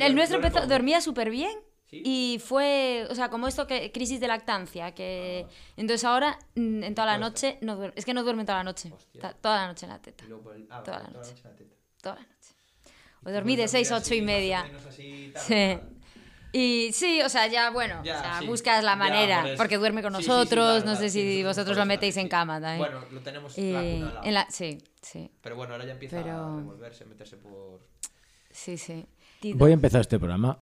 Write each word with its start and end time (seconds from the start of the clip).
el 0.00 0.14
nuestro 0.14 0.36
empezó, 0.38 0.66
dormía 0.66 1.00
súper 1.00 1.30
bien. 1.30 1.52
Y 1.92 2.40
fue, 2.44 3.04
o 3.10 3.14
sea, 3.16 3.30
como 3.30 3.48
esto 3.48 3.66
que 3.66 3.90
crisis 3.90 4.20
de 4.20 4.28
lactancia, 4.28 4.94
que 4.94 5.46
entonces 5.76 6.04
ahora 6.04 6.38
mm, 6.54 6.84
en 6.84 6.94
toda 6.94 7.06
la 7.06 7.18
noche 7.18 7.58
no 7.62 7.74
duerme, 7.74 7.94
es 7.96 8.04
que 8.04 8.14
no 8.14 8.22
duerme 8.22 8.44
toda 8.44 8.58
la 8.58 8.64
noche, 8.64 8.92
Está 9.12 9.32
toda 9.32 9.62
la 9.62 9.66
noche 9.66 9.86
en 9.86 9.90
la 9.92 9.98
teta. 10.00 10.24
Ah, 10.70 10.82
Toda 10.84 11.00
la 11.00 11.08
noche. 11.08 11.34
Toda 12.00 12.14
la 12.14 12.20
noche. 12.20 12.54
O 13.24 13.30
dormí 13.32 13.56
de 13.56 13.66
6 13.66 13.90
a 13.90 13.96
8 13.96 14.14
y 14.14 14.22
media. 14.22 14.70
Sí. 15.36 15.78
Y 16.52 16.90
sí, 16.92 17.22
o 17.22 17.28
sea, 17.28 17.46
ya 17.48 17.70
bueno, 17.70 18.02
Ya, 18.04 18.18
o 18.18 18.22
sea, 18.22 18.38
sí. 18.40 18.46
buscas 18.46 18.82
la 18.84 18.94
manera, 18.96 19.42
por 19.42 19.56
porque 19.56 19.76
duerme 19.76 20.02
con 20.02 20.12
Sí, 20.14 20.18
sí, 20.18 20.22
sí, 20.24 20.28
nosotros, 20.30 20.84
no 20.84 20.96
sé 20.96 21.10
sí, 21.10 21.20
si 21.22 21.36
sí, 21.38 21.44
vosotros 21.44 21.76
lo 21.76 21.86
metéis 21.86 22.16
en 22.16 22.24
sí. 22.24 22.28
cama 22.28 22.60
también. 22.60 22.78
Bueno, 22.78 23.04
lo 23.10 23.20
tenemos 23.20 23.56
la 23.56 23.62
Y 23.64 24.04
en 24.24 24.34
la, 24.34 24.50
sí, 24.50 24.78
sí, 25.00 25.30
Pero 25.42 25.54
bueno, 25.56 25.74
ahora 25.74 25.84
ya 25.86 25.92
empieza 25.92 26.16
Pero- 26.22 26.36
a 26.36 26.56
revolverse, 26.56 27.04
meterse 27.04 27.36
por... 27.36 27.80
sí, 28.50 28.76
sí. 28.78 29.06
Voy 29.42 29.70
a 29.70 29.74
empezar 29.74 30.02
este 30.02 30.18
programa. 30.18 30.58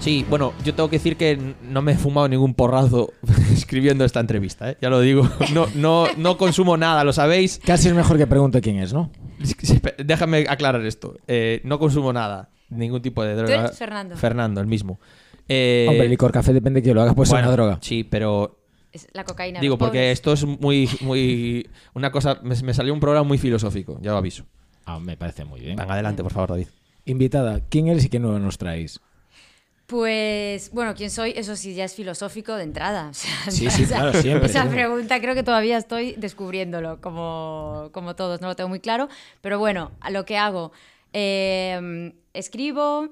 Sí, 0.00 0.26
bueno, 0.28 0.52
yo 0.64 0.74
tengo 0.74 0.90
que 0.90 0.96
decir 0.96 1.16
que 1.16 1.38
no 1.62 1.80
me 1.80 1.92
he 1.92 1.96
fumado 1.96 2.28
ningún 2.28 2.54
porrazo 2.54 3.12
escribiendo 3.52 4.04
esta 4.04 4.18
entrevista, 4.18 4.70
¿eh? 4.70 4.76
ya 4.80 4.90
lo 4.90 5.00
digo. 5.00 5.28
No, 5.54 5.68
no, 5.76 6.06
no 6.16 6.36
consumo 6.36 6.76
nada, 6.76 7.04
lo 7.04 7.12
sabéis. 7.12 7.60
Casi 7.64 7.86
es 7.86 7.94
mejor 7.94 8.18
que 8.18 8.26
pregunte 8.26 8.60
quién 8.60 8.78
es, 8.78 8.92
¿no? 8.92 9.12
Déjame 9.98 10.46
aclarar 10.48 10.84
esto. 10.84 11.18
Eh, 11.28 11.60
no 11.62 11.78
consumo 11.78 12.12
nada, 12.12 12.48
ningún 12.68 13.00
tipo 13.00 13.22
de 13.22 13.36
droga. 13.36 13.54
eres 13.54 13.78
Fernando? 13.78 14.16
Fernando, 14.16 14.60
el 14.60 14.66
mismo. 14.66 14.98
Eh, 15.48 15.86
Hombre, 15.88 16.04
el 16.04 16.10
licor 16.10 16.32
café 16.32 16.52
depende 16.52 16.80
de 16.80 16.88
que 16.88 16.94
lo 16.94 17.02
hagas, 17.02 17.14
pues 17.14 17.28
es 17.28 17.32
bueno, 17.32 17.48
una 17.48 17.52
droga. 17.56 17.78
Sí, 17.82 18.04
pero 18.04 18.58
Es 18.92 19.08
la 19.12 19.24
cocaína. 19.24 19.60
digo, 19.60 19.76
porque 19.78 19.98
pobres. 19.98 20.12
esto 20.12 20.32
es 20.32 20.44
muy, 20.44 20.88
muy... 21.00 21.68
Una 21.94 22.10
cosa, 22.12 22.38
me, 22.42 22.54
me 22.62 22.74
salió 22.74 22.92
un 22.94 23.00
programa 23.00 23.26
muy 23.26 23.38
filosófico, 23.38 23.98
ya 24.00 24.12
lo 24.12 24.18
aviso. 24.18 24.44
Ah, 24.84 24.98
me 24.98 25.16
parece 25.16 25.44
muy 25.44 25.60
bien. 25.60 25.76
Venga, 25.76 25.92
adelante, 25.94 26.22
por 26.22 26.32
favor, 26.32 26.50
David. 26.50 26.66
Invitada, 27.04 27.60
¿quién 27.68 27.88
eres 27.88 28.04
y 28.04 28.08
qué 28.08 28.18
nuevo 28.18 28.38
nos 28.38 28.58
traéis? 28.58 29.00
Pues, 29.86 30.70
bueno, 30.72 30.94
¿quién 30.94 31.10
soy? 31.10 31.32
Eso 31.36 31.54
sí, 31.54 31.74
ya 31.74 31.84
es 31.84 31.94
filosófico 31.94 32.54
de 32.54 32.62
entrada. 32.62 33.08
o 33.10 33.14
sea, 33.14 33.30
Sí, 33.50 33.68
sí, 33.70 33.82
esa- 33.82 33.96
claro, 33.96 34.12
siempre, 34.22 34.46
Esa 34.48 34.60
siempre. 34.62 34.82
pregunta 34.84 35.20
creo 35.20 35.34
que 35.34 35.42
todavía 35.42 35.76
estoy 35.76 36.14
descubriéndolo, 36.16 37.00
como, 37.00 37.90
como 37.92 38.14
todos, 38.16 38.40
no 38.40 38.48
lo 38.48 38.56
tengo 38.56 38.68
muy 38.70 38.80
claro. 38.80 39.08
Pero 39.42 39.58
bueno, 39.58 39.92
a 40.00 40.10
lo 40.10 40.24
que 40.24 40.38
hago, 40.38 40.72
eh, 41.12 42.14
escribo, 42.32 43.08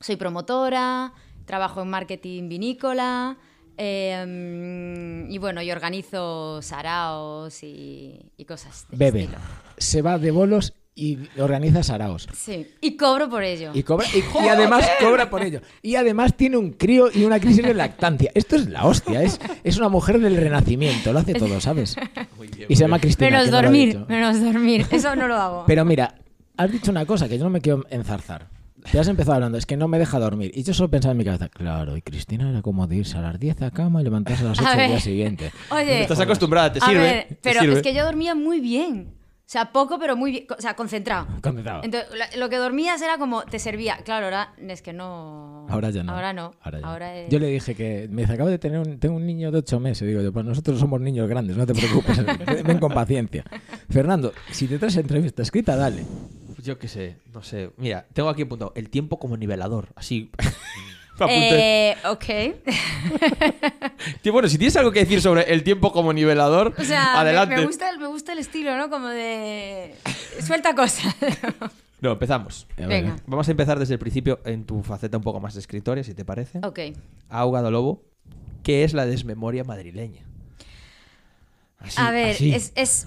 soy 0.00 0.16
promotora, 0.16 1.12
trabajo 1.44 1.82
en 1.82 1.88
marketing 1.88 2.48
vinícola. 2.48 3.36
eh, 3.76 5.26
y 5.28 5.38
bueno, 5.38 5.62
y 5.62 5.70
organizo 5.70 6.60
saraos 6.62 7.62
y, 7.62 8.20
y 8.36 8.44
cosas 8.44 8.86
de 8.90 8.96
Bebe, 8.96 9.20
estilo. 9.22 9.38
se 9.78 10.02
va 10.02 10.18
de 10.18 10.30
bolos 10.30 10.74
y 10.96 11.18
organiza 11.40 11.82
saraos. 11.82 12.28
Sí, 12.34 12.68
y 12.80 12.96
cobro 12.96 13.28
por 13.28 13.42
ello. 13.42 13.72
Y, 13.74 13.82
cobra, 13.82 14.06
y, 14.14 14.18
y 14.44 14.48
además 14.48 14.88
cobra 15.00 15.28
por 15.28 15.42
ello. 15.42 15.60
Y 15.82 15.96
además 15.96 16.36
tiene 16.36 16.56
un 16.56 16.70
crío 16.70 17.08
y 17.12 17.24
una 17.24 17.40
crisis 17.40 17.64
de 17.64 17.74
lactancia. 17.74 18.30
Esto 18.34 18.54
es 18.54 18.68
la 18.68 18.84
hostia. 18.84 19.22
Es, 19.24 19.40
es 19.64 19.76
una 19.76 19.88
mujer 19.88 20.20
del 20.20 20.36
renacimiento. 20.36 21.12
Lo 21.12 21.18
hace 21.18 21.34
todo, 21.34 21.60
¿sabes? 21.60 21.96
Y 22.68 22.76
se 22.76 22.82
llama 22.84 23.00
Cristina. 23.00 23.30
menos 23.30 23.50
no 23.50 23.56
dormir, 23.62 23.88
dicho. 23.88 24.06
menos 24.08 24.40
dormir. 24.40 24.86
Eso 24.90 25.16
no 25.16 25.26
lo 25.26 25.34
hago. 25.34 25.64
Pero 25.66 25.84
mira, 25.84 26.14
has 26.56 26.70
dicho 26.70 26.92
una 26.92 27.04
cosa 27.06 27.28
que 27.28 27.38
yo 27.38 27.44
no 27.44 27.50
me 27.50 27.60
quiero 27.60 27.84
enzarzar. 27.90 28.48
Te 28.90 28.98
has 28.98 29.08
empezado 29.08 29.34
hablando, 29.34 29.58
es 29.58 29.66
que 29.66 29.76
no 29.76 29.88
me 29.88 29.98
deja 29.98 30.18
dormir. 30.18 30.52
Y 30.54 30.62
yo 30.62 30.74
solo 30.74 30.90
pensaba 30.90 31.12
en 31.12 31.18
mi 31.18 31.24
cabeza, 31.24 31.48
claro, 31.48 31.96
y 31.96 32.02
Cristina 32.02 32.48
era 32.50 32.62
como 32.62 32.86
de 32.86 32.96
irse 32.96 33.16
a 33.18 33.22
las 33.22 33.38
10 33.40 33.62
a 33.62 33.70
cama 33.70 34.00
y 34.00 34.04
levantarse 34.04 34.44
a 34.44 34.48
las 34.48 34.58
8 34.58 34.68
A 34.68 34.72
al 34.72 34.78
día 34.78 34.88
ver. 34.88 35.00
siguiente. 35.00 35.52
Oye, 35.70 36.02
Estás 36.02 36.20
acostumbrada, 36.20 36.72
te 36.72 36.78
a 36.80 36.86
sirve. 36.86 37.00
ver, 37.00 37.26
te 37.28 37.38
pero 37.42 37.60
sirve. 37.60 37.74
es 37.76 37.82
que 37.82 37.94
yo 37.94 38.04
dormía 38.04 38.34
muy 38.34 38.60
bien. 38.60 39.14
O 39.46 39.46
sea, 39.46 39.72
poco, 39.72 39.98
pero 39.98 40.16
muy 40.16 40.30
bien. 40.30 40.46
O 40.56 40.60
sea, 40.60 40.74
concentrado. 40.74 41.26
Concentrado. 41.42 41.82
Entonces, 41.84 42.08
lo 42.38 42.48
que 42.48 42.56
dormías 42.56 43.00
era 43.02 43.18
como, 43.18 43.42
te 43.42 43.58
servía. 43.58 43.98
Claro, 44.02 44.24
ahora 44.26 44.54
es 44.68 44.80
que 44.80 44.94
no. 44.94 45.66
Ahora 45.68 45.90
ya 45.90 46.02
no. 46.02 46.12
Ahora 46.12 46.32
no. 46.32 46.52
Ahora 46.62 46.80
ya. 46.80 46.86
Ahora 46.86 47.14
es- 47.18 47.30
Yo 47.30 47.38
le 47.38 47.48
dije 47.48 47.74
que 47.74 48.08
me 48.10 48.22
dice, 48.22 48.32
acabo 48.32 48.48
de 48.48 48.58
tener 48.58 48.78
un, 48.78 48.98
tengo 48.98 49.16
un 49.16 49.26
niño 49.26 49.50
de 49.52 49.58
8 49.58 49.78
meses. 49.80 50.08
Digo 50.08 50.22
yo, 50.22 50.32
pues 50.32 50.46
nosotros 50.46 50.80
somos 50.80 50.98
niños 51.00 51.28
grandes, 51.28 51.58
no 51.58 51.66
te 51.66 51.74
preocupes. 51.74 52.18
Ven 52.64 52.78
con 52.78 52.92
paciencia. 52.92 53.44
Fernando, 53.90 54.32
si 54.50 54.66
te 54.66 54.78
traes 54.78 54.96
entrevista 54.96 55.42
escrita, 55.42 55.76
dale. 55.76 56.04
Yo 56.64 56.78
qué 56.78 56.88
sé, 56.88 57.16
no 57.32 57.42
sé. 57.42 57.70
Mira, 57.76 58.06
tengo 58.12 58.28
aquí 58.28 58.42
apuntado 58.42 58.72
el 58.74 58.88
tiempo 58.90 59.18
como 59.18 59.36
nivelador. 59.36 59.88
Así. 59.94 60.30
Eh, 61.28 61.94
ok. 62.10 62.24
Bueno, 64.32 64.48
si 64.48 64.58
tienes 64.58 64.74
algo 64.76 64.90
que 64.90 64.98
decir 65.00 65.20
sobre 65.20 65.42
el 65.52 65.62
tiempo 65.62 65.92
como 65.92 66.12
nivelador, 66.12 66.74
O 66.76 66.82
sea, 66.82 67.12
me- 67.12 67.18
adelante. 67.20 67.56
Me, 67.56 67.66
gusta, 67.66 67.88
el- 67.88 67.98
me 68.00 68.08
gusta 68.08 68.32
el 68.32 68.40
estilo, 68.40 68.76
¿no? 68.76 68.90
Como 68.90 69.06
de. 69.08 69.94
Suelta 70.40 70.74
cosas. 70.74 71.14
No, 72.00 72.10
empezamos. 72.12 72.66
Venga. 72.76 73.14
Vamos 73.28 73.46
a 73.46 73.50
empezar 73.52 73.78
desde 73.78 73.94
el 73.94 74.00
principio 74.00 74.40
en 74.44 74.64
tu 74.64 74.82
faceta 74.82 75.16
un 75.16 75.22
poco 75.22 75.38
más 75.38 75.54
de 75.54 75.60
escritoria, 75.60 76.02
si 76.02 76.14
te 76.14 76.24
parece. 76.24 76.58
ok. 76.64 76.80
Ahogado 77.28 77.70
lobo. 77.70 78.02
¿Qué 78.64 78.82
es 78.82 78.92
la 78.92 79.06
desmemoria 79.06 79.62
madrileña? 79.62 80.26
Así, 81.84 82.00
a 82.00 82.10
ver, 82.10 82.36
es, 82.40 82.72
es- 82.74 83.06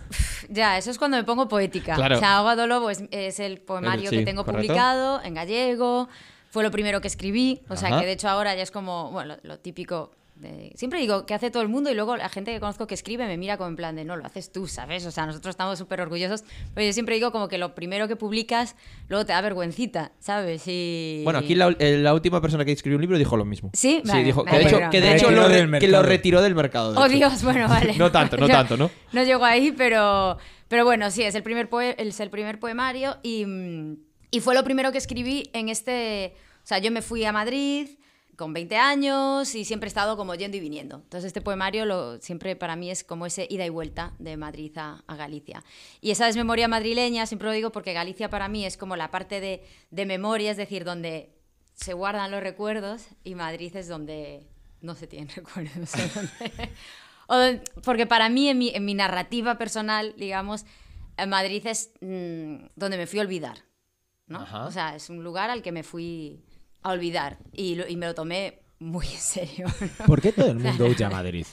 Ya, 0.50 0.78
eso 0.78 0.92
es 0.92 0.98
cuando 0.98 1.18
me 1.18 1.24
pongo 1.24 1.48
poética. 1.48 1.96
Claro. 1.96 2.16
O 2.16 2.20
sea, 2.20 2.38
Ahogado 2.38 2.68
Lobo 2.68 2.90
es, 2.90 3.04
es 3.12 3.40
el 3.40 3.60
poemario 3.60 4.10
sí, 4.10 4.18
que 4.18 4.24
tengo 4.26 4.46
correcto. 4.46 4.68
publicado 4.68 5.22
en 5.24 5.34
gallego. 5.34 6.08
Fue 6.50 6.64
lo 6.64 6.72
primero 6.72 7.02
que 7.02 7.08
escribí. 7.08 7.62
O 7.70 7.76
sea, 7.76 8.00
que 8.00 8.06
de 8.06 8.14
hecho 8.14 8.30
ahora 8.30 8.56
ya 8.56 8.64
es 8.64 8.72
como, 8.72 9.12
bueno, 9.12 9.36
lo, 9.44 9.50
lo 9.50 9.60
típico. 9.60 10.12
De- 10.40 10.72
Siempre 10.76 11.00
digo 11.00 11.26
que 11.26 11.34
hace 11.34 11.50
todo 11.52 11.62
el 11.64 11.70
mundo 11.70 11.90
y 11.92 11.96
luego 11.96 12.16
la 12.18 12.30
gente 12.30 12.52
que 12.54 12.60
conozco 12.60 12.88
que 12.88 12.94
escribe 12.94 13.26
me 13.28 13.38
mira 13.38 13.58
como 13.58 13.70
en 13.70 13.76
plan 13.76 13.96
de 13.96 14.06
no, 14.06 14.16
lo 14.16 14.26
haces 14.26 14.52
tú, 14.52 14.68
¿sabes? 14.68 15.06
O 15.06 15.12
sea, 15.12 15.26
nosotros 15.26 15.54
estamos 15.54 15.78
súper 15.80 16.02
orgullosos. 16.02 16.44
Pero 16.74 16.86
yo 16.88 16.94
siempre 16.94 17.16
digo 17.16 17.32
como 17.32 17.48
que 17.48 17.58
lo 17.58 17.76
primero 17.76 18.08
que 18.08 18.16
publicas 18.16 18.76
luego 19.10 19.26
te 19.26 19.34
da 19.34 19.42
vergüencita, 19.42 20.12
¿sabes? 20.20 20.64
Y... 20.68 21.22
Bueno, 21.24 21.40
aquí 21.40 21.56
la, 21.56 21.76
eh, 21.80 21.98
la 21.98 22.14
última 22.14 22.42
persona 22.42 22.64
que 22.66 22.72
escribió 22.72 22.98
un 22.98 23.02
libro 23.02 23.18
dijo 23.18 23.36
lo 23.38 23.46
mismo. 23.46 23.72
Sí, 23.74 24.02
sí 24.04 24.10
vale, 24.10 24.24
dijo 24.24 24.44
me 24.44 24.52
que 24.52 24.58
de 24.60 24.64
hecho, 24.66 24.80
que 24.92 25.02
de 25.02 25.16
hecho 25.16 25.32
lo, 25.32 25.48
re- 25.48 25.56
del 25.56 25.62
que 25.66 25.68
mercado. 25.68 25.92
lo 25.92 26.04
retiró 26.04 26.42
del 26.42 26.56
mercado. 26.56 26.94
de 26.94 27.00
Oh 27.00 27.06
hecho. 27.06 27.16
Dios, 27.16 27.44
bueno, 27.44 27.68
vale. 27.68 27.94
No 27.98 28.12
tanto, 28.12 28.38
no 28.38 28.48
tanto, 28.48 28.78
¿no? 28.78 28.90
No 29.14 29.24
llego 29.24 29.44
ahí, 29.46 29.72
pero, 29.72 30.38
pero 30.68 30.86
bueno, 30.86 31.10
sí, 31.12 31.24
es 31.24 31.36
el 31.36 31.44
primer, 31.44 31.70
es 31.98 32.20
el 32.20 32.30
primer 32.30 32.60
poemario 32.60 33.18
y, 33.24 33.46
y 34.32 34.40
fue 34.42 34.54
lo 34.56 34.64
primero 34.64 34.92
que 34.92 34.98
escribí 34.98 35.50
en 35.54 35.70
este... 35.70 36.34
O 36.64 36.68
sea, 36.68 36.80
yo 36.80 36.92
me 36.92 37.02
fui 37.02 37.24
a 37.24 37.32
Madrid 37.32 37.88
con 38.38 38.54
20 38.54 38.78
años 38.78 39.54
y 39.56 39.66
siempre 39.66 39.88
he 39.88 39.90
estado 39.90 40.16
como 40.16 40.34
yendo 40.36 40.56
y 40.56 40.60
viniendo. 40.62 40.98
Entonces 40.98 41.26
este 41.28 41.42
poemario 41.42 41.86
lo, 41.86 42.22
siempre 42.22 42.56
para 42.56 42.76
mí 42.78 42.90
es 42.92 43.04
como 43.04 43.26
ese 43.26 43.48
ida 43.50 43.66
y 43.66 43.70
vuelta 43.70 44.14
de 44.20 44.38
Madrid 44.38 44.72
a, 44.78 45.04
a 45.08 45.16
Galicia. 45.18 45.64
Y 46.00 46.12
esa 46.12 46.28
desmemoria 46.28 46.68
madrileña, 46.68 47.26
siempre 47.26 47.48
lo 47.48 47.54
digo 47.54 47.72
porque 47.72 47.94
Galicia 47.94 48.30
para 48.30 48.48
mí 48.48 48.64
es 48.66 48.78
como 48.78 48.96
la 48.96 49.12
parte 49.12 49.42
de, 49.42 49.66
de 49.92 50.06
memoria, 50.06 50.52
es 50.52 50.58
decir, 50.58 50.86
donde 50.86 51.34
se 51.74 51.94
guardan 51.94 52.32
los 52.32 52.42
recuerdos 52.42 53.08
y 53.24 53.36
Madrid 53.36 53.76
es 53.76 53.88
donde 53.88 54.48
no 54.82 54.94
se 54.96 55.08
tienen 55.08 55.30
recuerdos. 55.36 55.92
o 57.28 57.36
donde- 57.36 57.64
porque 57.84 58.06
para 58.06 58.30
mí, 58.30 58.50
en 58.50 58.58
mi, 58.60 58.70
en 58.70 58.86
mi 58.86 58.94
narrativa 58.94 59.58
personal, 59.58 60.14
digamos, 60.18 60.66
eh, 61.18 61.26
Madrid 61.26 61.66
es 61.66 61.92
mm, 62.02 62.68
donde 62.76 62.98
me 62.98 63.08
fui 63.08 63.20
a 63.20 63.24
olvidar. 63.24 63.58
¿no? 64.28 64.46
O 64.68 64.72
sea, 64.72 64.96
es 64.96 65.10
un 65.10 65.24
lugar 65.24 65.50
al 65.50 65.62
que 65.62 65.72
me 65.72 65.84
fui 65.84 66.44
a 66.90 66.94
olvidar 66.94 67.38
y, 67.54 67.76
lo- 67.76 67.88
y 67.88 67.96
me 67.96 68.06
lo 68.06 68.16
tomé 68.16 68.60
muy 68.80 69.06
en 69.08 69.18
serio. 69.20 69.68
¿no? 70.00 70.06
¿Por 70.06 70.22
qué 70.22 70.32
todo 70.32 70.52
el 70.52 70.60
mundo 70.60 70.86
huye 70.90 71.04
a 71.06 71.10
Madrid? 71.10 71.46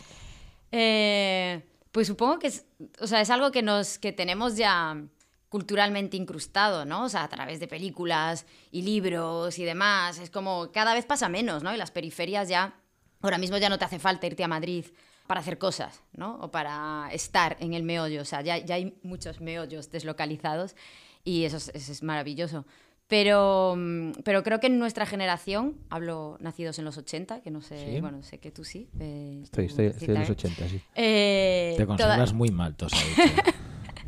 Eh, 0.72 1.62
pues 1.92 2.06
supongo 2.08 2.38
que 2.38 2.48
es, 2.48 2.66
o 3.00 3.06
sea, 3.06 3.20
es 3.20 3.30
algo 3.30 3.50
que, 3.52 3.62
nos, 3.62 3.98
que 3.98 4.12
tenemos 4.12 4.56
ya 4.56 5.00
culturalmente 5.48 6.16
incrustado, 6.16 6.84
¿no? 6.84 7.04
O 7.04 7.08
sea, 7.08 7.22
a 7.22 7.28
través 7.28 7.60
de 7.60 7.68
películas 7.68 8.44
y 8.72 8.82
libros 8.82 9.58
y 9.58 9.64
demás. 9.64 10.18
Es 10.18 10.30
como 10.30 10.72
cada 10.72 10.94
vez 10.94 11.06
pasa 11.06 11.28
menos, 11.28 11.62
¿no? 11.62 11.72
Y 11.72 11.76
las 11.76 11.92
periferias 11.92 12.48
ya, 12.48 12.74
ahora 13.22 13.38
mismo 13.38 13.56
ya 13.58 13.68
no 13.68 13.78
te 13.78 13.84
hace 13.84 14.00
falta 14.00 14.26
irte 14.26 14.42
a 14.42 14.48
Madrid 14.48 14.87
para 15.28 15.40
hacer 15.40 15.56
cosas, 15.58 16.02
¿no? 16.12 16.34
O 16.40 16.50
para 16.50 17.08
estar 17.12 17.56
en 17.60 17.72
el 17.72 17.84
meollo. 17.84 18.22
O 18.22 18.25
sea, 18.25 18.42
ya, 18.42 18.58
ya 18.58 18.75
hay 18.75 18.98
muchos 19.04 19.40
meollos 19.40 19.92
deslocalizados 19.92 20.75
y 21.22 21.44
eso 21.44 21.58
es, 21.58 21.69
eso 21.72 21.92
es 21.92 22.02
maravilloso. 22.02 22.66
Pero, 23.06 23.74
mm, 23.76 24.12
pero 24.24 24.42
creo 24.42 24.60
que 24.60 24.66
en 24.68 24.78
nuestra 24.78 25.04
generación, 25.06 25.76
hablo 25.90 26.38
nacidos 26.40 26.78
en 26.78 26.86
los 26.86 26.96
80, 26.96 27.42
que 27.42 27.50
no 27.50 27.60
sé, 27.60 27.92
Sí. 27.94 28.00
bueno, 28.00 28.22
sé 28.22 28.38
que 28.38 28.50
tú 28.50 28.64
sí. 28.64 28.88
eh, 28.98 29.40
Estoy, 29.44 29.66
estoy, 29.66 29.86
estoy 29.86 30.08
en 30.08 30.14
los 30.14 30.26
citaré. 30.28 30.32
80, 30.32 30.68
sí. 30.68 30.80
Eh, 30.94 31.74
Te 31.76 31.84
toda- 31.84 31.96
conservas 31.98 32.32
muy 32.32 32.50
mal, 32.50 32.72
dicho. 32.72 32.86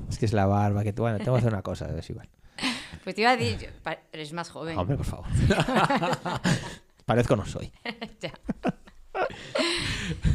Es 0.08 0.18
que 0.18 0.26
es 0.26 0.32
la 0.32 0.46
barba, 0.46 0.84
que 0.84 0.92
tú, 0.92 1.02
bueno, 1.02 1.18
tengo 1.18 1.32
que 1.32 1.38
hacer 1.38 1.52
una 1.52 1.62
cosa, 1.62 1.90
es 1.98 2.08
igual. 2.10 2.28
Pues 3.02 3.14
te 3.16 3.20
iba 3.22 3.30
a 3.32 3.36
decir, 3.36 3.70
eres 4.12 4.32
más 4.32 4.48
joven. 4.50 4.78
Hombre, 4.78 4.96
por 4.96 5.04
favor. 5.06 5.26
Parezco 7.04 7.36
no 7.36 7.44
soy. 7.44 7.70
Ya. 8.20 8.32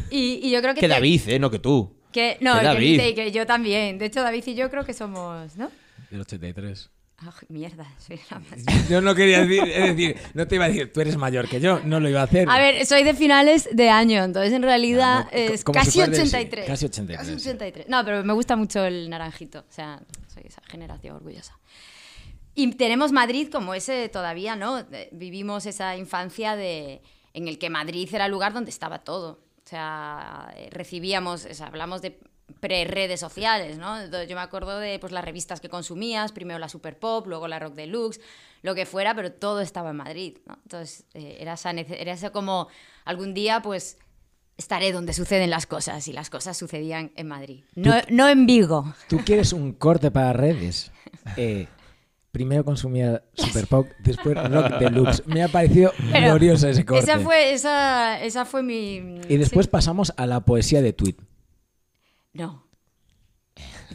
y, 0.09 0.39
y 0.43 0.51
yo 0.51 0.61
creo 0.61 0.73
que... 0.73 0.81
Que 0.81 0.87
te- 0.87 0.93
David, 0.93 1.21
¿eh? 1.27 1.39
No 1.39 1.49
que 1.49 1.59
tú. 1.59 1.95
que- 2.11 2.37
no, 2.41 2.57
que 2.59 2.63
David. 2.65 3.15
que 3.15 3.31
yo 3.31 3.45
también. 3.45 3.97
De 3.97 4.05
hecho, 4.05 4.21
David 4.21 4.43
y 4.47 4.55
yo 4.55 4.69
creo 4.69 4.83
que 4.85 4.93
somos, 4.93 5.55
¿no? 5.55 5.71
Del 6.09 6.21
83. 6.21 6.89
Ah, 7.23 7.31
mierda, 7.49 7.85
soy 7.99 8.19
la 8.31 8.39
más... 8.39 8.87
Yo 8.89 8.99
no 9.01 9.13
quería 9.13 9.41
decir, 9.45 9.63
es 9.63 9.95
decir, 9.95 10.15
no 10.33 10.47
te 10.47 10.55
iba 10.55 10.65
a 10.65 10.67
decir, 10.69 10.91
tú 10.91 11.01
eres 11.01 11.17
mayor 11.17 11.47
que 11.47 11.59
yo, 11.59 11.79
no 11.81 11.99
lo 11.99 12.09
iba 12.09 12.21
a 12.21 12.23
hacer. 12.23 12.49
A 12.49 12.57
ver, 12.57 12.85
soy 12.85 13.03
de 13.03 13.13
finales 13.13 13.69
de 13.71 13.89
año, 13.89 14.23
entonces 14.23 14.53
en 14.53 14.63
realidad 14.63 15.27
Ah, 15.27 15.29
no, 15.31 15.37
es 15.37 15.59
si 15.61 15.71
casi 15.71 15.91
fuera 15.91 16.09
de- 16.11 16.15
sí, 16.17 16.21
83. 16.23 16.65
casi 16.65 16.85
83, 16.85 17.17
Casi 17.19 17.39
sí. 17.39 17.49
83. 17.49 17.89
No, 17.89 18.03
pero 18.03 18.23
me 18.23 18.33
gusta 18.33 18.55
mucho 18.55 18.83
el 18.83 19.09
naranjito. 19.09 19.59
O 19.59 19.71
sea, 19.71 20.01
soy 20.33 20.43
esa 20.47 20.61
generación 20.67 21.15
orgullosa. 21.17 21.57
Y 22.55 22.71
tenemos 22.73 23.11
Madrid 23.11 23.49
como 23.51 23.73
ese 23.73 24.09
todavía, 24.09 24.55
¿no? 24.55 24.83
Vivimos 25.11 25.65
esa 25.65 25.95
infancia 25.95 26.55
de, 26.55 27.01
en 27.33 27.47
el 27.47 27.57
que 27.59 27.69
Madrid 27.69 28.09
era 28.11 28.25
el 28.25 28.31
lugar 28.31 28.51
donde 28.53 28.71
estaba 28.71 28.99
todo. 28.99 29.39
O 29.63 29.69
sea, 29.71 30.51
eh, 30.57 30.69
recibíamos, 30.71 31.45
o 31.45 31.53
sea, 31.53 31.67
hablamos 31.67 32.01
de 32.01 32.19
pre-redes 32.59 33.19
sociales, 33.19 33.77
¿no? 33.77 33.99
Entonces, 33.99 34.29
yo 34.29 34.35
me 34.35 34.41
acuerdo 34.41 34.79
de 34.79 34.99
pues, 34.99 35.11
las 35.11 35.23
revistas 35.23 35.59
que 35.61 35.69
consumías, 35.69 36.31
primero 36.31 36.59
la 36.59 36.69
Super 36.69 36.97
Pop, 36.97 37.27
luego 37.27 37.47
la 37.47 37.59
Rock 37.59 37.75
Deluxe, 37.75 38.19
lo 38.61 38.75
que 38.75 38.85
fuera, 38.85 39.15
pero 39.15 39.31
todo 39.31 39.61
estaba 39.61 39.91
en 39.91 39.97
Madrid, 39.97 40.37
¿no? 40.45 40.57
Entonces, 40.63 41.05
eh, 41.13 41.37
era, 41.39 41.53
esa, 41.53 41.71
era 41.71 42.13
ese 42.13 42.31
como 42.31 42.67
algún 43.05 43.33
día, 43.33 43.61
pues, 43.61 43.97
estaré 44.57 44.91
donde 44.91 45.13
suceden 45.13 45.49
las 45.49 45.65
cosas, 45.65 46.07
y 46.07 46.13
las 46.13 46.29
cosas 46.29 46.57
sucedían 46.57 47.11
en 47.15 47.27
Madrid. 47.27 47.63
No, 47.75 47.93
no 48.09 48.29
en 48.29 48.45
Vigo. 48.45 48.93
Tú 49.09 49.19
quieres 49.25 49.53
un 49.53 49.73
corte 49.73 50.11
para 50.11 50.33
redes. 50.33 50.91
Eh, 51.35 51.67
primero 52.31 52.63
consumía 52.63 53.23
Super 53.33 53.67
Pop, 53.67 53.87
después 53.99 54.35
Rock 54.35 54.79
Deluxe. 54.79 55.23
Me 55.25 55.43
ha 55.43 55.47
parecido 55.47 55.91
Pero 56.11 56.27
glorioso 56.27 56.67
ese 56.67 56.85
corte. 56.85 57.03
Esa 57.03 57.19
fue, 57.19 57.53
esa, 57.53 58.21
esa 58.23 58.45
fue 58.45 58.63
mi... 58.63 59.19
Y 59.27 59.37
después 59.37 59.65
sí. 59.65 59.71
pasamos 59.71 60.13
a 60.17 60.25
la 60.25 60.41
poesía 60.41 60.81
de 60.81 60.93
tweet. 60.93 61.15
No. 62.33 62.65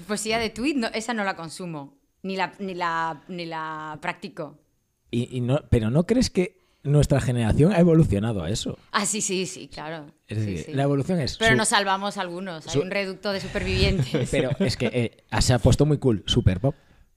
Poesía 0.07 0.39
de 0.39 0.51
tweet, 0.51 0.75
no, 0.75 0.89
esa 0.89 1.15
no 1.15 1.25
la 1.25 1.37
consumo. 1.37 1.97
Ni 2.23 2.37
la, 2.37 2.53
ni 2.59 2.75
la, 2.75 3.23
ni 3.29 3.47
la 3.47 3.99
practico. 4.03 4.59
Y, 5.11 5.37
y 5.37 5.41
no, 5.41 5.61
pero 5.71 5.91
¿no 5.91 6.05
crees 6.07 6.29
que 6.31 6.61
nuestra 6.83 7.21
generación 7.21 7.73
ha 7.73 7.79
evolucionado 7.79 8.43
a 8.43 8.51
eso? 8.51 8.79
Ah, 8.93 9.07
sí, 9.07 9.21
sí, 9.21 9.47
sí, 9.47 9.69
claro. 9.69 10.07
Es 10.29 10.39
decir, 10.39 10.65
sí. 10.67 10.73
la 10.75 10.83
evolución 10.83 11.21
es... 11.21 11.37
Pero 11.39 11.53
su- 11.53 11.57
nos 11.57 11.69
salvamos 11.69 12.19
algunos. 12.19 12.65
su- 12.65 12.71
Hay 12.71 12.85
un 12.85 12.91
reducto 12.91 13.33
de 13.33 13.41
supervivientes. 13.41 14.29
Pero 14.33 14.51
es 14.61 14.77
que 14.77 14.87
eh, 14.87 15.41
se 15.41 15.53
ha 15.55 15.59
puesto 15.59 15.87
muy 15.87 15.99
cool 15.99 16.23
Super 16.27 16.61
Pop 16.61 16.75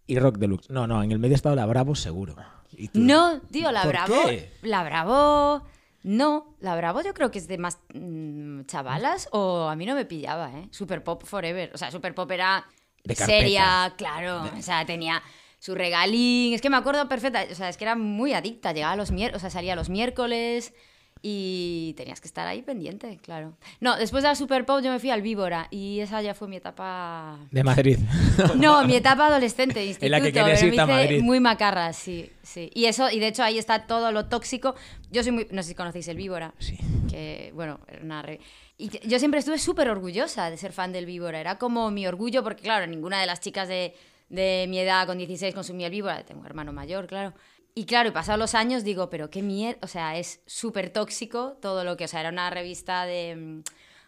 y 0.07 0.17
Rock 0.19 0.37
Deluxe. 0.37 0.69
No, 0.69 0.87
no, 0.87 1.03
en 1.03 1.11
el 1.11 1.19
medio 1.19 1.33
ha 1.33 1.37
estado 1.37 1.55
la 1.55 1.65
Bravo 1.65 1.95
seguro. 1.95 2.35
Y 2.71 2.87
tú- 2.89 2.99
No, 2.99 3.41
tío, 3.51 3.71
la 3.71 3.81
¿Por 3.83 3.91
Bravo. 3.91 4.15
qué? 4.27 4.51
La 4.61 4.83
Bravo. 4.83 5.65
No, 6.03 6.55
la 6.61 6.75
Bravo 6.77 7.01
yo 7.01 7.13
creo 7.13 7.29
que 7.31 7.39
es 7.39 7.47
de 7.47 7.57
más 7.57 7.79
mm, 7.93 8.38
chavalas 8.65 9.29
o 9.31 9.67
a 9.67 9.75
mí 9.75 9.85
no 9.85 9.95
me 9.95 10.05
pillaba, 10.05 10.51
¿eh? 10.51 10.67
Super 10.71 11.03
Pop 11.03 11.23
Forever. 11.25 11.71
O 11.73 11.77
sea, 11.77 11.91
Super 11.91 12.13
Pop 12.15 12.29
era 12.31 12.65
De 13.03 13.15
seria, 13.15 13.93
claro. 13.97 14.43
O 14.57 14.61
sea, 14.61 14.85
tenía 14.85 15.21
su 15.59 15.75
regalín. 15.75 16.53
Es 16.53 16.61
que 16.61 16.69
me 16.69 16.77
acuerdo 16.77 17.07
perfecta. 17.07 17.45
O 17.51 17.55
sea, 17.55 17.69
es 17.69 17.77
que 17.77 17.83
era 17.83 17.95
muy 17.95 18.33
adicta. 18.33 18.71
Llegaba 18.71 18.95
los 18.95 19.11
miércoles, 19.11 19.37
o 19.37 19.41
sea, 19.41 19.49
salía 19.49 19.75
los 19.75 19.89
miércoles 19.89 20.73
y 21.21 21.93
tenías 21.97 22.21
que 22.21 22.27
estar 22.27 22.47
ahí 22.47 22.61
pendiente, 22.61 23.17
claro. 23.21 23.57
No, 23.81 23.97
después 23.97 24.23
de 24.23 24.29
la 24.29 24.35
Super 24.35 24.65
Pop 24.65 24.81
yo 24.81 24.89
me 24.91 24.99
fui 24.99 25.09
al 25.09 25.21
Víbora 25.21 25.67
y 25.69 25.99
esa 25.99 26.21
ya 26.21 26.33
fue 26.33 26.47
mi 26.47 26.55
etapa 26.55 27.39
De 27.51 27.63
Madrid. 27.63 27.97
no, 28.55 28.85
mi 28.85 28.95
etapa 28.95 29.27
adolescente, 29.27 29.83
instituto. 29.85 30.05
En 30.05 30.11
la 30.11 30.21
que 30.21 30.31
querías 30.31 30.63
irte 30.63 30.79
a 30.79 30.85
Madrid. 30.85 31.21
Muy 31.21 31.39
macarra, 31.39 31.91
sí, 31.93 32.31
sí. 32.41 32.71
Y 32.73 32.85
eso, 32.85 33.09
y 33.11 33.19
de 33.19 33.27
hecho 33.27 33.43
ahí 33.43 33.57
está 33.57 33.85
todo 33.85 34.11
lo 34.11 34.27
tóxico. 34.27 34.75
Yo 35.11 35.21
soy 35.23 35.33
muy, 35.33 35.47
no 35.51 35.61
sé 35.61 35.69
si 35.69 35.75
conocéis 35.75 36.07
el 36.07 36.17
Víbora. 36.17 36.53
Sí. 36.59 36.77
Que, 37.09 37.51
bueno, 37.53 37.79
era 37.87 38.01
una 38.03 38.21
re- 38.21 38.39
Y 38.77 38.89
yo 39.07 39.19
siempre 39.19 39.39
estuve 39.41 39.57
súper 39.57 39.89
orgullosa 39.89 40.49
de 40.49 40.55
ser 40.57 40.71
fan 40.71 40.93
del 40.93 41.05
Víbora. 41.05 41.39
Era 41.41 41.57
como 41.57 41.91
mi 41.91 42.07
orgullo, 42.07 42.43
porque 42.43 42.61
claro, 42.61 42.87
ninguna 42.87 43.19
de 43.19 43.25
las 43.25 43.41
chicas 43.41 43.67
de, 43.67 43.93
de 44.29 44.67
mi 44.69 44.79
edad 44.79 45.05
con 45.05 45.17
16 45.17 45.53
consumía 45.53 45.87
el 45.87 45.91
Víbora. 45.91 46.23
Tengo 46.23 46.39
un 46.39 46.45
hermano 46.45 46.71
mayor, 46.71 47.07
claro. 47.07 47.33
Y 47.75 47.85
claro, 47.85 48.09
y 48.09 48.11
pasados 48.11 48.39
los 48.39 48.55
años 48.55 48.83
digo, 48.83 49.09
pero 49.09 49.29
qué 49.29 49.41
mierda, 49.41 49.79
o 49.83 49.87
sea, 49.87 50.17
es 50.17 50.41
súper 50.45 50.89
tóxico 50.89 51.57
todo 51.61 51.83
lo 51.83 51.95
que, 51.97 52.05
o 52.05 52.07
sea, 52.07 52.19
era 52.19 52.29
una 52.29 52.49
revista 52.49 53.05
de, 53.05 53.35
mm, 53.35 53.61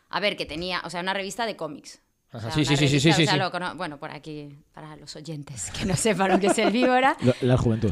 a 0.10 0.20
ver, 0.20 0.36
que 0.36 0.46
tenía, 0.46 0.82
o 0.84 0.90
sea, 0.90 1.02
una 1.02 1.14
revista 1.14 1.46
de 1.46 1.56
cómics. 1.56 2.02
O 2.34 2.40
sea, 2.40 2.52
sí, 2.52 2.64
sí, 2.66 2.76
sí, 2.76 2.78
sí, 2.78 2.86
revista, 2.88 3.00
sí, 3.16 3.24
o 3.24 3.26
sea, 3.26 3.46
sí. 3.46 3.52
cono- 3.52 3.76
bueno, 3.76 3.98
por 4.00 4.12
aquí, 4.12 4.50
para 4.74 4.96
los 4.96 5.16
oyentes 5.16 5.70
que 5.72 5.86
no 5.86 5.96
sepan 5.98 6.32
lo 6.32 6.40
que 6.40 6.48
es 6.48 6.58
el 6.58 6.72
Víbora, 6.72 7.16
Lo- 7.22 7.36
La 7.42 7.58
juventud. 7.58 7.92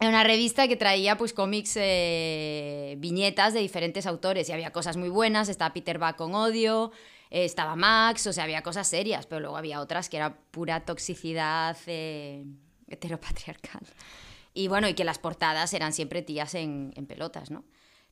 era 0.00 0.08
una 0.10 0.22
revista 0.24 0.68
que 0.68 0.76
traía 0.76 1.16
pues 1.18 1.32
cómics, 1.32 1.74
eh, 1.76 2.94
viñetas 2.98 3.52
de 3.54 3.60
diferentes 3.60 4.06
autores 4.06 4.48
y 4.48 4.52
había 4.52 4.70
cosas 4.70 4.96
muy 4.96 5.08
buenas, 5.08 5.48
estaba 5.48 5.72
Peter 5.74 5.98
Buck 5.98 6.16
con 6.16 6.34
odio, 6.34 6.92
eh, 7.30 7.44
estaba 7.44 7.74
Max, 7.76 8.26
o 8.26 8.32
sea, 8.32 8.44
había 8.44 8.62
cosas 8.62 8.86
serias, 8.88 9.26
pero 9.26 9.40
luego 9.40 9.56
había 9.56 9.80
otras 9.80 10.08
que 10.08 10.16
era 10.18 10.36
pura 10.50 10.80
toxicidad 10.84 11.76
eh, 11.86 12.44
heteropatriarcal. 12.88 13.80
Y 14.54 14.68
bueno, 14.68 14.88
y 14.88 14.94
que 14.94 15.04
las 15.04 15.18
portadas 15.18 15.72
eran 15.74 15.92
siempre 15.92 16.22
tías 16.22 16.54
en, 16.54 16.92
en 16.96 17.06
pelotas, 17.06 17.50
¿no? 17.50 17.64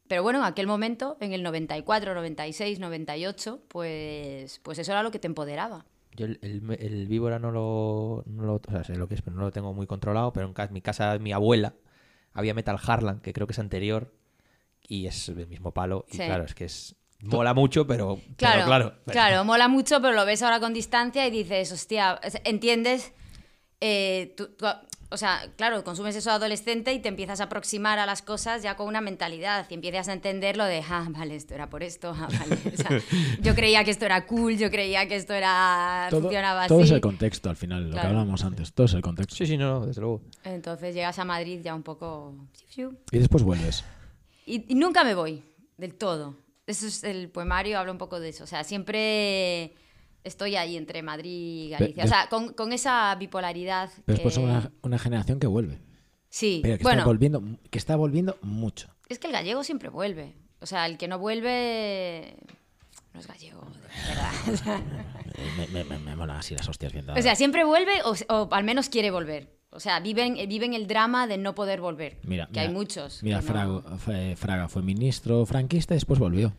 Pero 0.07 0.23
bueno, 0.23 0.39
en 0.39 0.45
aquel 0.47 0.67
momento, 0.67 1.17
en 1.21 1.33
el 1.33 1.43
94, 1.43 2.15
96, 2.15 2.79
98, 2.79 3.63
pues, 3.69 4.61
pues 4.63 4.79
eso 4.79 4.93
era 4.93 5.03
lo 5.03 5.11
que 5.11 5.19
te 5.19 5.27
empoderaba. 5.27 5.85
Yo 6.15 6.27
el, 6.27 6.39
el, 6.43 6.63
el 6.81 7.07
víbora 7.09 7.39
no 7.39 7.51
lo, 7.51 8.25
no 8.27 8.45
lo- 8.45 8.55
O 8.67 8.71
sea, 8.71 8.85
sé 8.85 8.97
lo 8.97 9.07
que 9.09 9.15
es, 9.17 9.23
pero 9.23 9.37
no 9.37 9.43
lo 9.43 9.51
tengo 9.53 9.75
muy 9.75 9.87
controlado. 9.87 10.33
Pero 10.33 10.47
en 10.47 10.55
ca- 10.55 10.69
mi 10.69 10.81
casa, 10.81 11.19
mi 11.19 11.33
abuela, 11.33 11.75
había 12.33 12.55
Metal 12.55 12.79
Harlan, 12.83 13.21
que 13.21 13.33
creo 13.33 13.47
que 13.47 13.53
es 13.53 13.59
anterior. 13.59 14.15
Y 14.81 15.07
es 15.07 15.27
del 15.35 15.47
mismo 15.49 15.73
palo. 15.75 16.07
Y 16.09 16.13
Sí. 16.17 16.23
claro, 16.25 16.45
es 16.45 16.55
que 16.55 16.65
es. 16.65 16.97
Mola 17.21 17.53
mucho, 17.53 17.87
pero. 17.87 18.17
pero 18.25 18.37
Claro, 18.37 18.65
claro. 18.65 18.95
pero- 19.05 19.13
claro, 19.13 19.45
mola 19.45 19.69
mucho, 19.69 20.01
pero 20.01 20.15
lo 20.15 20.25
ves 20.25 20.43
ahora 20.43 20.59
con 20.61 20.73
distancia 20.73 21.27
y 21.27 21.31
dices, 21.31 21.71
hostia, 21.73 22.19
es- 22.23 22.41
entiendes, 22.45 23.13
eh, 23.81 24.33
tú- 24.37 24.49
tú- 24.57 24.67
o 25.11 25.17
sea, 25.17 25.51
claro, 25.57 25.83
consumes 25.85 26.15
eso 26.17 26.31
adolescente 26.31 26.93
y 26.93 27.01
te 27.01 27.09
empiezas 27.09 27.41
a 27.41 27.45
aproximar 27.45 27.99
a 27.99 28.05
las 28.05 28.21
cosas 28.21 28.63
ya 28.63 28.77
con 28.77 28.87
una 28.89 29.01
mentalidad 29.01 29.67
y 29.71 29.75
empiezas 29.75 30.09
a 30.09 30.13
entender 30.13 30.57
lo 30.57 30.65
de, 30.65 30.83
ah, 30.89 31.07
vale, 31.11 31.35
esto 31.35 31.55
era 31.55 31.71
por 31.71 31.83
esto, 31.83 32.15
ah, 32.15 32.29
vale. 32.39 32.59
O 32.75 32.77
sea, 32.77 33.01
yo 33.41 33.55
creía 33.55 33.85
que 33.85 33.91
esto 33.91 34.05
era 34.05 34.27
cool, 34.27 34.59
yo 34.59 34.71
creía 34.71 35.09
que 35.09 35.17
esto 35.17 35.33
era 35.33 36.09
Todo, 36.11 36.23
funcionaba 36.23 36.63
así. 36.63 36.69
todo 36.69 36.83
es 36.83 36.91
el 36.91 37.01
contexto 37.01 37.49
al 37.49 37.57
final, 37.57 37.91
lo 37.91 37.95
que 37.95 38.07
hablábamos 38.07 38.45
antes. 38.45 38.73
Todo 38.75 38.87
es 38.87 38.93
el 38.93 39.01
contexto. 39.01 39.35
Sí, 39.35 39.47
sí, 39.47 39.57
no, 39.57 39.81
no, 39.81 39.87
desde 39.87 40.03
luego. 40.03 40.21
Entonces 40.45 40.95
llegas 40.95 41.19
a 41.19 41.25
Madrid 41.25 41.61
ya 41.63 41.75
un 41.75 41.83
poco... 41.83 42.35
Y 42.77 43.19
después 43.19 43.43
vuelves. 43.43 43.85
Y, 44.45 44.71
y 44.73 44.75
nunca 44.75 45.05
me 45.05 45.15
voy, 45.15 45.43
del 45.79 45.95
todo. 45.95 46.37
Eso 46.67 46.87
es 46.87 47.03
el 47.03 47.31
poemario, 47.31 47.79
habla 47.79 47.93
un 47.93 47.99
poco 47.99 48.21
de 48.21 48.29
eso. 48.29 48.45
O 48.45 48.47
sea, 48.47 48.63
siempre 48.63 49.75
estoy 50.25 50.57
ahí 50.57 50.77
entre 50.77 51.03
Madrid 51.03 51.67
y 51.67 51.69
Galicia. 51.71 52.05
O 52.05 52.09
sea, 52.09 52.29
con, 52.29 52.53
con 52.53 52.73
esa 52.73 53.15
bipolaridad. 53.17 53.91
Pero 54.05 54.17
después 54.17 54.35
que- 54.35 54.41
somos 54.41 54.51
una, 54.51 54.73
una 54.83 54.99
generación 54.99 55.39
que 55.41 55.47
vuelve. 55.47 55.81
Sí, 56.31 56.61
Pero 56.63 56.77
que 56.77 56.83
bueno, 56.83 56.99
está 57.01 57.07
volviendo, 57.09 57.43
que 57.71 57.79
está 57.79 57.97
volviendo 57.97 58.37
mucho. 58.43 58.89
es 59.09 59.19
que 59.19 59.29
el 59.29 59.33
gallego 59.33 59.65
siempre 59.65 59.89
vuelve. 59.89 60.35
O 60.61 60.67
sea, 60.67 60.85
el 60.87 60.99
que 60.99 61.09
no 61.09 61.19
vuelve 61.19 62.37
no 63.15 63.21
es 63.21 63.27
gallego, 63.27 63.67
de 63.71 63.81
verdad. 64.09 64.81
Me, 65.57 65.67
me, 65.69 65.85
me, 65.85 65.99
me 65.99 66.17
molan 66.17 66.37
así 66.39 66.55
las 66.55 66.69
hostias 66.69 66.93
bien 66.93 67.07
dadas. 67.07 67.21
o 67.21 67.23
sea, 67.23 67.35
siempre 67.37 67.63
vuelve 67.65 67.93
o, 68.05 68.15
o 68.35 68.49
al 68.53 68.65
menos 68.65 68.89
quiere 68.89 69.11
volver. 69.11 69.57
O 69.71 69.81
sea, 69.81 70.01
viven, 70.01 70.35
viven 70.49 70.73
el 70.73 70.87
drama 70.87 71.27
de 71.27 71.37
no 71.37 71.55
poder 71.55 71.81
volver. 71.83 72.17
Mira, 72.25 72.47
que 72.47 72.53
mira, 72.53 72.63
hay 72.63 72.69
muchos. 72.71 73.23
Mira, 73.23 73.37
no- 73.37 73.43
Fraga, 73.43 73.99
fue, 73.99 74.35
Fraga 74.35 74.69
fue 74.69 74.81
ministro 74.83 75.45
franquista 75.45 75.93
y 75.93 75.97
después 75.99 76.19
volvió. 76.19 76.55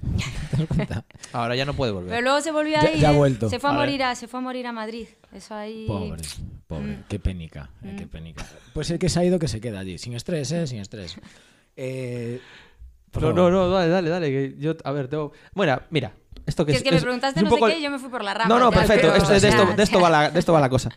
¿Te 0.52 0.58
das 0.58 0.68
cuenta? 0.68 1.06
Ahora 1.34 1.56
ya 1.56 1.66
no 1.66 1.74
puede 1.74 1.92
volver. 1.92 2.10
Pero 2.12 2.22
luego 2.22 2.42
se 2.42 2.52
volvió 2.52 2.74
Ya- 2.74 2.82
ahí. 2.88 3.00
ya 3.00 3.10
ha 3.10 3.14
¿eh? 3.14 3.18
vuelto. 3.18 3.50
Se 3.50 3.60
fue 3.60 3.72
a 3.72 3.74
morir 3.74 4.04
a, 4.04 4.14
se 4.14 4.28
fue 4.28 4.40
a 4.40 4.44
morir 4.44 4.68
a 4.68 4.72
Madrid. 4.72 5.08
Eso 5.34 5.56
ahí. 5.56 5.86
Pobre, 5.88 6.22
pobre. 6.68 6.84
Mm. 6.98 7.04
Qué 7.10 7.20
penica, 7.20 7.72
eh, 7.84 7.96
qué 7.98 8.06
penica. 8.06 8.46
Pues 8.74 8.92
el 8.92 9.00
que 9.00 9.10
se 9.10 9.20
ha 9.20 9.26
ido, 9.26 9.40
que 9.40 9.48
se 9.48 9.60
queda 9.60 9.80
allí. 9.80 9.98
Sin 9.98 10.14
estrés, 10.14 10.52
¿eh? 10.52 10.68
Sin 10.68 10.80
estrés. 10.80 11.16
Eh, 11.82 12.42
No, 13.22 13.32
no, 13.34 13.50
no, 13.50 13.70
dale, 13.70 13.88
dale, 13.90 14.10
dale. 14.10 14.28
Que 14.30 14.56
yo, 14.60 14.76
a 14.84 14.92
ver, 14.92 15.08
tengo. 15.08 15.32
Bueno, 15.54 15.82
mira, 15.92 16.12
esto 16.46 16.66
que 16.66 16.74
Que 16.74 16.78
es. 16.78 16.84
es 16.84 16.90
que 16.90 16.94
me 16.96 17.02
preguntaste 17.02 17.40
es 17.40 17.44
no 17.46 17.50
poco- 17.50 17.68
sé 17.68 17.74
qué 17.74 17.80
y 17.80 17.84
yo 17.84 17.90
me 17.90 18.00
fui 18.00 18.10
por 18.10 18.22
la 18.24 18.34
rama. 18.34 18.50
No, 18.50 18.60
no, 18.60 18.70
Ya, 18.70 18.78
perfecto. 18.80 19.08
pero- 19.08 19.16
esto- 19.24 19.30
de, 19.40 19.48
esto, 19.50 19.74
de 19.78 19.84
esto 19.84 20.00
va 20.02 20.10
la, 20.10 20.30
de 20.30 20.40
esto 20.40 20.52
va 20.54 20.60
la 20.60 20.70
cosa. 20.70 20.90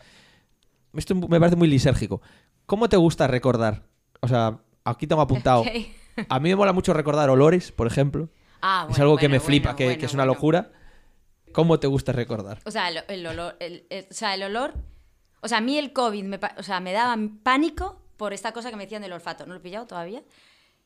Esto 0.95 1.15
me 1.15 1.39
parece 1.41 1.57
muy 1.57 1.69
lisérgico. 1.69 2.21
¿Cómo 2.67 2.89
te 2.89 2.97
gusta 2.97 3.27
recordar? 3.27 3.83
O 4.21 4.29
sea, 4.29 4.59
aquí 4.85 5.07
tengo 5.07 5.23
apuntado. 5.23 5.65
Ok. 6.15 6.27
A 6.29 6.39
mí 6.41 6.51
me 6.51 6.57
mola 6.57 6.75
mucho 6.75 6.93
recordar 6.93 7.31
olores, 7.31 7.73
por 7.73 7.87
ejemplo. 7.87 8.29
Ah, 8.61 8.83
es 8.83 8.89
bueno, 8.91 9.05
algo 9.05 9.17
que 9.17 9.29
bueno, 9.29 9.33
me 9.37 9.41
flipa, 9.41 9.69
bueno, 9.71 9.77
que, 9.79 9.85
bueno, 9.85 9.99
que 10.01 10.05
es 10.05 10.13
una 10.13 10.27
locura. 10.27 10.71
¿Cómo 11.53 11.81
te 11.81 11.87
gusta 11.87 12.13
recordar? 12.13 12.61
O 12.67 12.71
sea, 12.71 12.91
el, 12.91 13.03
el 13.09 13.27
olor. 13.27 13.57
el- 13.61 13.87
el- 13.89 14.07
o 14.11 14.13
sea, 14.15 14.35
el 14.35 14.43
olor. 14.43 14.75
O 15.41 15.49
sea, 15.49 15.59
a 15.59 15.61
mí 15.63 15.79
el 15.79 15.95
COVID 15.95 16.25
me, 16.25 16.39
o 16.59 16.63
sea, 16.63 16.81
me 16.81 16.93
daba 16.93 17.17
pánico 17.43 17.99
por 18.19 18.35
esta 18.35 18.53
cosa 18.53 18.69
que 18.71 18.77
me 18.77 18.83
decían 18.85 19.01
del 19.01 19.15
olfato. 19.15 19.47
No 19.47 19.55
lo 19.55 19.61
he 19.61 19.63
pillado 19.63 19.87
todavía. 19.87 20.23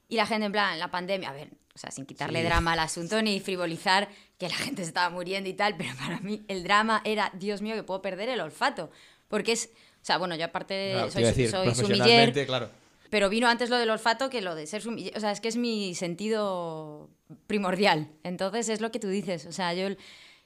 Y 0.09 0.15
la 0.15 0.27
gente, 0.27 0.47
en 0.47 0.53
plan, 0.53 0.79
la 0.79 0.93
pandemia, 0.93 1.31
a 1.31 1.33
ver, 1.33 1.51
o 1.75 1.79
sea, 1.79 1.91
sin 1.91 2.07
quitarle 2.07 2.45
drama 2.45 2.75
al 2.75 2.79
asunto 2.79 3.21
ni 3.21 3.41
frivolizar 3.41 4.09
que 4.39 4.49
la 4.49 4.55
gente 4.55 4.83
se 4.83 4.89
estaba 4.89 5.11
muriendo 5.11 5.51
y 5.51 5.55
tal, 5.55 5.77
pero 5.77 5.91
para 5.97 6.21
mí 6.21 6.45
el 6.47 6.63
drama 6.63 7.03
era, 7.05 7.33
Dios 7.35 7.63
mío, 7.63 7.75
que 7.75 7.83
puedo 7.83 8.01
perder 8.01 8.29
el 8.29 8.41
olfato. 8.41 8.91
Porque 9.27 9.51
es. 9.51 9.71
O 10.07 10.09
sea, 10.09 10.19
bueno, 10.19 10.37
yo 10.37 10.45
aparte 10.45 10.91
Claro, 10.93 11.11
soy, 11.11 11.25
decir, 11.25 11.51
soy 11.51 11.75
sumiller, 11.75 12.47
claro. 12.47 12.71
Pero 13.11 13.29
vino 13.29 13.49
antes 13.49 13.71
lo 13.71 13.77
del 13.77 13.91
olfato 13.91 14.31
que 14.31 14.41
lo 14.41 14.55
de 14.55 14.69
ser 14.69 14.81
sumiller. 14.81 15.17
O 15.17 15.21
sea, 15.21 15.33
es 15.33 15.41
que 15.41 15.49
es 15.49 15.57
mi 15.57 15.97
sentido 15.97 17.11
primordial. 17.49 18.07
Entonces 18.23 18.69
es 18.69 18.81
lo 18.81 18.93
que 18.93 19.01
tú 19.01 19.09
dices. 19.09 19.47
O 19.47 19.53
sea, 19.53 19.75
yo 19.75 19.89
el, 19.89 19.99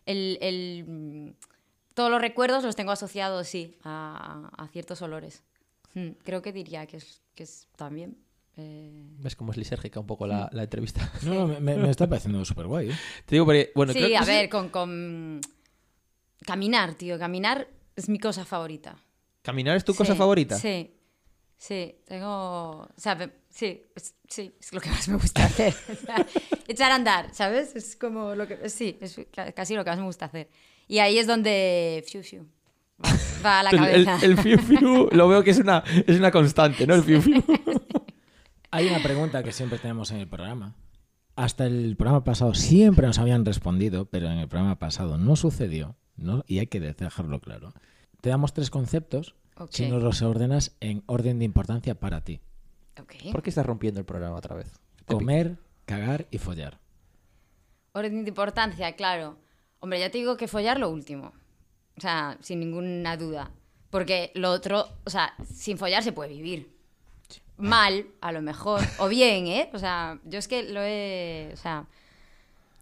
el- 0.07 0.39
el- 0.41 1.35
todos 1.93 2.11
los 2.11 2.23
recuerdos 2.23 2.65
los 2.65 2.75
tengo 2.75 2.91
asociados, 2.93 3.49
sí, 3.49 3.77
a, 3.85 4.51
a 4.57 4.69
ciertos 4.69 5.03
olores. 5.03 5.43
Mm, 5.93 6.13
Creo 6.25 6.41
que 6.41 6.55
diría 6.55 6.87
que 6.87 6.97
es, 6.97 7.21
que 7.35 7.43
es 7.43 7.67
también. 7.77 8.17
eh, 8.57 9.05
¿Ves 9.19 9.37
cómo 9.37 9.53
es 9.53 9.59
lisérgica 9.59 10.01
un 10.01 10.07
poco 10.07 10.27
la, 10.27 10.49
la 10.55 10.63
entrevista? 10.63 11.13
No, 11.23 11.35
no, 11.35 11.61
me, 11.61 11.77
me- 11.77 11.91
está 11.91 12.09
pareciendo 12.09 12.43
súper 12.47 12.67
guay. 12.67 12.89
¿eh? 12.93 12.95
Te 13.27 13.35
digo, 13.35 13.45
porque, 13.45 13.73
bueno, 13.75 13.93
creo 13.93 14.07
sí, 14.07 14.11
que 14.13 14.17
a 14.17 14.25
ver, 14.25 14.49
con, 14.49 14.71
con. 14.71 15.43
Caminar, 16.47 16.95
tío. 16.95 17.19
Caminar 17.19 17.69
es 17.95 18.09
mi 18.09 18.19
cosa 18.19 18.47
favorita. 18.47 18.97
¿Caminar 19.43 19.77
es 19.77 19.85
tu 19.85 19.95
cosa 19.95 20.13
Sí, 20.13 20.19
favorita? 20.19 20.57
Sí. 20.59 20.95
Sí, 21.57 21.95
tengo. 22.07 22.81
O 22.83 22.89
sea, 22.97 23.15
me- 23.17 23.31
sí, 23.51 23.83
es, 23.95 24.15
sí, 24.29 24.51
es 24.59 24.73
lo 24.73 24.81
que 24.81 24.89
más 24.91 25.07
me 25.09 25.17
gusta 25.17 25.45
hacer. 25.45 25.75
Echar 26.69 26.91
a 26.91 26.95
andar, 26.95 27.35
¿sabes? 27.35 27.77
Es 27.77 27.97
como 27.97 28.35
lo 28.35 28.47
que. 28.49 28.69
Sí, 28.71 28.97
es 29.01 29.21
ca- 29.35 29.53
casi 29.53 29.75
lo 29.75 29.85
que 29.85 29.91
más 29.91 29.99
me 29.99 30.07
gusta 30.07 30.25
hacer. 30.27 30.49
Y 30.89 30.99
ahí 31.01 31.19
es 31.19 31.27
donde. 31.27 32.03
Fiu, 32.09 32.23
fiu, 32.23 32.47
va, 33.45 33.61
a 33.61 33.63
la 33.63 33.71
El, 33.73 33.85
el, 33.85 34.05
cabeza. 34.07 34.27
el 34.27 34.39
fiu 34.39 34.59
fiu 34.59 35.09
lo 35.13 35.29
veo 35.29 35.43
que 35.45 35.51
es 35.51 35.59
una, 35.59 35.85
es 36.07 36.19
una 36.19 36.31
constante, 36.31 36.87
¿no? 36.87 36.95
El 36.95 37.03
fiu 37.03 37.21
fiu. 37.21 37.45
Hay 38.71 38.87
una 38.87 39.03
pregunta 39.03 39.43
que 39.43 39.53
siempre 39.53 39.79
tenemos 39.79 40.11
en 40.13 40.19
el 40.19 40.29
programa. 40.29 40.77
Hasta 41.37 41.67
el 41.67 41.97
programa 41.97 42.25
pasado 42.25 42.55
siempre 42.55 43.07
nos 43.07 43.19
habían 43.19 43.45
respondido, 43.45 44.07
pero 44.07 44.27
en 44.31 44.39
el 44.39 44.49
programa 44.49 44.79
pasado 44.79 45.19
no 45.19 45.37
sucedió, 45.37 45.97
¿no? 46.17 46.45
y 46.47 46.59
hay 46.59 46.67
que 46.67 46.81
dejarlo 46.81 47.41
claro. 47.41 47.73
Te 48.21 48.29
damos 48.29 48.53
tres 48.53 48.71
conceptos 48.71 49.35
si 49.71 49.89
nos 49.89 50.03
los 50.03 50.23
ordenas 50.23 50.73
en 50.81 51.03
orden 51.07 51.39
de 51.39 51.45
importancia 51.45 51.95
para 51.95 52.23
ti. 52.23 52.41
Ok. 53.01 53.33
¿Por 53.33 53.43
qué 53.43 53.51
estás 53.51 53.67
rompiendo 53.67 54.01
el 54.01 54.07
programa 54.07 54.37
otra 54.37 54.57
vez? 54.57 54.73
Comer, 55.07 55.59
cagar 55.85 56.27
y 56.31 56.39
follar. 56.39 56.79
Orden 57.93 58.25
de 58.25 58.29
importancia, 58.29 58.95
claro. 58.97 59.37
Hombre, 59.81 60.01
ya 60.01 60.11
te 60.11 60.19
digo 60.19 60.37
que 60.37 60.49
follar 60.49 60.79
lo 60.79 60.91
último. 60.91 61.33
O 61.97 62.01
sea, 62.01 62.39
sin 62.41 62.61
ninguna 62.61 63.17
duda. 63.17 63.51
Porque 63.91 64.31
lo 64.35 64.51
otro, 64.51 64.87
o 65.05 65.11
sea, 65.11 65.35
sin 65.53 65.79
follar 65.79 66.03
se 66.03 66.13
puede 66.13 66.31
vivir. 66.31 66.71
Mal, 67.57 68.07
a 68.21 68.33
lo 68.33 68.41
mejor. 68.41 68.81
O 68.99 69.09
bien, 69.09 69.47
¿eh? 69.47 69.69
O 69.75 69.79
sea, 69.79 70.19
yo 70.25 70.39
es 70.39 70.49
que 70.49 70.63
lo 70.63 70.81
he. 70.83 71.51
O 71.53 71.57
sea. 71.57 71.87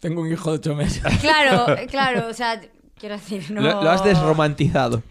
Tengo 0.01 0.21
un 0.21 0.31
hijo 0.31 0.51
de 0.51 0.59
ocho 0.59 0.75
meses. 0.77 1.03
Claro, 1.21 1.75
claro, 1.89 2.29
o 2.29 2.35
sea, 2.35 2.61
quiero 2.97 3.17
decir, 3.17 3.51
no. 3.51 3.61
Lo, 3.61 3.83
lo 3.83 3.91
has 3.91 4.05
desromantizado. 4.05 5.03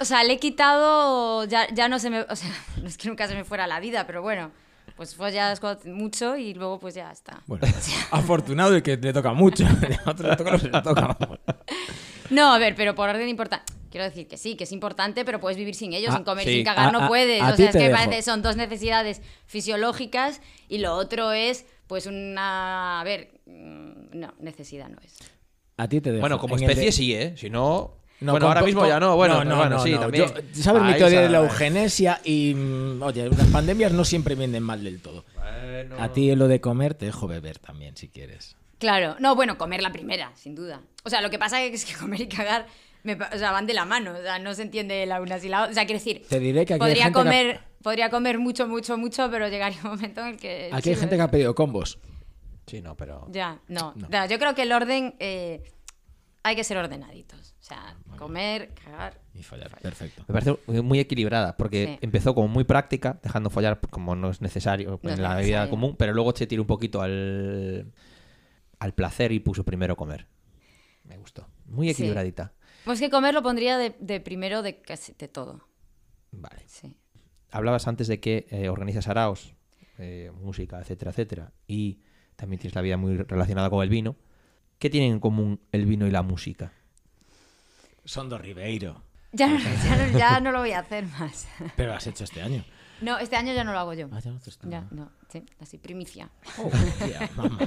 O 0.00 0.04
sea, 0.04 0.24
le 0.24 0.34
he 0.34 0.38
quitado. 0.38 1.44
Ya, 1.44 1.66
ya 1.72 1.88
no 1.88 1.98
se 1.98 2.10
me. 2.10 2.20
O 2.22 2.36
sea, 2.36 2.50
no 2.82 2.88
es 2.88 2.96
que 2.98 3.08
nunca 3.08 3.26
se 3.28 3.34
me 3.34 3.44
fuera 3.44 3.66
la 3.66 3.80
vida, 3.80 4.06
pero 4.06 4.22
bueno. 4.22 4.50
Pues 4.96 5.14
follas 5.14 5.60
mucho 5.84 6.36
y 6.36 6.54
luego 6.54 6.80
pues 6.80 6.96
ya 6.96 7.12
está. 7.12 7.40
Bueno, 7.46 7.64
afortunado 8.10 8.76
y 8.76 8.82
que 8.82 8.96
le 8.96 9.12
toca 9.12 9.32
mucho. 9.32 9.64
A 10.04 10.10
otro 10.10 10.28
le 10.28 10.36
toca 10.36 10.58
que 10.58 10.64
le 10.68 10.82
toca. 10.82 11.16
No, 12.30 12.52
a 12.52 12.58
ver, 12.58 12.74
pero 12.74 12.96
por 12.96 13.08
orden 13.08 13.28
importante. 13.28 13.72
Quiero 13.92 14.04
decir 14.04 14.26
que 14.26 14.36
sí, 14.36 14.56
que 14.56 14.64
es 14.64 14.72
importante, 14.72 15.24
pero 15.24 15.38
puedes 15.38 15.56
vivir 15.56 15.76
sin 15.76 15.92
ellos, 15.92 16.10
Ah, 16.12 16.16
sin 16.16 16.24
comer, 16.24 16.44
sí. 16.44 16.54
sin 16.56 16.64
cagar, 16.64 16.88
A- 16.88 16.90
no 16.90 17.04
a- 17.04 17.08
puedes. 17.08 17.40
a 17.40 17.50
o 17.50 17.54
ti 17.54 17.62
sea, 17.62 17.70
es 17.70 17.76
que 17.76 17.90
parece, 17.90 18.22
son 18.22 18.42
dos 18.42 18.56
necesidades 18.56 19.22
fisiológicas 19.46 20.40
y 20.68 20.78
lo 20.78 20.94
otro 20.94 21.30
es, 21.32 21.64
pues, 21.86 22.06
una. 22.06 23.00
A 23.00 23.04
ver, 23.04 23.40
mm, 23.46 24.18
no, 24.18 24.34
necesidad 24.40 24.88
no 24.88 24.98
es. 25.04 25.16
A 25.76 25.86
ti 25.88 26.00
te 26.00 26.10
dejo. 26.10 26.20
Bueno, 26.22 26.38
como 26.40 26.56
En 26.56 26.64
el 26.64 26.70
especie 26.70 26.86
de- 26.86 26.92
sí, 26.92 27.14
¿eh? 27.14 27.34
Si 27.36 27.50
no... 27.50 27.97
No, 28.20 28.32
bueno, 28.32 28.48
ahora 28.48 28.62
mismo 28.62 28.86
ya 28.86 28.98
no. 28.98 29.14
Bueno, 29.16 29.44
no, 29.44 29.50
no, 29.50 29.56
bueno, 29.56 29.76
no, 29.76 29.82
sí, 29.82 29.92
no. 29.92 30.00
también. 30.00 30.26
Yo- 30.52 30.62
¿Sabes 30.62 30.82
mi 30.82 30.94
teoría 30.94 31.20
de 31.22 31.28
la 31.28 31.38
eugenesia? 31.38 32.20
Y, 32.24 32.54
mm, 32.54 33.02
oye, 33.02 33.28
las 33.30 33.46
pandemias 33.48 33.92
no 33.92 34.04
siempre 34.04 34.34
vienen 34.34 34.62
mal 34.62 34.82
del 34.82 35.00
todo. 35.00 35.24
Bueno. 35.34 35.96
A 36.02 36.12
ti 36.12 36.34
lo 36.34 36.48
de 36.48 36.60
comer 36.60 36.94
te 36.94 37.06
dejo 37.06 37.28
beber 37.28 37.58
también, 37.58 37.96
si 37.96 38.08
quieres. 38.08 38.56
Claro, 38.78 39.16
no, 39.20 39.34
bueno, 39.36 39.56
comer 39.58 39.82
la 39.82 39.92
primera, 39.92 40.32
sin 40.36 40.54
duda. 40.54 40.80
O 41.04 41.10
sea, 41.10 41.20
lo 41.20 41.30
que 41.30 41.38
pasa 41.38 41.62
es 41.62 41.84
que 41.84 41.94
comer 41.98 42.20
y 42.22 42.28
cagar 42.28 42.66
me 43.04 43.16
pa- 43.16 43.30
o 43.32 43.38
sea, 43.38 43.52
van 43.52 43.66
de 43.66 43.74
la 43.74 43.84
mano, 43.84 44.12
o 44.18 44.22
sea, 44.22 44.38
no 44.40 44.52
se 44.54 44.62
entiende 44.62 45.06
la 45.06 45.20
una 45.20 45.38
sin 45.38 45.52
la 45.52 45.60
otra. 45.62 45.70
O 45.70 45.74
sea, 45.74 45.86
quiero 45.86 45.98
decir, 46.00 46.24
Te 46.28 46.40
diré 46.40 46.66
que 46.66 46.74
aquí 46.74 46.82
hay 46.84 46.88
podría 46.90 47.04
gente 47.04 47.14
que 47.14 47.20
ha- 47.20 47.22
comer, 47.24 47.60
podría 47.82 48.10
comer 48.10 48.38
mucho, 48.40 48.66
mucho, 48.66 48.98
mucho, 48.98 49.30
pero 49.30 49.48
llegaría 49.48 49.78
un 49.84 49.90
momento 49.90 50.20
en 50.22 50.26
el 50.28 50.36
que... 50.36 50.70
Aquí 50.72 50.90
hay 50.90 50.96
gente 50.96 51.14
que 51.16 51.22
ha 51.22 51.30
pedido 51.30 51.54
combos. 51.54 51.98
Sí, 52.66 52.82
no, 52.82 52.96
pero... 52.96 53.26
Ya, 53.30 53.60
no. 53.68 53.94
No. 53.96 54.08
Ya, 54.10 54.26
yo 54.26 54.38
creo 54.38 54.54
que 54.56 54.62
el 54.62 54.72
orden 54.72 55.14
eh, 55.20 55.62
hay 56.42 56.56
que 56.56 56.64
ser 56.64 56.76
ordenaditos. 56.76 57.54
O 57.70 57.74
sea, 57.74 57.96
comer, 58.16 58.70
cagar. 58.82 59.20
Y 59.34 59.42
fallar. 59.42 59.78
Perfecto. 59.80 60.24
Me 60.26 60.32
parece 60.32 60.56
muy 60.82 61.00
equilibrada, 61.00 61.56
porque 61.56 61.84
Sí. 61.86 61.98
empezó 62.00 62.34
como 62.34 62.48
muy 62.48 62.64
práctica, 62.64 63.20
dejando 63.22 63.50
follar 63.50 63.78
como 63.90 64.16
no 64.16 64.30
es 64.30 64.40
necesario 64.40 64.98
No 65.02 65.10
en 65.10 65.14
es 65.14 65.18
la 65.18 65.28
vida 65.30 65.36
necesario. 65.40 65.70
común, 65.70 65.96
pero 65.98 66.14
luego 66.14 66.34
se 66.34 66.46
tiró 66.46 66.62
un 66.62 66.66
poquito 66.66 67.02
al, 67.02 67.92
al 68.78 68.94
placer 68.94 69.32
y 69.32 69.40
puso 69.40 69.64
primero 69.64 69.96
comer. 69.96 70.26
Me 71.04 71.18
gustó. 71.18 71.46
Muy 71.66 71.86
Sí. 71.88 71.92
equilibradita. 71.92 72.52
Pues 72.84 73.00
que 73.00 73.10
comer 73.10 73.34
lo 73.34 73.42
pondría 73.42 73.76
de, 73.76 73.94
de 74.00 74.20
primero 74.20 74.62
de 74.62 74.80
casi 74.80 75.12
de 75.18 75.28
todo. 75.28 75.60
Vale. 76.32 76.62
Sí. 76.66 76.96
Hablabas 77.50 77.86
antes 77.86 78.08
de 78.08 78.18
que 78.20 78.46
eh, 78.50 78.68
organizas 78.70 79.08
araos, 79.08 79.54
eh, 79.98 80.30
música, 80.34 80.80
etcétera, 80.80 81.10
etcétera, 81.10 81.52
y 81.66 82.00
también 82.36 82.60
tienes 82.60 82.74
la 82.74 82.82
vida 82.82 82.96
muy 82.96 83.16
relacionada 83.18 83.68
con 83.68 83.82
el 83.82 83.88
vino. 83.90 84.16
¿Qué 84.78 84.88
tienen 84.90 85.12
en 85.12 85.20
común 85.20 85.60
el 85.72 85.84
vino 85.86 86.06
y 86.06 86.10
la 86.10 86.22
música? 86.22 86.72
Son 88.08 88.28
dos 88.28 88.40
Ribeiro. 88.40 89.02
Ya, 89.32 89.46
no- 89.46 89.58
ya, 89.58 89.96
no, 90.10 90.18
ya 90.18 90.40
no 90.40 90.52
lo 90.52 90.60
voy 90.60 90.72
a 90.72 90.78
hacer 90.78 91.04
más. 91.04 91.46
Pero 91.76 91.90
lo 91.90 91.96
has 91.96 92.06
hecho 92.06 92.24
este 92.24 92.40
año. 92.40 92.64
No, 93.02 93.18
este 93.18 93.36
año 93.36 93.52
ya 93.52 93.62
no 93.62 93.72
lo 93.72 93.78
hago 93.78 93.92
yo. 93.92 94.08
Ah, 94.10 94.20
ya 94.20 94.30
no 94.30 94.40
te 94.40 94.48
está- 94.48 94.66
Ya, 94.70 94.86
no, 94.90 95.10
sí, 95.30 95.44
así, 95.60 95.76
primicia. 95.76 96.30
Oh, 96.56 96.70
tía, 97.04 97.28
mamá. 97.36 97.58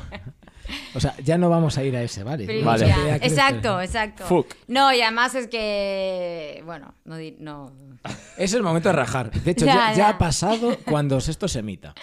O 0.96 1.00
sea, 1.00 1.16
ya 1.18 1.38
no 1.38 1.50
vamos 1.52 1.78
a 1.78 1.84
ir 1.84 1.96
a 1.96 2.02
ese, 2.02 2.24
¿vale? 2.24 2.46
Primicia. 2.46 2.66
Vale. 2.98 3.16
Exacto, 3.22 3.80
exacto. 3.80 4.26
Fuck. 4.26 4.56
No, 4.68 4.92
y 4.92 5.02
además 5.02 5.36
es 5.36 5.48
que. 5.48 6.64
Bueno, 6.66 6.96
no. 7.06 7.16
di- 7.18 7.38
no. 7.40 7.72
Es 8.38 8.54
el 8.54 8.64
momento 8.64 8.90
de 8.90 8.94
rajar. 8.94 9.30
De 9.32 9.52
hecho, 9.52 9.66
Ya, 9.68 9.76
ya, 9.76 9.92
ya 9.92 9.98
ya. 9.98 10.10
ha 10.10 10.18
pasado 10.18 10.78
cuando 10.84 11.18
esto 11.20 11.48
se 11.48 11.60
emita. 11.60 11.94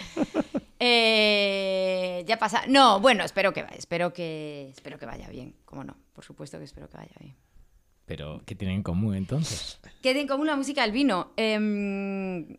Eh, 0.79 2.23
ya 2.25 2.39
pasa. 2.39 2.63
No, 2.69 2.99
bueno, 3.01 3.25
espero 3.25 3.51
que 3.53 3.63
vaya. 3.63 3.75
Espero 3.75 4.13
que, 4.13 4.69
espero 4.69 4.97
que 4.97 5.05
vaya 5.05 5.27
bien. 5.27 5.53
¿Cómo 5.65 5.83
no? 5.83 5.97
Por 6.13 6.23
supuesto 6.23 6.57
que 6.57 6.63
espero 6.63 6.89
que 6.89 6.97
vaya 6.97 7.15
bien. 7.19 7.35
Pero, 8.09 8.41
¿qué 8.47 8.55
tienen 8.55 8.77
en 8.77 8.83
común 8.83 9.13
entonces? 9.13 9.77
¿Qué 10.01 10.13
tiene 10.13 10.21
en 10.21 10.27
común 10.27 10.47
la 10.47 10.55
música 10.55 10.81
y 10.81 10.85
el 10.85 10.91
vino? 10.91 11.31
Em, 11.37 12.57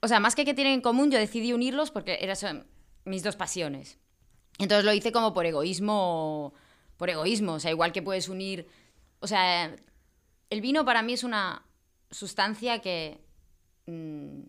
o 0.00 0.06
sea, 0.06 0.20
más 0.20 0.36
que 0.36 0.44
qué 0.44 0.54
tienen 0.54 0.74
en 0.74 0.80
común, 0.82 1.10
yo 1.10 1.18
decidí 1.18 1.52
unirlos 1.52 1.90
porque 1.90 2.16
eran 2.20 2.64
mis 3.04 3.24
dos 3.24 3.34
pasiones. 3.34 3.98
Entonces 4.60 4.84
lo 4.84 4.92
hice 4.92 5.10
como 5.10 5.34
por 5.34 5.46
egoísmo, 5.46 6.54
por 6.96 7.10
egoísmo. 7.10 7.54
O 7.54 7.58
sea, 7.58 7.72
igual 7.72 7.90
que 7.90 8.02
puedes 8.02 8.28
unir. 8.28 8.68
O 9.18 9.26
sea, 9.26 9.74
el 10.48 10.60
vino 10.60 10.84
para 10.84 11.02
mí 11.02 11.14
es 11.14 11.24
una 11.24 11.66
sustancia 12.12 12.78
que. 12.78 13.18
mm, 13.86 14.42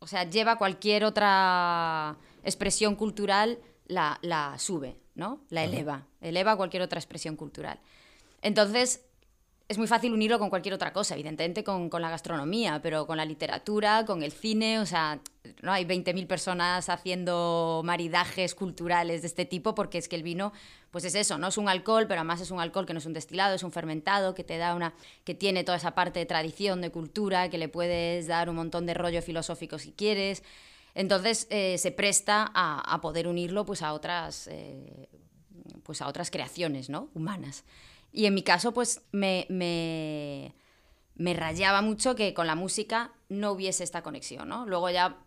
o 0.00 0.08
sea, 0.08 0.28
lleva 0.28 0.58
cualquier 0.58 1.04
otra 1.04 2.18
expresión 2.42 2.96
cultural, 2.96 3.60
la, 3.86 4.18
la 4.22 4.58
sube, 4.58 4.96
¿no? 5.14 5.44
La 5.50 5.62
eleva. 5.62 6.08
Eleva 6.20 6.56
cualquier 6.56 6.82
otra 6.82 6.98
expresión 6.98 7.36
cultural. 7.36 7.78
Entonces, 8.42 9.06
es 9.68 9.78
muy 9.78 9.86
fácil 9.86 10.12
unirlo 10.12 10.38
con 10.38 10.50
cualquier 10.50 10.74
otra 10.74 10.92
cosa, 10.92 11.14
evidentemente 11.14 11.64
con, 11.64 11.88
con 11.88 12.02
la 12.02 12.10
gastronomía, 12.10 12.80
pero 12.82 13.06
con 13.06 13.16
la 13.16 13.24
literatura, 13.24 14.04
con 14.04 14.22
el 14.22 14.32
cine, 14.32 14.80
o 14.80 14.86
sea, 14.86 15.20
no 15.62 15.72
hay 15.72 15.84
20.000 15.84 16.26
personas 16.26 16.88
haciendo 16.88 17.80
maridajes 17.84 18.54
culturales 18.54 19.22
de 19.22 19.28
este 19.28 19.46
tipo, 19.46 19.74
porque 19.74 19.98
es 19.98 20.08
que 20.08 20.16
el 20.16 20.22
vino, 20.22 20.52
pues 20.90 21.04
es 21.04 21.14
eso, 21.14 21.38
no 21.38 21.48
es 21.48 21.56
un 21.56 21.68
alcohol, 21.68 22.06
pero 22.06 22.20
además 22.20 22.40
es 22.40 22.50
un 22.50 22.60
alcohol 22.60 22.84
que 22.84 22.92
no 22.92 22.98
es 22.98 23.06
un 23.06 23.14
destilado, 23.14 23.54
es 23.54 23.62
un 23.62 23.72
fermentado, 23.72 24.34
que 24.34 24.44
te 24.44 24.58
da 24.58 24.74
una, 24.74 24.92
que 25.24 25.34
tiene 25.34 25.64
toda 25.64 25.78
esa 25.78 25.94
parte 25.94 26.18
de 26.18 26.26
tradición, 26.26 26.80
de 26.82 26.90
cultura, 26.90 27.48
que 27.48 27.56
le 27.56 27.68
puedes 27.68 28.26
dar 28.26 28.50
un 28.50 28.56
montón 28.56 28.84
de 28.84 28.94
rollo 28.94 29.22
filosófico 29.22 29.78
si 29.78 29.92
quieres. 29.92 30.42
Entonces 30.94 31.46
eh, 31.48 31.78
se 31.78 31.92
presta 31.92 32.50
a, 32.52 32.80
a 32.94 33.00
poder 33.00 33.26
unirlo 33.26 33.64
pues 33.64 33.80
a 33.80 33.94
otras 33.94 34.48
eh, 34.48 35.08
pues 35.82 36.02
a 36.02 36.08
otras 36.08 36.30
creaciones 36.30 36.90
¿no? 36.90 37.08
humanas. 37.14 37.64
Y 38.12 38.26
en 38.26 38.34
mi 38.34 38.42
caso, 38.42 38.72
pues 38.72 39.02
me, 39.10 39.46
me, 39.48 40.54
me 41.14 41.34
rayaba 41.34 41.80
mucho 41.80 42.14
que 42.14 42.34
con 42.34 42.46
la 42.46 42.54
música 42.54 43.12
no 43.28 43.52
hubiese 43.52 43.84
esta 43.84 44.02
conexión, 44.02 44.48
¿no? 44.48 44.66
Luego 44.66 44.90
ya, 44.90 45.18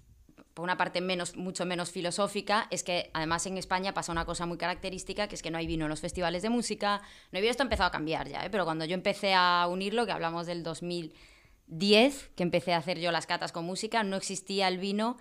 por 0.53 0.63
una 0.63 0.77
parte 0.77 1.01
menos, 1.01 1.35
mucho 1.35 1.65
menos 1.65 1.91
filosófica, 1.91 2.67
es 2.69 2.83
que 2.83 3.09
además 3.13 3.45
en 3.47 3.57
España 3.57 3.93
pasa 3.93 4.11
una 4.11 4.25
cosa 4.25 4.45
muy 4.45 4.57
característica, 4.57 5.27
que 5.27 5.35
es 5.35 5.41
que 5.41 5.49
no 5.49 5.57
hay 5.57 5.65
vino 5.65 5.85
en 5.85 5.89
los 5.89 5.99
festivales 5.99 6.43
de 6.43 6.49
música. 6.49 7.01
No 7.31 7.39
vino, 7.39 7.49
esto 7.49 7.63
empezado 7.63 7.87
a 7.87 7.91
cambiar 7.91 8.29
ya, 8.29 8.45
¿eh? 8.45 8.49
Pero 8.51 8.65
cuando 8.65 8.85
yo 8.85 8.93
empecé 8.93 9.33
a 9.33 9.67
unirlo, 9.67 10.05
que 10.05 10.11
hablamos 10.11 10.45
del 10.45 10.61
2010, 10.61 12.31
que 12.35 12.43
empecé 12.43 12.73
a 12.73 12.77
hacer 12.77 12.99
yo 12.99 13.11
las 13.11 13.25
catas 13.25 13.51
con 13.51 13.65
música, 13.65 14.03
no 14.03 14.15
existía 14.15 14.67
el 14.67 14.77
vino 14.77 15.17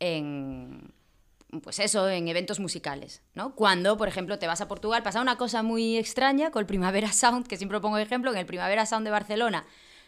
en 0.00 0.92
pues 1.62 1.80
eso, 1.80 2.08
en 2.08 2.28
eventos 2.28 2.60
musicales, 2.60 3.22
¿no? 3.34 3.54
Cuando, 3.54 3.96
por 3.96 4.06
ejemplo, 4.08 4.38
te 4.38 4.46
vas 4.46 4.60
a 4.60 4.68
Portugal, 4.68 5.02
pasa 5.02 5.20
una 5.20 5.36
cosa 5.36 5.62
muy 5.62 5.96
extraña 5.96 6.50
con 6.50 6.60
el 6.60 6.66
Primavera 6.66 7.12
Sound, 7.12 7.46
que 7.46 7.56
siempre 7.56 7.80
pongo 7.80 7.96
de 7.96 8.02
ejemplo, 8.04 8.30
en 8.30 8.38
el 8.38 8.46
Primavera 8.46 8.86
Sound 8.86 9.04
de 9.04 9.10
Barcelona 9.10 9.64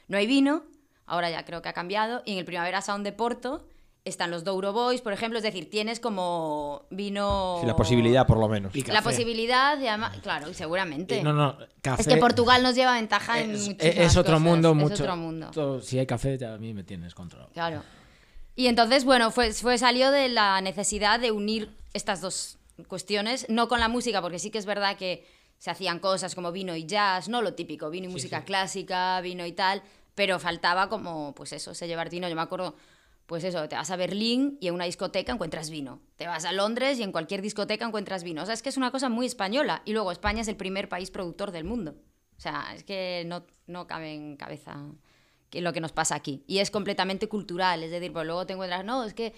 no 0.09 0.17
hay 0.19 0.27
vino, 0.27 0.63
ahora 1.07 1.31
ya 1.31 1.45
creo 1.45 1.63
que 1.63 1.69
ha 1.69 1.73
cambiado, 1.73 2.23
y 2.27 2.33
en 2.33 2.39
el 2.39 2.45
Primavera 2.45 2.81
Sound 2.83 3.05
de 3.05 3.13
Porto 3.13 3.67
están 4.05 4.31
los 4.33 4.43
Douro 4.43 4.73
Boys, 4.73 5.01
por 5.01 5.13
ejemplo, 5.13 5.39
es 5.39 5.45
decir, 5.45 5.71
tienes 5.71 6.01
como 6.01 6.87
vino... 6.91 7.59
Sí, 7.61 7.67
la 7.67 7.77
posibilidad, 7.77 8.27
por 8.27 8.37
lo 8.39 8.49
menos. 8.49 8.75
Y 8.75 8.83
La 8.83 9.01
posibilidad 9.01 9.79
de... 9.79 9.89
ama- 9.89 10.11
Claro, 10.23 10.51
y 10.51 10.55
seguramente. 10.55 11.19
Y 11.19 11.23
No, 11.23 11.33
no, 11.33 11.57
café. 11.81 12.03
Es 12.03 12.09
que 12.09 12.17
Portugal 12.17 12.65
nos 12.65 12.75
lleva 12.75 12.95
ventaja 12.95 13.41
en 13.41 13.53
es, 13.53 13.69
muchísimas 13.69 13.97
es 14.07 14.17
otro 14.17 14.33
cosas, 14.35 14.41
mundo, 14.41 14.71
es 14.71 14.77
mucho. 14.77 14.95
otro 15.05 15.17
mundo. 15.17 15.81
si 15.81 16.01
hay 16.01 16.07
café, 16.07 16.37
ya 16.37 16.55
a 16.55 16.59
mí 16.59 16.75
me 16.75 16.83
tienes 16.83 17.15
controlado. 17.15 17.51
Claro. 17.53 17.83
Y 18.55 18.67
entonces, 18.67 19.05
bueno, 19.05 19.31
fue, 19.31 19.53
fue 19.53 19.79
salió 19.79 20.11
de 20.11 20.29
la 20.29 20.61
necesidad 20.61 21.21
de 21.21 21.31
unir 21.31 21.75
estas 21.95 22.21
dos 22.21 22.59
cuestiones, 22.89 23.47
no 23.49 23.69
con 23.69 23.81
la 23.81 23.89
música, 23.89 24.21
porque 24.21 24.39
sí 24.39 24.51
que 24.51 24.59
es 24.59 24.67
verdad 24.67 24.97
que 24.97 25.27
se 25.59 25.71
hacían 25.71 26.01
cosas 26.01 26.35
como 26.35 26.53
vino 26.53 26.75
y 26.75 26.87
jazz, 26.87 27.29
no 27.29 27.41
lo 27.41 27.55
típico, 27.55 27.89
vino 27.89 28.09
y 28.09 28.13
música 28.13 28.45
clásica, 28.45 29.21
vino 29.21 29.47
y 29.47 29.53
tal, 29.53 29.83
pero 30.15 30.39
faltaba 30.39 30.89
como, 30.89 31.35
pues 31.35 31.53
eso, 31.53 31.75
se 31.75 31.87
llevar 31.87 32.11
vino. 32.11 32.29
Yo 32.29 32.35
me 32.35 32.43
acuerdo, 32.43 32.75
pues 33.27 33.45
eso, 33.45 33.69
te 33.69 33.77
vas 33.77 33.91
a 33.91 33.97
Berlín 33.97 34.59
y 34.61 34.69
en 34.69 34.75
una 34.75 34.85
discoteca 34.85 35.33
encuentras 35.33 35.71
vino. 35.71 36.01
Te 36.17 36.27
vas 36.27 36.45
a 36.45 36.53
Londres 36.53 36.99
y 36.99 37.03
en 37.03 37.13
cualquier 37.13 37.43
discoteca 37.43 37.87
encuentras 37.87 38.25
vino. 38.25 38.43
O 38.43 38.45
sea, 38.45 38.55
es 38.55 38.63
que 38.63 38.69
es 38.69 38.77
una 38.77 38.91
cosa 38.91 39.09
muy 39.09 39.25
española. 39.25 39.83
Y 39.85 39.93
luego 39.93 40.13
España 40.13 40.43
es 40.43 40.49
el 40.49 40.57
primer 40.57 40.89
país 40.89 41.11
productor 41.11 41.53
del 41.53 41.65
mundo. 41.65 41.95
O 42.37 42.41
sea, 42.41 42.75
es 42.75 42.83
que 42.83 43.23
no, 43.27 43.47
no 43.67 43.87
cabe 43.87 44.13
en 44.15 44.37
cabeza 44.37 44.85
que 45.53 45.61
lo 45.61 45.73
que 45.75 45.81
nos 45.81 45.93
pasa 45.93 46.15
aquí. 46.17 46.43
Y 46.49 46.59
es 46.59 46.71
completamente 46.71 47.29
cultural, 47.29 47.83
es 47.85 47.91
decir, 47.91 48.11
pues 48.13 48.25
luego 48.27 48.47
te 48.47 48.55
encuentras, 48.55 48.85
no, 48.85 49.05
es 49.05 49.13
que 49.13 49.35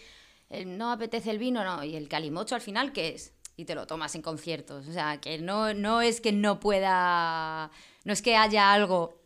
eh, 0.49 0.65
no 0.65 0.93
apetece 0.93 1.31
el 1.33 1.39
vino, 1.39 1.65
no, 1.65 1.83
y 1.83 1.97
el 1.97 2.09
calimocho 2.09 2.55
al 2.55 2.61
final, 2.61 2.93
¿qué 2.93 3.09
es? 3.09 3.35
Y 3.57 3.65
te 3.65 3.75
lo 3.75 3.87
tomas 3.87 4.15
en 4.15 4.23
conciertos. 4.23 4.87
O 4.87 4.93
sea, 4.93 5.21
que 5.21 5.39
no, 5.39 5.75
no 5.75 6.01
es 6.01 6.21
que 6.21 6.31
no 6.33 6.61
pueda, 6.61 7.71
no 8.05 8.13
es 8.13 8.23
que 8.23 8.37
haya 8.37 8.73
algo 8.73 9.21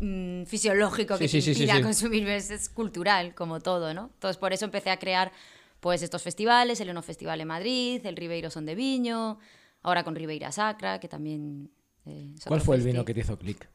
mm, 0.00 0.44
fisiológico 0.44 1.16
que 1.18 1.28
Sí, 1.28 1.38
te 1.38 1.42
sí, 1.42 1.50
impida 1.52 1.76
sí. 1.76 1.82
consumir, 1.82 2.28
es, 2.28 2.50
es 2.50 2.68
cultural, 2.68 3.34
como 3.34 3.60
todo, 3.60 3.94
¿no? 3.94 4.10
Entonces, 4.12 4.36
por 4.36 4.52
eso 4.52 4.66
empecé 4.66 4.90
a 4.90 4.98
crear 4.98 5.32
pues 5.80 6.02
estos 6.02 6.22
festivales, 6.22 6.78
el 6.80 6.88
Eno 6.90 7.02
Festival 7.02 7.40
en 7.40 7.48
Madrid, 7.48 8.04
el 8.04 8.16
Ribeiro 8.16 8.50
Son 8.50 8.64
de 8.66 8.74
Viño, 8.74 9.38
ahora 9.82 10.02
con 10.04 10.14
Ribeira 10.14 10.50
Sacra, 10.52 10.98
que 11.00 11.08
también... 11.08 11.70
eh, 12.06 12.34
¿Cuál 12.46 12.60
fue 12.62 12.76
el 12.76 12.82
vino 12.82 13.04
que 13.04 13.12
te 13.14 13.20
hizo 13.20 13.38
clic? 13.38 13.68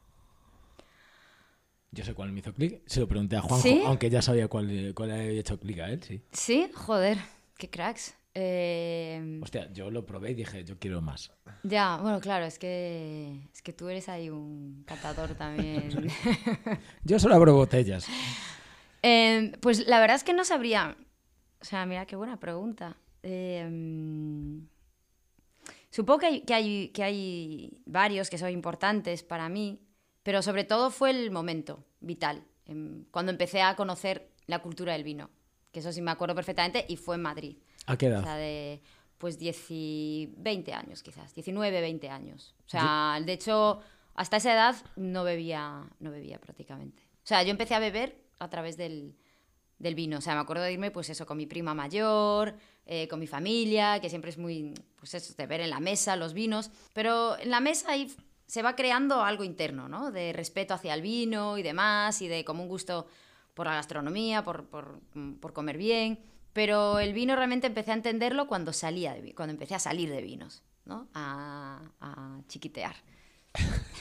Yo 1.92 2.04
sé 2.06 2.14
cuál 2.14 2.32
me 2.32 2.40
hizo 2.40 2.54
clic. 2.54 2.82
Se 2.86 3.00
lo 3.00 3.08
pregunté 3.08 3.36
a 3.36 3.42
Juanjo, 3.42 3.68
¿Sí? 3.68 3.82
aunque 3.86 4.10
ya 4.10 4.22
sabía 4.22 4.48
cuál, 4.48 4.94
cuál 4.96 5.12
había 5.12 5.40
hecho 5.40 5.60
clic 5.60 5.80
a 5.80 5.90
él, 5.90 6.04
sí. 6.04 6.22
Sí, 6.32 6.70
joder, 6.74 7.18
qué 7.58 7.70
cracks. 7.70 8.16
Eh, 8.36 9.40
Hostia, 9.42 9.72
yo 9.74 9.90
lo 9.90 10.06
probé 10.06 10.32
y 10.32 10.34
dije, 10.36 10.64
yo 10.64 10.78
quiero 10.78 11.02
más. 11.02 11.32
Ya, 11.64 11.98
bueno, 11.98 12.20
claro, 12.22 12.46
es 12.46 12.60
que 12.60 13.50
es 13.54 13.62
que 13.62 13.74
tú 13.74 13.90
eres 13.90 14.08
ahí 14.08 14.30
un 14.30 14.84
catador 14.86 15.34
también. 15.36 15.90
Yo 17.04 17.20
solo 17.20 17.36
abro 17.36 17.56
botellas. 17.56 18.08
Eh, 19.02 19.52
pues 19.62 19.88
la 19.88 20.00
verdad 20.00 20.16
es 20.16 20.24
que 20.24 20.34
no 20.34 20.46
sabría. 20.46 20.96
O 21.60 21.66
sea, 21.66 21.86
mira 21.86 22.06
qué 22.06 22.16
buena 22.16 22.40
pregunta. 22.40 22.96
Eh, 23.24 23.68
mm, 23.70 24.60
supongo 25.90 26.20
que 26.20 26.26
hay, 26.28 26.42
que, 26.42 26.54
hay, 26.54 26.90
que 26.90 27.04
hay 27.04 27.82
varios 27.86 28.30
que 28.30 28.38
son 28.38 28.52
importantes 28.52 29.24
para 29.24 29.50
mí, 29.50 29.80
pero 30.30 30.44
sobre 30.44 30.64
todo 30.64 30.92
fue 30.92 31.10
el 31.10 31.32
momento 31.32 31.84
vital, 32.02 32.44
em, 32.68 33.04
cuando 33.10 33.32
empecé 33.32 33.64
a 33.64 33.76
conocer 33.76 34.30
la 34.46 34.60
cultura 34.60 34.94
del 34.94 35.04
vino, 35.04 35.32
que 35.72 35.80
eso 35.80 35.92
sí 35.92 36.04
me 36.04 36.12
acuerdo 36.12 36.36
perfectamente, 36.36 36.86
y 36.88 36.98
fue 36.98 37.16
en 37.16 37.24
Madrid. 37.24 37.58
¿A 37.88 37.98
qué 37.98 38.06
O 38.06 38.10
edad? 38.10 38.22
sea, 38.22 38.36
de 38.36 38.80
pues 39.18 39.40
10 39.40 39.66
y 39.72 40.32
20 40.38 40.72
años 40.72 41.02
quizás, 41.02 41.34
19, 41.34 41.82
20 41.82 42.10
años. 42.12 42.54
O 42.68 42.70
sea, 42.70 43.20
de 43.26 43.34
hecho, 43.34 43.80
hasta 44.14 44.38
esa 44.38 44.54
edad 44.54 44.76
no 44.96 45.24
bebía, 45.24 45.90
no 46.00 46.12
bebía 46.12 46.40
prácticamente. 46.40 47.02
O 47.24 47.28
sea, 47.28 47.42
yo 47.42 47.50
empecé 47.50 47.74
a 47.74 47.80
beber 47.80 48.16
a 48.38 48.52
través 48.52 48.78
del, 48.78 49.16
del 49.80 49.96
vino. 49.96 50.20
O 50.20 50.22
sea, 50.22 50.36
me 50.36 50.42
acuerdo 50.42 50.62
de 50.62 50.74
irme, 50.74 50.92
pues 50.92 51.10
eso, 51.10 51.26
con 51.26 51.38
mi 51.38 51.48
prima 51.48 51.74
mayor, 51.74 52.54
eh, 52.86 53.08
con 53.08 53.20
mi 53.20 53.26
familia, 53.26 54.00
que 54.00 54.10
siempre 54.10 54.30
es 54.30 54.38
muy, 54.38 54.76
pues 54.96 55.12
eso, 55.16 55.34
de 55.36 55.48
ver 55.48 55.62
en 55.62 55.72
la 55.72 55.80
mesa 55.80 56.16
los 56.16 56.36
vinos. 56.36 56.70
Pero 56.94 57.36
en 57.40 57.50
la 57.50 57.62
mesa 57.62 57.90
ahí 57.94 58.16
se 58.50 58.64
va 58.64 58.76
creando 58.76 59.22
algo 59.22 59.44
interno, 59.44 59.88
¿no? 59.88 60.12
De 60.12 60.34
respeto 60.34 60.74
hacia 60.74 60.96
el 60.96 61.04
vino 61.04 61.60
y 61.60 61.62
demás, 61.62 62.20
y 62.24 62.28
de 62.28 62.44
como 62.44 62.64
un 62.64 62.68
gusto 62.68 63.06
por 63.54 63.68
la 63.68 63.76
gastronomía, 63.76 64.44
por, 64.44 64.66
por, 64.66 65.00
por 65.40 65.54
comer 65.54 65.78
bien. 65.78 66.20
Pero 66.52 66.98
el 66.98 67.14
vino 67.14 67.36
realmente 67.36 67.68
empecé 67.68 67.92
a 67.92 67.94
entenderlo 67.94 68.48
cuando 68.48 68.74
salía 68.74 69.14
de 69.14 69.36
cuando 69.36 69.54
empecé 69.54 69.76
a 69.76 69.80
salir 69.80 70.10
de 70.10 70.24
vinos, 70.24 70.64
¿no? 70.86 71.08
A, 71.14 71.80
a 72.02 72.42
chiquitear. 72.48 72.96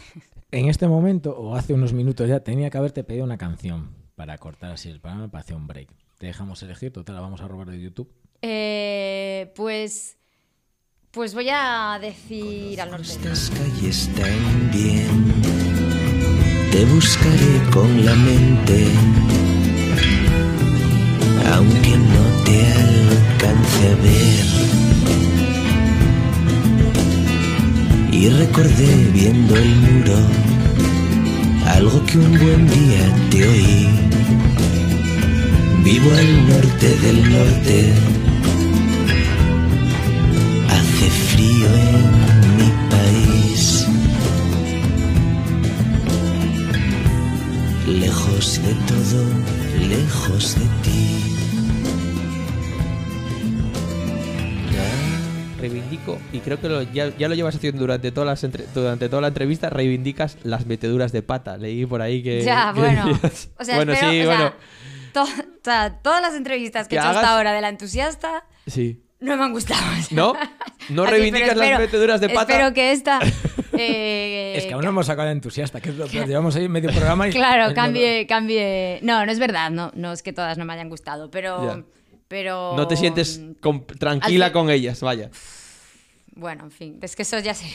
En 0.51 0.71
este 0.71 0.89
momento, 0.89 1.39
o 1.39 1.55
hace 1.55 1.75
unos 1.75 1.93
minutos 1.93 2.27
ya, 2.27 2.41
tenía 2.41 2.71
que 2.71 2.79
haberte 2.79 3.05
pedido 3.05 3.23
una 3.23 3.37
canción 3.37 3.95
para 4.15 4.39
cortar 4.39 4.71
así 4.71 4.89
el 4.89 4.99
programa, 4.99 5.31
para 5.31 5.43
hacer 5.43 5.55
un 5.55 5.67
break. 5.67 5.91
Te 6.17 6.25
dejamos 6.25 6.63
elegir, 6.63 6.91
total, 6.91 7.17
la 7.17 7.21
vamos 7.21 7.43
a 7.43 7.49
robar 7.49 7.69
de 7.69 7.79
YouTube. 7.79 8.11
Eh, 8.41 9.53
pues, 9.55 10.18
pues 11.19 11.35
voy 11.35 11.49
a 11.51 11.99
decir 12.01 12.81
al 12.81 12.93
norte. 12.93 13.09
Estas 13.09 13.51
calles 13.51 14.09
tan 14.15 14.71
bien, 14.71 15.35
te 16.71 16.85
buscaré 16.85 17.61
con 17.73 18.05
la 18.05 18.15
mente, 18.15 18.87
aunque 21.53 21.97
no 21.97 22.23
te 22.45 22.57
alcance 22.71 23.89
a 23.89 23.97
ver. 23.97 24.47
Y 28.13 28.29
recordé 28.29 29.11
viendo 29.13 29.57
el 29.57 29.75
muro 29.75 30.19
algo 31.67 32.05
que 32.07 32.19
un 32.19 32.31
buen 32.31 32.69
día 32.69 33.13
te 33.33 33.49
oí. 33.49 33.89
Vivo 35.83 36.13
al 36.13 36.49
norte 36.49 36.97
del 36.99 37.29
norte, 37.33 37.93
hace 40.69 41.11
frío 41.11 41.67
en 41.75 42.57
mi 42.57 42.73
país. 42.91 43.87
Lejos 47.87 48.61
de 48.63 48.75
todo, 48.87 49.25
lejos 49.89 50.55
de 50.59 50.67
ti. 50.83 51.15
Reivindico, 55.61 56.19
y 56.33 56.39
creo 56.39 56.61
que 56.61 56.69
lo- 56.69 56.83
ya, 56.83 57.09
ya 57.17 57.29
lo 57.29 57.35
llevas 57.35 57.57
haciendo 57.57 57.81
durante, 57.81 58.13
todas 58.13 58.29
las 58.29 58.45
entre- 58.45 58.67
durante 58.73 59.09
toda 59.09 59.23
la 59.23 59.29
entrevista, 59.29 59.69
reivindicas 59.71 60.39
las 60.45 60.67
meteduras 60.67 61.11
de 61.11 61.23
pata. 61.23 61.57
Leí 61.57 61.85
por 61.85 62.01
ahí 62.01 62.23
que... 62.23 62.43
Ya, 62.45 62.71
que 62.73 62.79
bueno. 62.81 63.07
decías- 63.09 63.49
O 63.59 63.65
sea, 63.65 63.75
bueno, 63.77 63.93
espero- 63.93 64.13
sí, 64.13 64.21
o 64.21 64.25
sea, 64.27 64.37
bueno. 64.37 64.53
to- 65.13 65.23
o 65.23 65.65
sea, 65.65 65.99
todas 66.01 66.23
las 66.23 66.35
entrevistas 66.35 66.87
que 66.87 66.95
he 66.95 66.99
Que 66.99 67.05
hecho 67.05 67.17
hasta 67.19 67.35
ahora 67.35 67.53
de 67.53 67.61
la 67.61 67.71
entusiasta 67.71 68.45
Sí. 68.69 69.03
No 69.21 69.37
me 69.37 69.45
han 69.45 69.53
gustado. 69.53 69.81
o 69.99 70.03
sea. 70.03 70.17
¿No? 70.17 70.35
¿No 70.91 71.03
Así, 71.05 71.11
reivindicas 71.13 71.57
las 71.57 71.79
meteduras 71.81 72.21
de 72.21 72.29
pata? 72.29 72.53
Espero 72.53 72.73
que 72.75 72.93
esta... 72.93 73.19
eh, 73.79 74.55
es 74.57 74.65
que 74.67 74.75
aún 74.75 74.83
no 74.85 74.91
hemos 74.91 75.07
sacado 75.07 75.29
el 75.29 75.33
entusiasta, 75.37 75.81
que 75.81 75.91
es 75.91 75.97
lo 75.97 76.07
que 76.09 76.25
llevamos 76.27 76.55
ahí 76.57 76.69
medio 76.69 76.91
programa 76.91 77.29
y... 77.29 77.33
Claro, 77.33 77.71
y- 77.71 77.75
cambie, 77.75 78.27
cambie. 78.27 79.01
No, 79.03 79.25
no 79.25 79.33
es 79.33 79.39
verdad, 79.39 79.71
no, 79.71 79.91
no 79.95 80.13
es 80.13 80.23
que 80.23 80.33
todas 80.33 80.59
no 80.59 80.65
me 80.65 80.73
hayan 80.73 80.89
gustado, 80.89 81.31
pero. 81.31 81.65
Ya. 81.77 81.83
Pero. 82.29 82.75
No 82.77 82.87
te 82.87 82.97
sientes 82.97 83.41
com- 83.61 83.87
tranquila 83.87 84.53
con 84.53 84.69
ellas, 84.71 85.01
vaya. 85.01 85.31
Bueno, 86.35 86.65
en 86.65 86.71
fin, 86.71 86.99
es 87.03 87.17
que 87.17 87.23
eso 87.23 87.39
ya 87.41 87.53
sería 87.55 87.75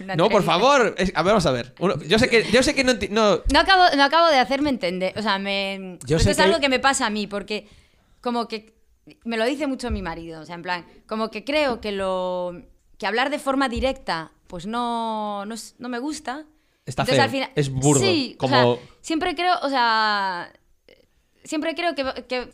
una 0.00 0.14
No, 0.14 0.28
por 0.28 0.42
favor. 0.44 0.94
es- 0.98 1.10
a 1.14 1.22
ver, 1.22 1.32
vamos 1.32 1.46
a 1.46 1.50
ver. 1.50 1.74
Uno- 1.80 1.96
yo 2.06 2.18
sé 2.18 2.28
que, 2.28 2.44
yo 2.52 2.62
sé 2.62 2.74
que 2.74 2.84
no, 2.84 2.92
no. 3.10 3.40
No 3.52 3.58
acabo, 3.60 3.84
no 3.96 4.04
acabo 4.04 4.28
de 4.28 4.38
hacerme 4.38 4.70
entender. 4.70 5.14
O 5.16 5.22
sea, 5.22 5.38
me. 5.38 5.98
Yo 6.06 6.18
sé 6.18 6.30
es 6.32 6.36
que- 6.36 6.42
algo 6.42 6.60
que 6.60 6.68
me 6.68 6.78
pasa 6.78 7.06
a 7.06 7.10
mí, 7.10 7.26
porque 7.26 7.66
como 8.20 8.46
que. 8.46 8.73
Me 9.24 9.36
lo 9.36 9.44
dice 9.44 9.66
mucho 9.66 9.90
mi 9.90 10.02
marido. 10.02 10.40
O 10.40 10.46
sea, 10.46 10.54
en 10.54 10.62
plan, 10.62 10.84
como 11.06 11.30
que 11.30 11.44
creo 11.44 11.80
que 11.80 11.92
lo. 11.92 12.62
que 12.98 13.06
hablar 13.06 13.28
de 13.30 13.38
forma 13.38 13.68
directa, 13.68 14.32
pues 14.46 14.66
no. 14.66 15.44
no, 15.46 15.54
es- 15.54 15.74
no 15.78 15.88
me 15.88 15.98
gusta. 15.98 16.44
Está 16.86 17.02
Entonces, 17.02 17.14
feo, 17.16 17.24
al 17.24 17.30
final- 17.30 17.50
es 17.54 17.70
burdo, 17.70 18.00
Sí, 18.00 18.34
o 18.36 18.38
como- 18.38 18.76
sea, 18.76 18.84
siempre 19.00 19.34
creo, 19.34 19.54
o 19.62 19.68
sea, 19.70 20.52
siempre 21.42 21.74
creo 21.74 21.94
que, 21.94 22.24
que, 22.26 22.52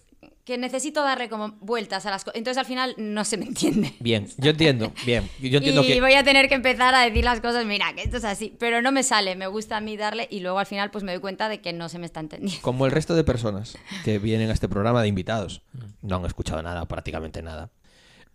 que 0.51 0.59
necesito 0.59 1.05
darle 1.05 1.29
como 1.29 1.53
vueltas 1.61 2.07
a 2.07 2.11
las 2.11 2.25
cosas. 2.25 2.37
Entonces 2.37 2.59
al 2.59 2.67
final 2.67 2.97
no 2.97 3.25
se 3.25 3.37
me 3.37 3.45
entiende. 3.45 3.95
Bien, 4.01 4.27
yo 4.37 4.51
entiendo. 4.51 4.93
Bien. 5.07 5.31
Yo 5.41 5.59
entiendo 5.59 5.85
y 5.85 5.87
que. 5.87 6.01
voy 6.01 6.15
a 6.15 6.25
tener 6.25 6.49
que 6.49 6.57
empezar 6.57 6.93
a 6.93 7.03
decir 7.03 7.23
las 7.23 7.41
cosas, 7.41 7.65
mira, 7.67 7.95
que 7.95 8.03
esto 8.03 8.17
es 8.17 8.25
así. 8.25 8.57
Pero 8.59 8.83
no 8.83 8.91
me 8.91 9.05
sale, 9.05 9.37
me 9.37 9.47
gusta 9.47 9.77
a 9.77 9.81
mí 9.81 9.97
darle 9.97 10.27
y 10.29 10.41
luego 10.41 10.59
al 10.59 10.67
final 10.67 10.91
pues 10.91 11.05
me 11.05 11.13
doy 11.13 11.21
cuenta 11.21 11.49
de 11.49 11.61
que 11.61 11.73
no 11.73 11.89
se 11.89 12.01
me 12.01 12.07
está 12.07 12.19
entendiendo. 12.19 12.61
Como 12.63 12.85
el 12.85 12.91
resto 12.91 13.15
de 13.15 13.23
personas 13.23 13.79
que 14.05 14.19
vienen 14.19 14.51
a 14.51 14.53
este 14.53 14.69
programa 14.69 15.03
de 15.03 15.07
invitados, 15.07 15.63
no 16.03 16.17
han 16.17 16.27
escuchado 16.27 16.61
nada, 16.63 16.85
prácticamente 16.89 17.43
nada. 17.43 17.71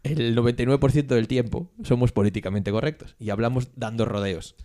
El 0.04 0.38
99% 0.38 1.08
del 1.08 1.28
tiempo 1.28 1.70
somos 1.84 2.14
políticamente 2.14 2.72
correctos 2.72 3.18
y 3.20 3.30
hablamos 3.30 3.72
dando 3.76 4.06
rodeos. 4.06 4.56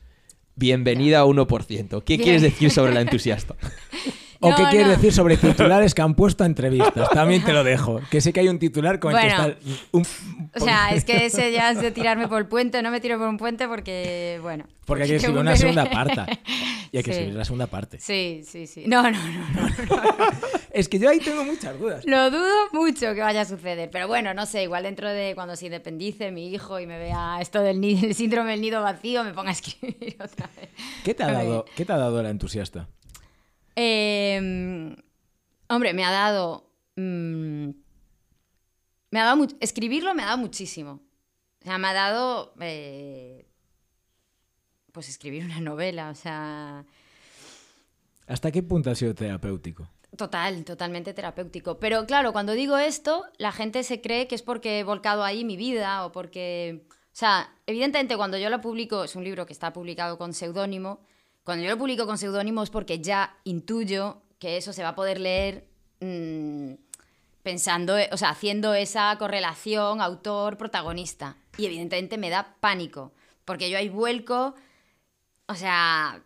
Bienvenida 0.55 1.19
a 1.19 1.25
1%. 1.25 2.05
¿Qué 2.05 2.15
Bien. 2.15 2.23
quieres 2.23 2.43
decir 2.43 2.71
sobre 2.71 2.95
la 2.95 3.01
entusiasta? 3.01 3.57
¿O 4.43 4.49
No, 4.51 4.57
qué 4.57 4.63
quieres 4.71 4.87
no. 4.87 4.93
decir 4.95 5.13
sobre 5.13 5.37
titulares 5.39 5.95
que 5.95 6.01
han 6.03 6.15
puesto 6.15 6.45
a 6.45 6.47
entrevistas? 6.47 7.11
También 7.11 7.45
te 7.45 7.53
lo 7.53 7.63
dejo. 7.63 8.01
Que 8.11 8.21
sé 8.23 8.33
que 8.33 8.41
hay 8.41 8.49
un 8.49 8.59
titular 8.59 8.99
con 8.99 9.15
el 9.15 9.21
que 9.21 9.27
está... 9.29 9.55
un- 9.93 10.07
O 10.55 10.61
sea, 10.61 10.91
es 10.95 11.05
que 11.05 11.27
ese 11.27 11.53
ya 11.53 11.71
es 11.73 11.81
de 11.81 11.91
tirarme 11.91 12.27
por 12.27 12.39
el 12.39 12.47
puente. 12.47 12.81
No 12.83 12.91
me 12.91 13.01
tiro 13.01 13.19
por 13.19 13.29
un 13.29 13.37
puente 13.37 13.69
porque, 13.69 14.39
bueno. 14.43 14.65
Porque 14.87 15.03
hay 15.05 15.11
que 15.11 15.17
escribir 15.17 15.41
una 15.41 15.57
segunda 15.57 15.85
parte. 15.91 16.23
Y 16.91 16.97
hay 16.97 17.03
que 17.05 17.11
Sí. 17.13 17.19
escribir 17.19 17.35
la 17.35 17.45
segunda 17.45 17.67
parte. 17.67 17.99
Sí, 18.01 18.43
sí, 18.45 18.67
sí. 18.67 18.85
No, 18.87 19.03
no, 19.03 19.11
no, 19.11 19.19
no, 19.19 19.97
no. 19.97 20.07
Es 20.73 20.89
que 20.89 20.99
yo 20.99 21.11
ahí 21.11 21.19
tengo 21.19 21.45
muchas 21.45 21.79
dudas. 21.79 22.05
Lo 22.07 22.31
dudo 22.31 22.49
mucho 22.73 23.13
que 23.15 23.21
vaya 23.21 23.43
a 23.43 23.45
suceder. 23.45 23.91
Pero 23.91 24.09
bueno, 24.09 24.33
no 24.35 24.47
sé, 24.47 24.63
igual 24.63 24.85
dentro 24.85 25.09
de 25.11 25.35
cuando 25.35 25.55
se 25.57 25.67
independice 25.67 26.31
mi 26.31 26.49
hijo 26.53 26.81
y 26.81 26.87
me 26.87 26.99
vea 26.99 27.39
esto 27.41 27.61
del 27.61 27.81
ni- 27.81 28.03
el 28.05 28.15
síndrome 28.15 28.53
del 28.53 28.61
nido 28.63 28.81
vacío, 28.83 29.23
me 29.23 29.33
ponga 29.35 29.51
a 29.51 29.53
escribir 29.53 30.17
otra 30.23 30.49
vez. 30.57 30.71
¿Qué 31.05 31.13
te 31.13 31.25
ha 31.25 31.31
dado, 31.33 31.65
¿qué 31.77 31.85
te 31.85 31.93
ha 31.93 31.97
dado 31.97 32.23
la 32.23 32.31
entusiasta? 32.31 32.89
Eh, 33.77 34.97
hombre, 35.69 35.95
me 35.95 36.05
ha 36.05 36.11
dado. 36.11 36.71
mm, 36.97 37.71
me 39.11 39.21
ha 39.21 39.25
dado. 39.25 39.47
escribirlo 39.61 40.15
me 40.15 40.23
ha 40.23 40.27
dado 40.27 40.39
muchísimo. 40.39 41.01
O 41.61 41.65
sea, 41.65 41.79
me 41.79 41.89
ha 41.89 41.93
dado. 41.93 42.55
eh, 42.61 43.47
pues 44.93 45.09
escribir 45.09 45.45
una 45.45 45.61
novela, 45.61 46.11
o 46.11 46.15
sea. 46.15 46.85
¿Hasta 48.27 48.51
qué 48.51 48.63
punto 48.63 48.91
ha 48.91 48.95
sido 48.95 49.15
terapéutico? 49.15 49.89
Total, 50.17 50.65
totalmente 50.65 51.15
terapéutico. 51.15 51.79
Pero 51.79 52.07
claro, 52.07 52.33
cuando 52.33 52.53
digo 52.53 52.77
esto, 52.79 53.25
la 53.39 53.53
gente 53.53 53.83
se 53.85 54.01
cree 54.01 54.27
que 54.27 54.35
es 54.35 54.43
porque 54.43 54.81
he 54.81 54.85
volcado 54.85 55.23
ahí 55.25 55.45
mi 55.45 55.57
vida 55.57 56.05
o 56.05 56.13
porque... 56.13 56.85
O 56.89 57.17
sea, 57.21 57.53
evidentemente 57.67 58.17
cuando 58.17 58.39
yo 58.39 58.51
lo 58.51 58.61
publico, 58.61 59.05
es 59.05 59.17
un 59.17 59.25
libro 59.25 59.47
que 59.47 59.53
está 59.53 59.73
publicado 59.73 60.17
con 60.17 60.33
seudónimo, 60.33 61.01
cuando 61.51 61.65
yo 61.65 61.71
lo 61.73 61.79
publico 61.79 62.07
con 62.07 62.17
seudónimo 62.17 62.63
es 62.63 62.71
porque 62.71 63.01
ya 63.01 63.37
intuyo 63.43 64.23
que 64.39 64.57
eso 64.57 64.73
se 64.73 64.85
va 64.85 64.91
a 64.91 64.95
poder 64.95 65.19
leer 65.19 65.67
mm, 65.99 66.75
pensando, 67.43 67.97
o 68.13 68.17
sea, 68.17 68.29
haciendo 68.31 68.73
esa 68.75 69.17
correlación 69.19 70.01
autor-protagonista. 70.01 71.35
Y 71.59 71.67
evidentemente 71.67 72.19
me 72.19 72.31
da 72.31 72.55
pánico, 72.61 73.13
porque 73.45 73.69
yo 73.69 73.79
ahí 73.79 73.89
vuelco, 73.89 74.55
o 75.47 75.55
sea, 75.57 76.23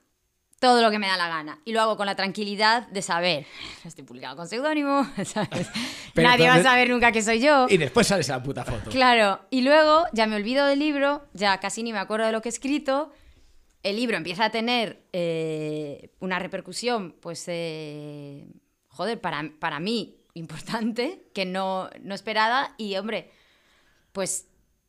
todo 0.61 0.83
lo 0.83 0.91
que 0.91 0.99
me 0.99 1.07
da 1.07 1.17
la 1.17 1.29
gana. 1.29 1.59
Y 1.65 1.73
lo 1.73 1.81
hago 1.81 1.97
con 1.97 2.05
la 2.05 2.17
tranquilidad 2.17 2.87
de 2.89 3.01
saber, 3.01 3.47
estoy 3.87 4.05
publicado 4.05 4.37
con 4.37 4.47
seudónimo, 4.47 5.05
¿sabes? 5.25 5.71
Pero 6.13 6.29
Nadie 6.29 6.49
va 6.49 6.55
a 6.55 6.57
entonces- 6.59 6.65
saber 6.65 6.91
nunca 6.91 7.13
que 7.13 7.23
soy 7.23 7.41
yo. 7.41 7.65
Y 7.71 7.79
después 7.79 8.07
sale 8.07 8.21
esa 8.21 8.43
puta 8.43 8.63
foto. 8.63 8.91
Claro, 8.91 9.41
y 9.49 9.63
luego 9.63 10.05
ya 10.13 10.27
me 10.27 10.37
olvido 10.37 10.67
del 10.67 10.81
libro, 10.81 11.25
ya 11.33 11.59
casi 11.61 11.83
ni 11.83 11.95
me 11.95 11.99
acuerdo 11.99 12.27
de 12.27 12.33
lo 12.33 12.43
que 12.43 12.51
he 12.51 12.53
escrito. 12.53 13.11
El 13.85 13.97
libro 13.97 14.17
empieza 14.17 14.47
a 14.47 14.51
tener 14.51 15.05
eh, 15.13 16.11
una 16.19 16.41
repercusión, 16.41 17.13
pues, 17.21 17.45
eh, 17.47 18.49
joder, 18.89 19.21
para, 19.21 19.53
para 19.61 19.79
mí 19.79 20.17
importante, 20.35 21.29
que 21.33 21.45
no, 21.47 21.89
no 22.03 22.15
esperada. 22.15 22.75
Y, 22.77 22.97
hombre, 22.97 23.31
pues, 24.13 24.49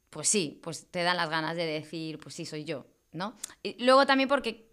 pues 0.09 0.27
sí, 0.27 0.59
pues 0.63 0.89
te 0.89 1.03
dan 1.03 1.17
las 1.17 1.29
ganas 1.29 1.55
de 1.55 1.65
decir, 1.65 2.19
pues 2.19 2.35
sí, 2.35 2.45
soy 2.45 2.63
yo, 2.63 2.87
¿no? 3.11 3.35
Y 3.63 3.83
luego 3.83 4.05
también 4.05 4.29
porque, 4.29 4.71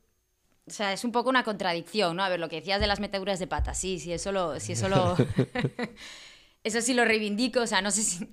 o 0.67 0.71
sea, 0.71 0.93
es 0.93 1.05
un 1.05 1.13
poco 1.13 1.29
una 1.29 1.45
contradicción, 1.45 2.17
¿no? 2.17 2.23
A 2.23 2.29
ver, 2.29 2.41
lo 2.41 2.49
que 2.49 2.57
decías 2.57 2.81
de 2.81 2.87
las 2.87 3.01
meteduras 3.01 3.39
de 3.39 3.47
pata, 3.47 3.75
sí, 3.75 3.99
sí, 3.99 4.13
eso 4.13 4.33
lo... 4.33 4.59
Sí, 4.61 4.73
eso 4.73 4.89
lo... 4.89 5.17
eso 6.65 6.81
sí 6.81 6.95
lo 6.95 7.05
reivindico, 7.05 7.61
o 7.61 7.67
sea, 7.67 7.83
no 7.83 7.91
sé 7.91 8.03
si... 8.03 8.29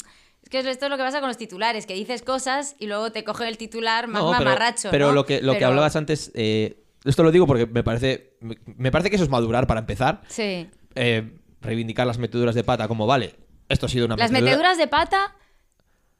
Es 0.51 0.63
que 0.65 0.71
esto 0.71 0.85
es 0.85 0.89
lo 0.89 0.97
que 0.97 1.03
pasa 1.03 1.19
con 1.19 1.27
los 1.29 1.37
titulares, 1.37 1.85
que 1.85 1.93
dices 1.93 2.21
cosas 2.23 2.75
y 2.79 2.87
luego 2.87 3.11
te 3.11 3.23
cogen 3.23 3.47
el 3.47 3.57
titular 3.57 4.07
más 4.07 4.21
No, 4.23 4.31
mamarracho, 4.31 4.89
pero 4.91 5.07
¿no? 5.07 5.13
lo 5.13 5.25
que, 5.25 5.41
lo 5.41 5.55
que 5.57 5.63
hablabas 5.65 5.95
antes, 5.95 6.31
eh, 6.33 6.83
esto 7.05 7.21
lo 7.23 7.31
digo 7.31 7.45
porque 7.47 7.65
me 7.67 7.83
parece, 7.83 8.33
me, 8.41 8.57
me 8.77 8.91
parece 8.91 9.09
que 9.09 9.15
eso 9.15 9.23
es 9.25 9.29
madurar 9.29 9.67
para 9.67 9.79
empezar. 9.81 10.21
Sí. 10.27 10.67
Eh, 10.95 11.31
reivindicar 11.61 12.07
las 12.07 12.17
meteduras 12.17 12.55
de 12.55 12.63
pata 12.63 12.87
como, 12.87 13.05
vale, 13.05 13.35
esto 13.69 13.85
ha 13.85 13.89
sido 13.89 14.05
una 14.07 14.15
Las 14.15 14.31
metedura- 14.31 14.41
meteduras 14.51 14.77
de 14.77 14.87
pata 14.87 15.35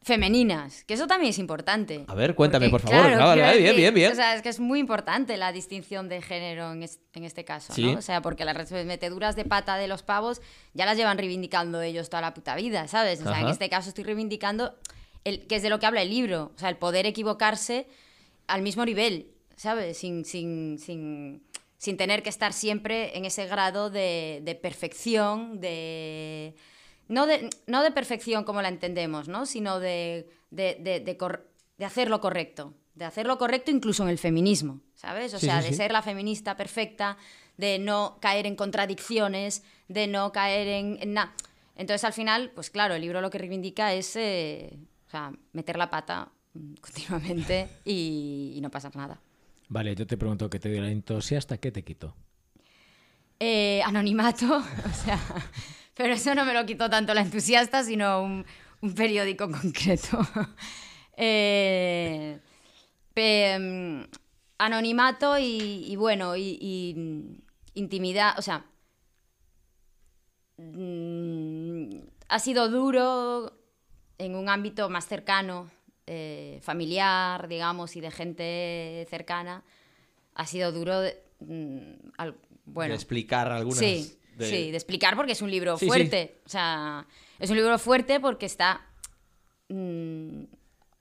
femeninas, 0.01 0.85
que 0.85 0.93
eso 0.93 1.07
también 1.07 1.31
es 1.31 1.39
importante. 1.39 2.05
A 2.07 2.15
ver, 2.15 2.33
cuéntame, 2.33 2.69
Porque, 2.69 2.85
por 2.85 2.91
favor. 2.93 3.05
claro, 3.12 3.25
vale, 3.25 3.41
quiero 3.41 3.47
vale, 3.47 3.62
bien, 3.62 3.75
bien, 3.75 3.93
bien. 3.93 4.12
O 4.13 4.15
sea, 4.15 4.35
es 4.35 4.41
que 4.41 4.49
es 4.49 4.59
muy 4.59 4.79
importante 4.79 5.35
la 5.38 5.51
distinción 5.51 6.07
de 6.07 6.21
género 6.21 6.71
en, 6.71 6.83
es- 6.83 6.99
en 7.13 7.25
este 7.25 7.43
caso, 7.43 7.73
Sí. 7.73 7.83
¿no? 7.91 7.99
O 7.99 8.01
sea, 8.01 8.21
porque 8.21 8.45
las 8.45 8.71
meteduras 8.85 9.35
de 9.35 9.43
pata 9.45 9.75
de 9.77 9.88
los 9.88 10.01
pavos 10.03 10.41
ya 10.73 10.85
las 10.85 10.95
llevan 10.97 11.17
reivindicando 11.17 11.81
ellos 11.81 12.09
toda 12.09 12.21
la 12.21 12.33
puta 12.33 12.55
vida, 12.55 12.88
¿sabes? 12.88 13.19
O 13.21 13.23
sea, 13.25 13.41
en 13.41 13.49
este 13.49 13.69
caso 13.69 13.89
estoy 13.89 14.05
reivindicando 14.05 14.73
el, 15.25 15.45
que 15.47 15.57
es 15.57 15.63
de 15.63 15.69
lo 15.69 15.79
que 15.79 15.85
habla 15.85 16.01
el 16.01 16.09
libro, 16.09 16.53
o 16.55 16.59
sea, 16.59 16.69
el 16.69 16.77
poder 16.77 17.05
equivocarse 17.05 17.88
al 18.47 18.62
mismo 18.62 18.85
nivel, 18.85 19.31
¿sabes? 19.57 19.97
Sin, 19.97 20.23
sin, 20.23 20.79
sin, 20.79 21.43
sin 21.77 21.97
tener 21.97 22.23
que 22.23 22.29
estar 22.29 22.53
siempre 22.53 23.17
en 23.17 23.25
ese 23.25 23.45
grado 23.47 23.89
de, 23.89 24.39
de 24.43 24.55
perfección, 24.55 25.59
de... 25.59 26.55
No 27.10 27.28
de, 27.28 27.50
no 27.67 27.84
de 27.84 27.91
perfección 27.91 28.45
como 28.45 28.62
la 28.62 28.69
entendemos, 28.69 29.28
¿no? 29.28 29.45
Sino 29.45 29.80
de, 29.82 30.30
de, 30.52 30.76
de, 31.04 31.17
cor- 31.17 31.52
de 31.78 31.86
hacerlo 31.86 32.22
correcto. 32.22 32.74
De 32.95 33.04
hacerlo 33.06 33.38
correcto 33.38 33.72
incluso 33.72 34.04
en 34.04 34.10
el 34.10 34.17
feminismo, 34.17 34.82
¿sabes? 34.93 35.34
O 35.34 35.39
Sí, 35.39 35.45
sea, 35.48 35.58
sí, 35.58 35.63
de 35.63 35.69
sí. 35.72 35.76
ser 35.78 35.91
la 35.91 36.02
feminista 36.02 36.56
perfecta, 36.56 37.17
de 37.58 37.80
no 37.80 38.17
caer 38.22 38.45
en 38.45 38.56
contradicciones, 38.56 39.63
de 39.88 40.08
no 40.08 40.32
caer 40.32 40.67
en, 40.67 40.98
en 41.02 41.13
nada. 41.13 41.34
Entonces, 41.76 42.04
al 42.06 42.13
final, 42.13 42.52
pues 42.56 42.69
claro, 42.69 42.93
el 42.95 43.02
libro 43.02 43.22
lo 43.22 43.30
que 43.30 43.38
reivindica 43.38 43.93
es 43.93 44.15
eh, 44.15 44.78
o 45.08 45.10
sea, 45.10 45.32
meter 45.54 45.78
la 45.78 45.89
pata 45.89 46.32
continuamente 46.82 47.69
y, 47.86 48.54
y 48.56 48.62
no 48.62 48.69
pasa 48.69 48.91
nada. 48.95 49.19
Vale, 49.69 49.95
yo 49.95 50.06
te 50.08 50.17
pregunto 50.17 50.50
qué 50.50 50.60
te 50.60 50.69
dio 50.69 50.82
la 50.82 50.91
entusiasta, 50.91 51.58
¿qué 51.58 51.72
te 51.72 51.84
quitó? 51.84 52.15
Eh, 53.39 53.82
anonimato, 53.84 54.58
o 54.58 54.93
sea, 55.06 55.19
pero 55.99 56.13
eso 56.13 56.33
no 56.33 56.45
me 56.45 56.53
lo 56.53 56.65
quitó 56.65 56.89
tanto 56.89 57.13
la 57.13 57.19
entusiasta, 57.19 57.83
sino 57.83 58.23
un, 58.23 58.45
un 58.79 58.95
periódico 58.95 59.51
concreto. 59.51 60.17
Eh, 61.17 62.39
pe- 63.13 63.59
mm, 63.59 64.03
anonimato 64.59 65.38
y, 65.38 65.83
y 65.91 65.95
bueno, 65.97 66.38
y, 66.38 66.57
y, 66.62 66.93
mm, 66.95 67.41
intimidad, 67.73 68.39
o 68.39 68.41
sea, 68.41 68.63
mm, 70.55 71.99
ha 72.29 72.39
sido 72.39 72.69
duro 72.69 73.51
en 74.17 74.35
un 74.35 74.47
ámbito 74.47 74.89
más 74.89 75.05
cercano, 75.05 75.69
eh, 76.07 76.59
familiar, 76.62 77.49
digamos, 77.49 77.97
y 77.97 77.99
de 77.99 78.12
gente 78.12 79.05
cercana. 79.09 79.63
Ha 80.35 80.45
sido 80.45 80.71
duro, 80.71 81.01
de- 81.01 81.21
mm, 81.41 82.09
al- 82.17 82.38
bueno, 82.65 82.93
de 82.93 82.95
explicar 82.95 83.51
algunas. 83.51 83.79
Sí, 83.79 84.18
de- 84.39 84.49
sí, 84.49 84.71
de 84.71 84.78
explicar 84.78 85.15
porque 85.15 85.34
es 85.34 85.41
un 85.41 85.52
libro 85.52 85.78
Sí, 85.78 85.86
sí. 85.86 85.88
fuerte. 85.88 86.41
O 86.45 86.49
sea, 86.49 87.06
es 87.38 87.49
un 87.49 87.56
libro 87.58 87.78
fuerte 87.78 88.19
porque 88.19 88.45
está. 88.47 88.82
mm, 89.69 90.43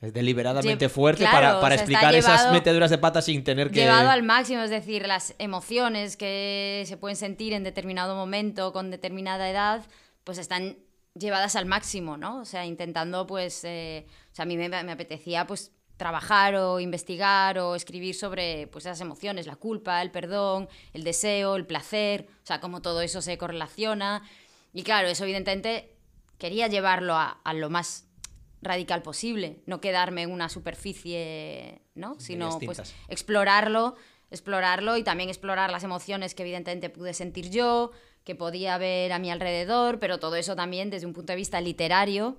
Es 0.00 0.12
deliberadamente 0.12 0.86
Lle- 0.86 0.90
fuerte 0.90 1.20
claro, 1.24 1.36
para, 1.36 1.58
o 1.58 1.60
para 1.60 1.74
sea, 1.74 1.82
explicar 1.84 2.14
esas 2.14 2.52
meteduras 2.52 2.88
de 2.90 2.98
pata 2.98 3.20
sin 3.20 3.42
tener 3.42 3.70
que. 3.70 3.80
Llevado 3.80 4.10
al 4.10 4.22
máximo, 4.22 4.62
es 4.62 4.70
decir, 4.70 5.04
las 5.08 5.34
emociones 5.38 6.16
que 6.16 6.84
se 6.86 6.96
pueden 6.96 7.16
sentir 7.16 7.52
en 7.52 7.64
determinado 7.64 8.14
momento, 8.14 8.72
con 8.72 8.92
determinada 8.92 9.50
edad, 9.50 9.84
pues 10.22 10.38
están 10.38 10.76
llevadas 11.14 11.56
al 11.56 11.66
máximo, 11.66 12.16
¿no? 12.16 12.38
O 12.40 12.44
sea, 12.44 12.64
intentando, 12.64 13.26
pues, 13.26 13.64
eh, 13.64 14.06
o 14.30 14.34
sea, 14.36 14.44
a 14.44 14.46
mí 14.46 14.56
me, 14.56 14.68
me 14.68 14.92
apetecía, 14.92 15.48
pues, 15.48 15.72
trabajar 15.98 16.54
o 16.54 16.80
investigar 16.80 17.58
o 17.58 17.74
escribir 17.74 18.14
sobre, 18.14 18.68
pues, 18.68 18.86
esas 18.86 19.02
emociones, 19.02 19.46
la 19.46 19.56
culpa, 19.56 20.00
el 20.00 20.10
perdón, 20.10 20.68
el 20.94 21.04
deseo, 21.04 21.56
el 21.56 21.66
placer, 21.66 22.28
o 22.42 22.46
sea, 22.46 22.60
cómo 22.60 22.80
todo 22.80 23.02
eso 23.02 23.20
se 23.20 23.36
correlaciona. 23.36 24.22
Y 24.72 24.84
claro, 24.84 25.08
eso 25.08 25.24
evidentemente 25.24 25.94
quería 26.38 26.68
llevarlo 26.68 27.14
a, 27.14 27.40
a 27.44 27.52
lo 27.52 27.68
más 27.68 28.06
radical 28.62 29.02
posible, 29.02 29.62
no 29.66 29.80
quedarme 29.80 30.22
en 30.22 30.32
una 30.32 30.48
superficie, 30.48 31.82
¿no? 31.94 32.18
Sino 32.18 32.58
pues 32.60 32.94
explorarlo, 33.08 33.96
explorarlo 34.30 34.96
y 34.96 35.04
también 35.04 35.28
explorar 35.28 35.70
las 35.70 35.84
emociones 35.84 36.34
que 36.34 36.42
evidentemente 36.42 36.90
pude 36.90 37.14
sentir 37.14 37.50
yo, 37.50 37.92
que 38.24 38.34
podía 38.34 38.76
ver 38.78 39.12
a 39.12 39.18
mi 39.18 39.30
alrededor, 39.30 39.98
pero 39.98 40.18
todo 40.18 40.36
eso 40.36 40.56
también 40.56 40.90
desde 40.90 41.06
un 41.06 41.12
punto 41.12 41.32
de 41.32 41.36
vista 41.36 41.60
literario, 41.60 42.38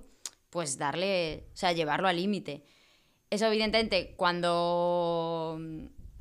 pues 0.50 0.78
darle, 0.78 1.46
o 1.52 1.56
sea, 1.56 1.72
llevarlo 1.72 2.08
al 2.08 2.16
límite. 2.16 2.64
Eso 3.30 3.46
evidentemente 3.46 4.14
cuando 4.16 5.58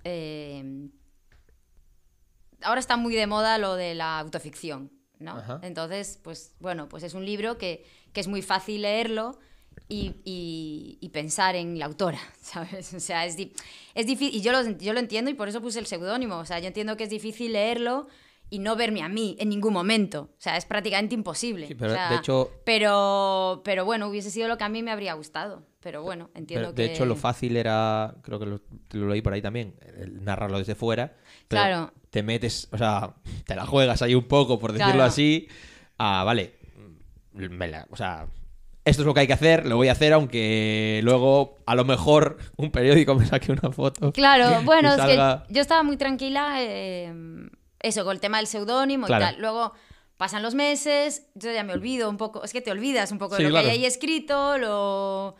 eh, 0.03 0.89
ahora 2.61 2.79
está 2.79 2.97
muy 2.97 3.15
de 3.15 3.27
moda 3.27 3.57
lo 3.57 3.75
de 3.75 3.95
la 3.95 4.19
autoficción, 4.19 4.91
¿no? 5.19 5.37
Ajá. 5.37 5.59
Entonces, 5.63 6.19
pues 6.23 6.53
bueno, 6.59 6.87
pues 6.89 7.03
es 7.03 7.13
un 7.13 7.25
libro 7.25 7.57
que, 7.57 7.85
que 8.13 8.19
es 8.21 8.27
muy 8.27 8.41
fácil 8.41 8.83
leerlo 8.83 9.39
y, 9.87 10.15
y- 10.25 10.97
y 11.01 11.09
pensar 11.09 11.55
en 11.55 11.79
la 11.79 11.85
autora, 11.85 12.19
¿sabes? 12.41 12.93
O 12.93 12.99
sea, 12.99 13.25
es, 13.25 13.37
di- 13.37 13.53
es 13.95 14.05
difícil, 14.05 14.35
y 14.35 14.41
yo 14.41 14.51
lo, 14.51 14.61
yo 14.77 14.93
lo 14.93 14.99
entiendo 14.99 15.31
y 15.31 15.33
por 15.33 15.49
eso 15.49 15.61
puse 15.61 15.79
el 15.79 15.85
seudónimo, 15.87 16.37
o 16.37 16.45
sea, 16.45 16.59
yo 16.59 16.67
entiendo 16.67 16.97
que 16.97 17.05
es 17.05 17.09
difícil 17.09 17.53
leerlo 17.53 18.07
y 18.49 18.59
no 18.59 18.75
verme 18.75 19.01
a 19.03 19.09
mí 19.09 19.35
en 19.39 19.49
ningún 19.49 19.73
momento. 19.73 20.29
O 20.33 20.41
sea, 20.41 20.57
es 20.57 20.65
prácticamente 20.65 21.13
imposible. 21.15 21.67
Sí, 21.67 21.75
pero 21.75 21.91
O 21.91 21.95
sea, 21.95 22.09
de 22.09 22.15
hecho- 22.17 22.51
Pero, 22.65 23.61
pero 23.63 23.85
bueno, 23.85 24.07
hubiese 24.07 24.31
sido 24.31 24.47
lo 24.47 24.57
que 24.57 24.63
a 24.63 24.69
mí 24.69 24.81
me 24.83 24.91
habría 24.91 25.13
gustado. 25.13 25.67
Pero 25.81 26.01
bueno, 26.03 26.29
entiendo 26.33 26.67
Pero, 26.69 26.75
que... 26.75 26.81
de 26.81 26.93
hecho, 26.93 27.05
lo 27.05 27.15
fácil 27.15 27.55
era, 27.55 28.15
creo 28.21 28.37
que 28.39 28.45
lo, 28.45 28.61
lo 28.91 29.07
leí 29.09 29.21
por 29.21 29.31
ahí 29.33 29.41
también, 29.41 29.75
el 29.97 30.23
narrarlo 30.23 30.57
desde 30.57 30.75
fuera. 30.75 31.13
pero 31.47 31.61
Claro. 31.61 31.93
Te 32.09 32.23
metes, 32.23 32.67
o 32.71 32.77
sea, 32.77 33.13
te 33.45 33.55
la 33.55 33.65
juegas 33.65 34.01
ahí 34.01 34.15
un 34.15 34.23
poco, 34.25 34.59
por 34.59 34.73
decirlo 34.73 34.93
Claro. 34.93 35.07
así. 35.07 35.47
Ah, 35.97 36.23
vale. 36.25 36.53
me 37.33 37.67
la- 37.67 37.87
o 37.91 37.95
sea, 37.95 38.27
esto 38.83 39.03
es 39.03 39.05
lo 39.05 39.13
que 39.13 39.21
hay 39.21 39.27
que 39.27 39.33
hacer, 39.33 39.65
lo 39.67 39.75
voy 39.77 39.87
a 39.87 39.91
hacer, 39.93 40.11
aunque 40.13 40.99
luego 41.03 41.55
a 41.65 41.75
lo 41.75 41.85
mejor 41.85 42.37
un 42.57 42.71
periódico 42.71 43.13
me 43.15 43.25
saque 43.25 43.51
una 43.51 43.71
foto. 43.71 44.11
Claro, 44.11 44.61
bueno, 44.65 44.93
es 44.93 45.01
que 45.01 45.53
yo 45.53 45.61
estaba 45.61 45.83
muy 45.83 45.95
tranquila, 45.95 46.55
eh, 46.61 47.13
eso, 47.81 48.03
con 48.03 48.13
el 48.13 48.19
tema 48.19 48.37
del 48.37 48.47
seudónimo 48.47 49.07
Claro. 49.07 49.23
y 49.23 49.27
tal. 49.27 49.41
Luego 49.41 49.73
pasan 50.17 50.43
los 50.43 50.53
meses, 50.55 51.27
yo 51.35 51.51
ya 51.51 51.63
me 51.63 51.73
olvido 51.73 52.09
un 52.09 52.17
poco, 52.17 52.43
es 52.43 52.51
que 52.51 52.61
te 52.61 52.71
olvidas 52.71 53.11
un 53.11 53.17
poco 53.19 53.35
Sí, 53.37 53.43
de 53.43 53.49
lo 53.49 53.53
claro. 53.53 53.65
que 53.67 53.71
hay 53.71 53.79
ahí 53.79 53.85
escrito, 53.85 54.57
lo 54.57 55.35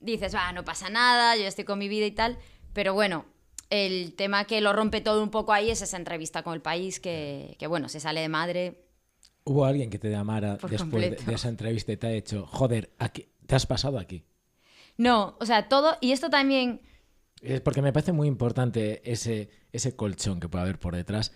dices, 0.00 0.34
va, 0.34 0.52
no 0.52 0.64
pasa 0.64 0.90
nada, 0.90 1.36
yo 1.36 1.42
ya 1.42 1.48
estoy 1.48 1.64
con 1.64 1.78
mi 1.78 1.88
vida 1.88 2.06
y 2.06 2.10
tal. 2.12 2.38
Pero 2.72 2.94
bueno, 2.94 3.24
el 3.70 4.14
tema 4.14 4.44
que 4.44 4.60
lo 4.60 4.72
rompe 4.72 5.00
todo 5.00 5.22
un 5.22 5.30
poco 5.30 5.52
ahí 5.52 5.70
es 5.70 5.82
esa 5.82 5.96
entrevista 5.96 6.42
con 6.42 6.54
el 6.54 6.60
país 6.62 7.00
que, 7.00 7.56
que 7.58 7.66
bueno, 7.66 7.88
se 7.88 8.00
sale 8.00 8.20
de 8.20 8.28
madre. 8.28 8.84
¿Hubo 9.44 9.64
alguien 9.64 9.88
que 9.88 9.98
te 9.98 10.10
llamara 10.10 10.58
después 10.68 11.24
de 11.24 11.34
esa 11.34 11.48
entrevista 11.48 11.92
y 11.92 11.96
te 11.96 12.06
ha 12.06 12.10
dicho, 12.10 12.46
joder, 12.46 12.90
aquí, 12.98 13.28
te 13.46 13.54
has 13.54 13.66
pasado 13.66 13.98
aquí? 13.98 14.24
No, 14.96 15.36
o 15.40 15.46
sea, 15.46 15.68
todo, 15.68 15.96
y 16.00 16.12
esto 16.12 16.28
también... 16.28 16.82
Es 17.40 17.60
porque 17.60 17.80
me 17.82 17.92
parece 17.92 18.12
muy 18.12 18.26
importante 18.26 19.00
ese, 19.10 19.48
ese 19.72 19.94
colchón 19.94 20.40
que 20.40 20.48
puede 20.48 20.62
haber 20.64 20.78
por 20.80 20.94
detrás, 20.96 21.32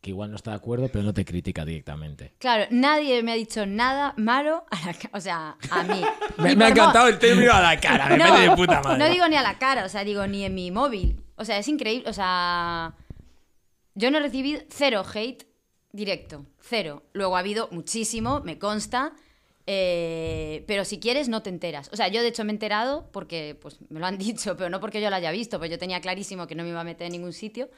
que 0.00 0.10
igual 0.10 0.30
no 0.30 0.36
está 0.36 0.50
de 0.52 0.56
acuerdo, 0.58 0.88
pero 0.88 1.02
no 1.04 1.12
te 1.12 1.24
critica 1.24 1.64
directamente. 1.64 2.34
Claro, 2.38 2.66
nadie 2.70 3.22
me 3.22 3.32
ha 3.32 3.34
dicho 3.34 3.66
nada 3.66 4.14
malo 4.16 4.64
a 4.70 4.86
la 4.86 4.94
o 5.12 5.20
sea, 5.20 5.56
a 5.70 5.82
mí. 5.82 6.00
Me, 6.38 6.54
me 6.54 6.64
ha 6.66 6.68
encantado 6.68 7.08
el 7.08 7.18
término 7.18 7.52
a 7.52 7.60
la 7.60 7.80
cara, 7.80 8.08
me 8.10 8.18
parece 8.18 8.50
de 8.50 8.56
puta 8.56 8.82
madre. 8.82 8.98
No 8.98 9.08
digo 9.08 9.26
ni 9.28 9.36
a 9.36 9.42
la 9.42 9.58
cara, 9.58 9.84
o 9.84 9.88
sea, 9.88 10.04
digo 10.04 10.26
ni 10.26 10.44
en 10.44 10.54
mi 10.54 10.70
móvil. 10.70 11.20
O 11.36 11.44
sea, 11.44 11.58
es 11.58 11.66
increíble. 11.68 12.08
O 12.08 12.12
sea, 12.12 12.94
yo 13.94 14.10
no 14.10 14.18
he 14.18 14.20
recibido 14.20 14.60
cero 14.68 15.02
hate 15.12 15.44
directo. 15.92 16.44
Cero. 16.60 17.02
Luego 17.12 17.36
ha 17.36 17.40
habido 17.40 17.68
muchísimo, 17.72 18.40
me 18.44 18.58
consta. 18.58 19.12
eh, 19.66 20.64
pero 20.68 20.84
si 20.84 21.00
quieres, 21.00 21.28
no 21.28 21.42
te 21.42 21.50
enteras. 21.50 21.88
O 21.92 21.96
sea, 21.96 22.08
yo 22.08 22.22
de 22.22 22.28
hecho 22.28 22.44
me 22.44 22.52
he 22.52 22.54
enterado 22.54 23.08
porque 23.12 23.58
pues, 23.60 23.78
me 23.90 23.98
lo 23.98 24.06
han 24.06 24.18
dicho, 24.28 24.56
pero 24.56 24.70
no 24.70 24.78
porque 24.78 25.00
yo 25.00 25.10
lo 25.10 25.16
haya 25.16 25.30
visto, 25.32 25.58
pues 25.58 25.70
yo 25.70 25.78
tenía 25.78 26.00
clarísimo 26.00 26.46
que 26.46 26.54
no 26.54 26.62
me 26.62 26.68
iba 26.70 26.80
a 26.80 26.84
meter 26.84 27.06
en 27.06 27.12
ningún 27.12 27.32
sitio. 27.32 27.68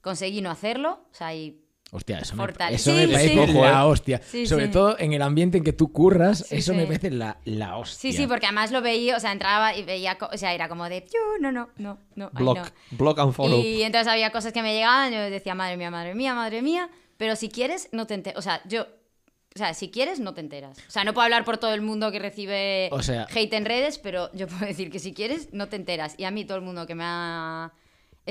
Conseguí 0.00 0.40
no 0.40 0.50
hacerlo. 0.50 1.06
O 1.10 1.14
sea, 1.14 1.34
y 1.34 1.60
Hostia, 1.92 2.20
eso 2.20 2.36
me, 2.36 2.44
Fortale- 2.44 2.74
eso 2.76 2.92
Sí, 2.92 2.96
me 2.98 3.06
sí. 3.06 3.12
parece 3.12 3.40
Ojo, 3.58 3.64
la 3.64 3.84
hostia. 3.86 4.20
Sí, 4.24 4.46
Sobre 4.46 4.66
sí. 4.66 4.70
todo 4.70 4.96
en 5.00 5.12
el 5.12 5.22
ambiente 5.22 5.58
en 5.58 5.64
que 5.64 5.72
tú 5.72 5.90
curras, 5.92 6.46
Sí, 6.48 6.54
eso 6.58 6.70
sí. 6.70 6.78
me 6.78 6.86
parece 6.86 7.10
la, 7.10 7.38
la 7.44 7.76
hostia. 7.78 8.12
Sí, 8.12 8.16
sí, 8.16 8.26
porque 8.28 8.46
además 8.46 8.70
lo 8.70 8.80
veía, 8.80 9.16
o 9.16 9.20
sea, 9.20 9.32
entraba 9.32 9.74
y 9.76 9.82
veía, 9.82 10.16
o 10.32 10.36
sea, 10.38 10.54
era 10.54 10.68
como 10.68 10.88
de, 10.88 11.00
"Yo, 11.12 11.18
no, 11.40 11.50
no, 11.50 11.68
no, 11.78 11.98
no, 12.14 12.30
ay, 12.32 12.42
Block, 12.44 12.58
no". 12.58 12.64
block 12.96 13.18
and 13.18 13.32
follow. 13.32 13.58
Y 13.60 13.82
entonces 13.82 14.06
había 14.06 14.30
cosas 14.30 14.52
que 14.52 14.62
me 14.62 14.72
llegaban, 14.72 15.12
yo 15.12 15.18
decía, 15.18 15.56
madre 15.56 15.76
mía, 15.76 15.90
madre 15.90 16.14
mía, 16.14 16.32
madre 16.32 16.62
mía, 16.62 16.88
pero 17.16 17.34
si 17.34 17.48
quieres, 17.48 17.88
no 17.90 18.06
te 18.06 18.14
enteras. 18.14 18.38
O 18.38 18.42
sea, 18.42 18.60
yo, 18.68 18.82
o 18.82 19.58
sea, 19.58 19.74
si 19.74 19.90
quieres, 19.90 20.20
no 20.20 20.32
te 20.32 20.42
enteras. 20.42 20.78
O 20.86 20.90
sea, 20.92 21.02
no 21.02 21.12
puedo 21.12 21.24
hablar 21.24 21.44
por 21.44 21.58
todo 21.58 21.74
el 21.74 21.80
mundo 21.82 22.12
que 22.12 22.20
recibe 22.20 22.88
O 22.92 23.02
sea- 23.02 23.26
hate 23.34 23.52
en 23.54 23.64
redes, 23.64 23.98
pero 23.98 24.30
yo 24.32 24.46
puedo 24.46 24.64
decir 24.64 24.92
que 24.92 25.00
si 25.00 25.12
quieres, 25.12 25.52
no 25.52 25.66
te 25.68 25.74
enteras. 25.74 26.14
Y 26.18 26.24
a 26.24 26.30
mí 26.30 26.44
todo 26.44 26.56
el 26.56 26.62
mundo 26.62 26.86
que 26.86 26.94
me 26.94 27.02
ha 27.04 27.72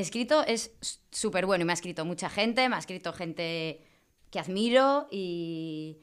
escrito 0.01 0.43
es 0.45 0.71
súper 1.11 1.45
bueno. 1.45 1.63
Y 1.63 1.65
me 1.65 1.73
ha 1.73 1.75
escrito 1.75 2.05
mucha 2.05 2.29
gente, 2.29 2.67
me 2.69 2.75
ha 2.75 2.79
escrito 2.79 3.13
gente 3.13 3.85
que 4.29 4.39
admiro 4.39 5.07
y, 5.11 5.97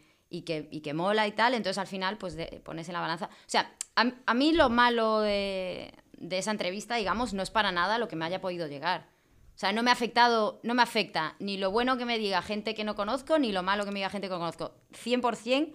que, 0.45 0.95
mola 0.95 1.27
y 1.27 1.33
tal. 1.33 1.55
Entonces 1.55 1.79
al 1.79 1.87
final, 1.87 2.19
pues 2.19 2.37
pones 2.65 2.89
en 2.89 2.95
la 2.95 3.01
balanza. 3.01 3.27
O 3.27 3.49
sea, 3.49 3.73
a, 3.95 4.35
mí 4.35 4.53
lo 4.53 4.69
malo 4.69 5.21
de, 5.21 5.93
esa 6.31 6.51
entrevista, 6.51 6.97
digamos, 6.97 7.35
no 7.35 7.43
es 7.43 7.51
para 7.51 7.73
nada 7.73 7.99
lo 7.99 8.09
que 8.09 8.17
me 8.17 8.25
haya 8.25 8.41
podido 8.41 8.67
llegar. 8.67 9.09
O 9.55 9.59
sea, 9.59 9.73
no 9.73 9.83
me 9.83 9.91
ha 9.91 9.95
afectado, 9.95 10.61
no 10.63 10.75
me 10.75 10.83
afecta 10.83 11.35
ni 11.39 11.57
lo 11.57 11.71
bueno 11.71 11.97
que 11.97 12.05
me 12.05 12.19
diga 12.19 12.43
gente 12.43 12.75
que 12.75 12.85
no 12.85 12.95
conozco, 12.95 13.39
ni 13.39 13.53
lo 13.53 13.63
malo 13.63 13.87
que 13.87 13.91
me 13.91 14.01
diga 14.01 14.11
gente 14.11 14.29
que 14.29 14.35
conozco. 14.35 14.75
100% 14.93 15.73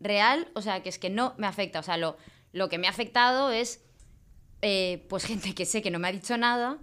real, 0.00 0.48
o 0.54 0.62
sea, 0.62 0.82
que 0.82 0.88
es 0.88 0.98
que 0.98 1.10
no 1.10 1.34
me 1.38 1.46
afecta. 1.46 1.78
O 1.78 1.82
sea, 1.84 1.96
lo, 1.96 2.16
lo 2.52 2.68
que 2.68 2.78
me 2.78 2.88
ha 2.88 2.90
afectado 2.90 3.52
es, 3.52 3.84
eh, 4.62 5.06
pues, 5.08 5.24
gente 5.26 5.54
que 5.54 5.66
sé 5.66 5.82
que 5.82 5.90
no 5.90 5.98
me 5.98 6.08
ha 6.08 6.12
dicho 6.12 6.36
nada, 6.36 6.78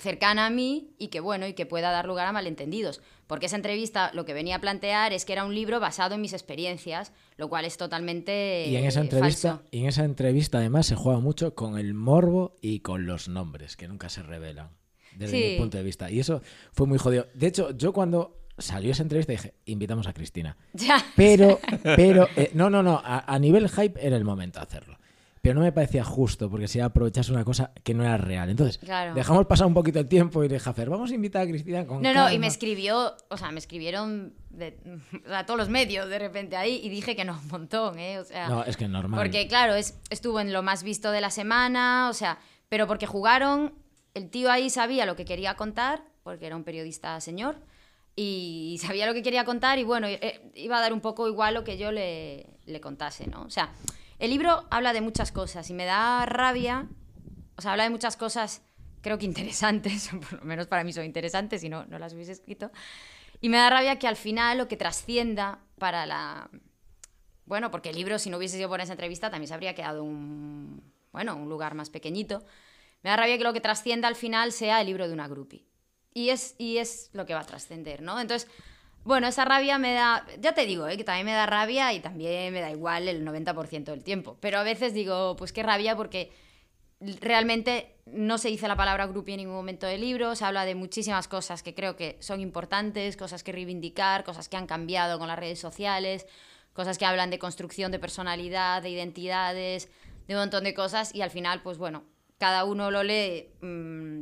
cercana 0.00 0.46
a 0.46 0.50
mí 0.50 0.94
y 0.98 1.08
que, 1.08 1.20
bueno, 1.20 1.46
y 1.46 1.52
que 1.54 1.66
pueda 1.66 1.90
dar 1.90 2.06
lugar 2.06 2.26
a 2.26 2.32
malentendidos. 2.32 3.00
Porque 3.26 3.46
esa 3.46 3.56
entrevista 3.56 4.10
lo 4.14 4.24
que 4.24 4.34
venía 4.34 4.56
a 4.56 4.60
plantear 4.60 5.12
es 5.12 5.24
que 5.24 5.32
era 5.32 5.44
un 5.44 5.54
libro 5.54 5.78
basado 5.78 6.16
en 6.16 6.20
mis 6.20 6.32
experiencias, 6.32 7.12
lo 7.36 7.48
cual 7.48 7.64
es 7.64 7.76
totalmente 7.76 8.66
Y 8.68 8.76
en 8.76 8.84
esa 8.84 9.00
entrevista, 9.00 9.48
falso. 9.56 9.64
y 9.70 9.80
en 9.80 9.86
esa 9.86 10.04
entrevista 10.04 10.58
además 10.58 10.86
se 10.86 10.96
juega 10.96 11.20
mucho 11.20 11.54
con 11.54 11.78
el 11.78 11.94
morbo 11.94 12.56
y 12.60 12.80
con 12.80 13.06
los 13.06 13.28
nombres 13.28 13.76
que 13.76 13.86
nunca 13.88 14.08
se 14.08 14.22
revelan 14.22 14.70
desde 15.16 15.36
Sí. 15.38 15.48
mi 15.52 15.58
punto 15.58 15.78
de 15.78 15.84
vista. 15.84 16.10
Y 16.10 16.18
eso 16.20 16.42
fue 16.72 16.86
muy 16.86 16.98
jodido. 16.98 17.26
De 17.34 17.46
hecho, 17.46 17.70
yo 17.76 17.92
cuando 17.92 18.36
salió 18.58 18.90
esa 18.92 19.02
entrevista 19.02 19.32
dije, 19.32 19.54
invitamos 19.66 20.06
a 20.06 20.12
Cristina. 20.12 20.56
Ya. 20.74 21.04
Pero, 21.16 21.60
pero, 21.96 22.28
eh, 22.36 22.50
no, 22.54 22.68
no, 22.70 22.82
no, 22.82 23.00
a, 23.04 23.32
a 23.32 23.38
nivel 23.38 23.68
hype 23.68 24.04
era 24.04 24.16
el 24.16 24.24
momento 24.24 24.58
de 24.58 24.64
hacerlo. 24.66 24.98
Pero 25.42 25.54
no 25.54 25.62
me 25.62 25.72
parecía 25.72 26.04
justo, 26.04 26.50
porque 26.50 26.68
si 26.68 26.80
aprovechas 26.80 27.30
una 27.30 27.44
cosa 27.44 27.72
que 27.82 27.94
no 27.94 28.04
era 28.04 28.18
real. 28.18 28.50
Entonces, 28.50 28.76
Claro. 28.76 29.14
dejamos 29.14 29.46
pasar 29.46 29.66
un 29.66 29.72
poquito 29.72 29.98
el 29.98 30.06
tiempo 30.06 30.44
y 30.44 30.48
dije, 30.48 30.68
a 30.68 30.74
Fer, 30.74 30.90
vamos 30.90 31.10
a 31.10 31.14
invitar 31.14 31.42
a 31.42 31.46
Cristina 31.48 31.86
con 31.86 32.02
No, 32.02 32.12
no, 32.12 32.20
y 32.24 32.32
calma". 32.32 32.38
me 32.40 32.46
escribió, 32.46 33.16
o 33.30 33.36
sea, 33.38 33.50
me 33.50 33.58
escribieron 33.58 34.34
de, 34.50 34.76
a 35.32 35.46
todos 35.46 35.58
los 35.58 35.70
medios 35.70 36.08
de 36.10 36.18
repente 36.18 36.56
ahí 36.56 36.78
y 36.84 36.90
dije 36.90 37.16
que 37.16 37.24
no, 37.24 37.38
un 37.42 37.48
montón, 37.48 37.98
¿eh? 37.98 38.18
O 38.18 38.24
sea, 38.24 38.48
No, 38.48 38.64
es 38.64 38.76
que 38.76 38.84
es 38.84 38.90
normal. 38.90 39.18
Porque, 39.18 39.48
claro, 39.48 39.74
es, 39.74 39.98
estuvo 40.10 40.40
en 40.40 40.52
lo 40.52 40.62
más 40.62 40.82
visto 40.82 41.10
de 41.10 41.22
la 41.22 41.30
semana, 41.30 42.08
o 42.10 42.12
sea, 42.12 42.38
pero 42.68 42.86
porque 42.86 43.06
jugaron, 43.06 43.72
el 44.12 44.28
tío 44.28 44.50
ahí 44.50 44.68
sabía 44.68 45.06
lo 45.06 45.16
que 45.16 45.24
quería 45.24 45.54
contar, 45.54 46.02
porque 46.22 46.46
era 46.46 46.56
un 46.56 46.64
periodista 46.64 47.18
señor, 47.22 47.56
y 48.14 48.78
sabía 48.82 49.06
lo 49.06 49.14
que 49.14 49.22
quería 49.22 49.46
contar, 49.46 49.78
y 49.78 49.84
bueno, 49.84 50.06
eh, 50.06 50.50
iba 50.54 50.76
a 50.76 50.80
dar 50.82 50.92
un 50.92 51.00
poco 51.00 51.26
igual 51.28 51.54
lo 51.54 51.64
que 51.64 51.78
yo 51.78 51.92
le, 51.92 52.46
le 52.66 52.80
contase, 52.80 53.26
¿no? 53.26 53.42
O 53.42 53.50
sea, 53.50 53.70
el 54.20 54.30
libro 54.30 54.66
habla 54.70 54.92
de 54.92 55.00
muchas 55.00 55.32
cosas 55.32 55.68
y 55.70 55.74
me 55.74 55.86
da 55.86 56.24
rabia, 56.26 56.88
o 57.56 57.62
sea, 57.62 57.72
habla 57.72 57.84
de 57.84 57.90
muchas 57.90 58.16
cosas, 58.16 58.62
creo 59.00 59.18
que 59.18 59.24
interesantes, 59.24 60.10
por 60.30 60.40
lo 60.40 60.44
menos 60.44 60.66
para 60.66 60.84
mí 60.84 60.92
son 60.92 61.04
interesantes, 61.04 61.62
si 61.62 61.68
no, 61.68 61.86
no 61.86 61.98
las 61.98 62.12
hubiese 62.12 62.32
escrito. 62.32 62.70
Y 63.40 63.48
me 63.48 63.56
da 63.56 63.70
rabia 63.70 63.98
que 63.98 64.06
al 64.06 64.16
final 64.16 64.58
lo 64.58 64.68
que 64.68 64.76
trascienda 64.76 65.60
para 65.78 66.04
la, 66.04 66.50
bueno, 67.46 67.70
porque 67.70 67.88
el 67.88 67.96
libro, 67.96 68.18
si 68.18 68.30
no 68.30 68.36
hubiese 68.36 68.58
sido 68.58 68.68
por 68.68 68.80
esa 68.80 68.92
entrevista, 68.92 69.30
también 69.30 69.48
se 69.48 69.54
habría 69.54 69.74
quedado 69.74 70.04
un, 70.04 70.82
bueno, 71.12 71.34
un 71.34 71.48
lugar 71.48 71.74
más 71.74 71.90
pequeñito. 71.90 72.44
Me 73.02 73.10
da 73.10 73.16
rabia 73.16 73.38
que 73.38 73.44
lo 73.44 73.52
que 73.52 73.60
trascienda 73.60 74.06
al 74.06 74.14
final 74.14 74.52
sea 74.52 74.80
el 74.80 74.86
libro 74.86 75.08
de 75.08 75.14
una 75.14 75.26
groupie. 75.26 75.66
Y 76.12 76.28
es, 76.28 76.54
y 76.58 76.76
es 76.76 77.10
lo 77.12 77.24
que 77.24 77.34
va 77.34 77.40
a 77.40 77.46
trascender, 77.46 78.02
¿no? 78.02 78.20
Entonces, 78.20 78.48
bueno, 79.04 79.26
esa 79.28 79.44
rabia 79.44 79.78
me 79.78 79.94
da, 79.94 80.26
ya 80.38 80.52
te 80.52 80.66
digo, 80.66 80.86
¿eh? 80.86 80.96
que 80.96 81.04
también 81.04 81.26
me 81.26 81.32
da 81.32 81.46
rabia 81.46 81.92
y 81.92 82.00
también 82.00 82.52
me 82.52 82.60
da 82.60 82.70
igual 82.70 83.08
el 83.08 83.24
90% 83.24 83.84
del 83.84 84.04
tiempo. 84.04 84.36
Pero 84.40 84.58
a 84.58 84.62
veces 84.62 84.92
digo, 84.92 85.36
pues 85.36 85.52
qué 85.52 85.62
rabia 85.62 85.96
porque 85.96 86.30
realmente 87.20 87.96
no 88.04 88.36
se 88.36 88.48
dice 88.48 88.68
la 88.68 88.76
palabra 88.76 89.06
groupie 89.06 89.34
en 89.34 89.38
ningún 89.38 89.54
momento 89.54 89.86
del 89.86 90.02
libro, 90.02 90.34
se 90.34 90.44
habla 90.44 90.64
de 90.64 90.74
muchísimas 90.74 91.28
cosas 91.28 91.62
que 91.62 91.74
creo 91.74 91.96
que 91.96 92.18
son 92.20 92.40
importantes, 92.40 93.16
cosas 93.16 93.42
que 93.42 93.52
reivindicar, 93.52 94.22
cosas 94.24 94.48
que 94.48 94.56
han 94.56 94.66
cambiado 94.66 95.18
con 95.18 95.28
las 95.28 95.38
redes 95.38 95.58
sociales, 95.58 96.26
cosas 96.74 96.98
que 96.98 97.06
hablan 97.06 97.30
de 97.30 97.38
construcción 97.38 97.92
de 97.92 97.98
personalidad, 97.98 98.82
de 98.82 98.90
identidades, 98.90 99.88
de 100.28 100.34
un 100.34 100.40
montón 100.40 100.64
de 100.64 100.74
cosas 100.74 101.14
y 101.14 101.22
al 101.22 101.30
final, 101.30 101.62
pues 101.62 101.78
bueno, 101.78 102.04
cada 102.38 102.64
uno 102.64 102.90
lo 102.90 103.02
lee. 103.02 103.48
mm, 103.62 104.20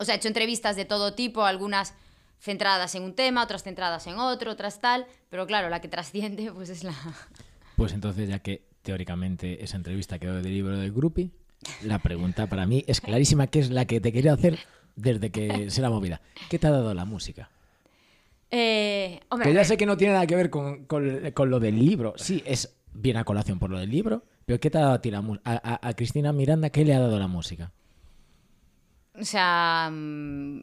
o 0.00 0.04
sea, 0.04 0.14
he 0.14 0.18
hecho 0.18 0.28
entrevistas 0.28 0.76
de 0.76 0.84
todo 0.84 1.14
tipo, 1.14 1.44
algunas 1.44 1.94
centradas 2.40 2.94
en 2.94 3.02
un 3.02 3.14
tema, 3.14 3.42
otras 3.42 3.62
centradas 3.62 4.06
en 4.06 4.18
otro, 4.18 4.52
otras 4.52 4.80
tal, 4.80 5.06
pero 5.30 5.46
claro, 5.46 5.68
la 5.68 5.80
que 5.80 5.88
trasciende 5.88 6.50
pues 6.54 6.68
es 6.70 6.84
la... 6.84 6.94
Pues 7.76 7.92
entonces, 7.92 8.28
ya 8.28 8.38
que 8.40 8.62
teóricamente 8.82 9.62
esa 9.64 9.76
entrevista 9.76 10.18
quedó 10.18 10.34
del 10.34 10.44
libro 10.52 10.76
del 10.78 10.92
Grupi, 10.92 11.30
la 11.82 11.98
pregunta 11.98 12.46
para 12.46 12.66
mí 12.66 12.84
es 12.86 13.00
clarísima, 13.00 13.46
que 13.48 13.58
es 13.60 13.70
la 13.70 13.84
que 13.84 14.00
te 14.00 14.12
quería 14.12 14.32
hacer 14.32 14.58
desde 14.96 15.30
que 15.30 15.70
se 15.70 15.80
la 15.82 15.90
movida. 15.90 16.20
¿Qué 16.48 16.58
te 16.58 16.66
ha 16.66 16.70
dado 16.70 16.94
la 16.94 17.04
música? 17.04 17.50
Eh, 18.50 19.20
hombre, 19.28 19.48
Que 19.50 19.54
ya 19.54 19.64
sé 19.64 19.76
que 19.76 19.84
no 19.86 19.96
tiene 19.96 20.14
nada 20.14 20.26
que 20.26 20.34
ver 20.36 20.48
con, 20.50 20.84
con- 20.86 21.30
con 21.32 21.50
lo 21.50 21.60
del 21.60 21.78
libro. 21.78 22.14
Sí, 22.16 22.42
es 22.46 22.74
bien 22.94 23.16
a 23.18 23.24
colación 23.24 23.58
por 23.58 23.70
lo 23.70 23.78
del 23.78 23.90
libro, 23.90 24.24
pero 24.46 24.58
¿qué 24.58 24.70
te 24.70 24.78
ha 24.78 24.82
dado 24.82 24.94
a 24.94 25.00
ti 25.02 25.10
la 25.10 25.20
mu- 25.20 25.36
a, 25.44 25.52
a- 25.82 25.88
a 25.88 25.92
Cristina 25.94 26.32
Miranda? 26.32 26.70
¿Qué 26.70 26.84
le 26.84 26.94
ha 26.94 26.98
dado 27.00 27.18
la 27.18 27.26
música? 27.28 27.70
O 29.20 29.24
sea. 29.24 29.90
mm, 29.92 30.62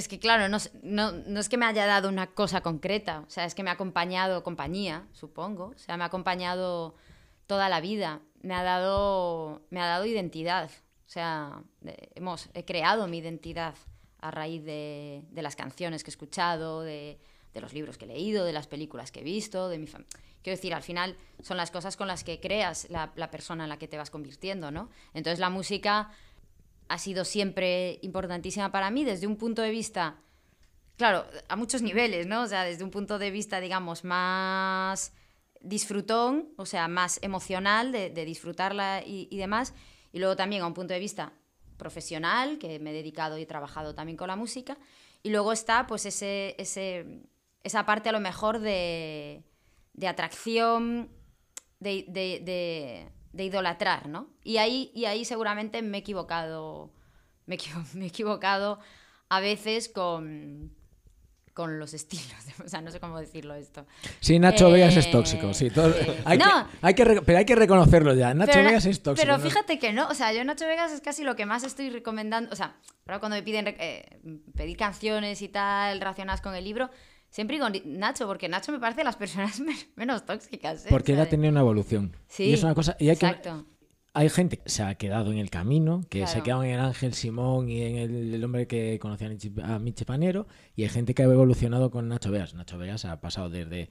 Es 0.00 0.08
que, 0.08 0.18
claro, 0.18 0.48
no, 0.48 0.56
no, 0.82 1.12
no 1.12 1.40
es 1.40 1.50
que 1.50 1.58
me 1.58 1.66
haya 1.66 1.84
dado 1.84 2.08
una 2.08 2.28
cosa 2.28 2.62
concreta. 2.62 3.22
O 3.26 3.28
sea, 3.28 3.44
es 3.44 3.54
que 3.54 3.62
me 3.62 3.68
ha 3.68 3.74
acompañado 3.74 4.42
compañía, 4.42 5.06
supongo. 5.12 5.74
O 5.76 5.78
sea, 5.78 5.98
me 5.98 6.04
ha 6.04 6.06
acompañado 6.06 6.94
toda 7.46 7.68
la 7.68 7.82
vida. 7.82 8.22
Me 8.40 8.54
ha 8.54 8.62
dado, 8.62 9.60
me 9.68 9.78
ha 9.78 9.84
dado 9.84 10.06
identidad. 10.06 10.70
O 11.06 11.10
sea, 11.10 11.62
hemos, 12.14 12.48
he 12.54 12.64
creado 12.64 13.08
mi 13.08 13.18
identidad 13.18 13.74
a 14.20 14.30
raíz 14.30 14.64
de, 14.64 15.22
de 15.28 15.42
las 15.42 15.54
canciones 15.54 16.02
que 16.02 16.08
he 16.08 16.12
escuchado, 16.12 16.80
de, 16.80 17.18
de 17.52 17.60
los 17.60 17.74
libros 17.74 17.98
que 17.98 18.06
he 18.06 18.08
leído, 18.08 18.46
de 18.46 18.54
las 18.54 18.68
películas 18.68 19.12
que 19.12 19.20
he 19.20 19.24
visto, 19.24 19.68
de 19.68 19.76
mi 19.76 19.86
Quiero 19.86 20.56
decir, 20.56 20.72
al 20.72 20.82
final 20.82 21.16
son 21.42 21.58
las 21.58 21.70
cosas 21.70 21.98
con 21.98 22.08
las 22.08 22.24
que 22.24 22.40
creas 22.40 22.88
la, 22.88 23.12
la 23.16 23.30
persona 23.30 23.64
en 23.64 23.68
la 23.68 23.78
que 23.78 23.88
te 23.88 23.98
vas 23.98 24.08
convirtiendo, 24.08 24.70
¿no? 24.70 24.88
Entonces 25.12 25.38
la 25.38 25.50
música 25.50 26.10
ha 26.90 26.98
sido 26.98 27.24
siempre 27.24 28.00
importantísima 28.02 28.72
para 28.72 28.90
mí 28.90 29.04
desde 29.04 29.28
un 29.28 29.36
punto 29.36 29.62
de 29.62 29.70
vista, 29.70 30.16
claro, 30.96 31.24
a 31.48 31.54
muchos 31.54 31.82
niveles, 31.82 32.26
¿no? 32.26 32.42
O 32.42 32.48
sea, 32.48 32.64
desde 32.64 32.82
un 32.82 32.90
punto 32.90 33.20
de 33.20 33.30
vista, 33.30 33.60
digamos, 33.60 34.02
más 34.02 35.12
disfrutón, 35.60 36.48
o 36.56 36.66
sea, 36.66 36.88
más 36.88 37.20
emocional 37.22 37.92
de, 37.92 38.10
disfrutarla 38.24 39.04
y, 39.06 39.28
demás, 39.36 39.72
y 40.12 40.18
luego 40.18 40.34
también 40.34 40.62
a 40.62 40.66
un 40.66 40.74
punto 40.74 40.92
de 40.92 40.98
vista 40.98 41.32
profesional, 41.76 42.58
que 42.58 42.80
me 42.80 42.90
he 42.90 42.92
dedicado 42.92 43.38
y 43.38 43.42
he 43.42 43.46
trabajado 43.46 43.94
también 43.94 44.16
con 44.16 44.26
la 44.26 44.34
música, 44.34 44.76
y 45.22 45.30
luego 45.30 45.52
está 45.52 45.86
pues 45.86 46.06
ese, 46.06 46.56
ese, 46.58 47.22
esa 47.62 47.86
parte 47.86 48.08
a 48.08 48.12
lo 48.12 48.18
mejor 48.18 48.58
de, 48.58 49.44
de 49.92 50.08
atracción, 50.08 51.08
de- 51.78 53.10
de 53.32 53.44
idolatrar, 53.44 54.08
¿no? 54.08 54.28
Y 54.42 54.56
ahí, 54.58 54.90
y 54.94 55.04
ahí 55.04 55.24
seguramente 55.24 55.82
me 55.82 55.98
he 55.98 56.00
equivocado, 56.00 56.90
me 57.46 57.54
he, 57.54 57.58
equivo- 57.58 57.84
me 57.94 58.04
he 58.04 58.08
equivocado 58.08 58.78
a 59.28 59.38
veces 59.40 59.88
con, 59.88 60.72
con 61.54 61.78
los 61.78 61.94
estilos, 61.94 62.34
o 62.64 62.68
sea, 62.68 62.80
no 62.80 62.90
sé 62.90 62.98
cómo 62.98 63.20
decirlo 63.20 63.54
esto. 63.54 63.86
Sí, 64.20 64.38
Nacho 64.38 64.68
Eh, 64.68 64.72
Vegas 64.72 64.96
es 64.96 65.10
tóxico, 65.10 65.54
sí. 65.54 65.70
todo- 65.70 65.92
sí. 65.92 66.06
hay 66.24 66.38
que- 66.38 66.44
No. 66.44 66.66
hay 66.82 66.94
que 66.94 67.22
pero 67.24 67.38
hay 67.38 67.44
que 67.44 67.54
reconocerlo 67.54 68.14
ya. 68.14 68.34
Nacho 68.34 68.52
Pero, 68.52 68.64
Vegas 68.66 68.86
es 68.86 69.02
tóxico. 69.02 69.24
pero 69.24 69.38
¿no? 69.38 69.44
fíjate 69.44 69.78
que 69.78 69.92
no, 69.92 70.08
o 70.08 70.14
sea, 70.14 70.32
yo 70.32 70.42
Nacho 70.44 70.66
Vegas 70.66 70.90
es 70.92 71.00
casi 71.00 71.22
lo 71.22 71.36
que 71.36 71.46
más 71.46 71.62
estoy 71.62 71.90
recomendando, 71.90 72.52
o 72.52 72.56
sea, 72.56 72.76
ahora 73.06 73.20
cuando 73.20 73.36
me 73.36 73.42
piden 73.42 73.68
eh, 73.68 74.20
pedir 74.56 74.76
canciones 74.76 75.40
y 75.42 75.48
tal 75.48 76.00
relacionadas 76.00 76.40
con 76.40 76.54
el 76.56 76.64
libro, 76.64 76.90
siempre 77.30 77.56
digo 77.56 77.70
Ni- 77.70 77.82
Nacho, 77.86 78.26
porque 78.26 78.48
Nacho 78.48 78.72
me 78.72 78.78
parece 78.78 79.00
de 79.00 79.04
las 79.04 79.16
personas 79.16 79.58
men- 79.60 79.76
menos 79.96 80.26
tóxicas. 80.26 80.84
¿eh? 80.84 80.88
Porque 80.90 81.12
él 81.14 81.20
ha 81.20 81.28
tenido 81.28 81.50
una 81.50 81.60
evolución. 81.60 82.14
Sí, 82.28 82.44
y 82.44 82.52
es 82.52 82.62
una 82.62 82.74
cosa. 82.74 82.96
Y 83.00 83.08
hay, 83.08 83.16
que- 83.16 83.26
exacto. 83.26 83.64
hay 84.12 84.28
gente 84.28 84.58
que 84.58 84.68
se 84.68 84.82
ha 84.82 84.94
quedado 84.96 85.32
en 85.32 85.38
el 85.38 85.48
camino, 85.50 86.02
que 86.10 86.26
se 86.26 86.38
ha 86.38 86.42
quedado 86.42 86.64
en 86.64 86.70
el 86.70 86.80
Ángel 86.80 87.14
Simón 87.14 87.68
y 87.68 87.82
en 87.82 87.96
el, 87.96 88.34
el 88.34 88.44
hombre 88.44 88.66
que 88.66 88.98
conocía 89.00 89.28
a 89.28 89.30
Michi- 89.30 89.62
a 89.64 89.78
Miche 89.78 90.04
Panero. 90.04 90.46
Y 90.76 90.82
hay 90.82 90.88
gente 90.88 91.14
que 91.14 91.22
ha 91.22 91.26
evolucionado 91.26 91.90
con 91.90 92.08
Nacho 92.08 92.30
Vegas. 92.30 92.54
Nacho 92.54 92.76
Vegas 92.78 93.04
ha 93.04 93.20
pasado 93.20 93.48
desde 93.50 93.90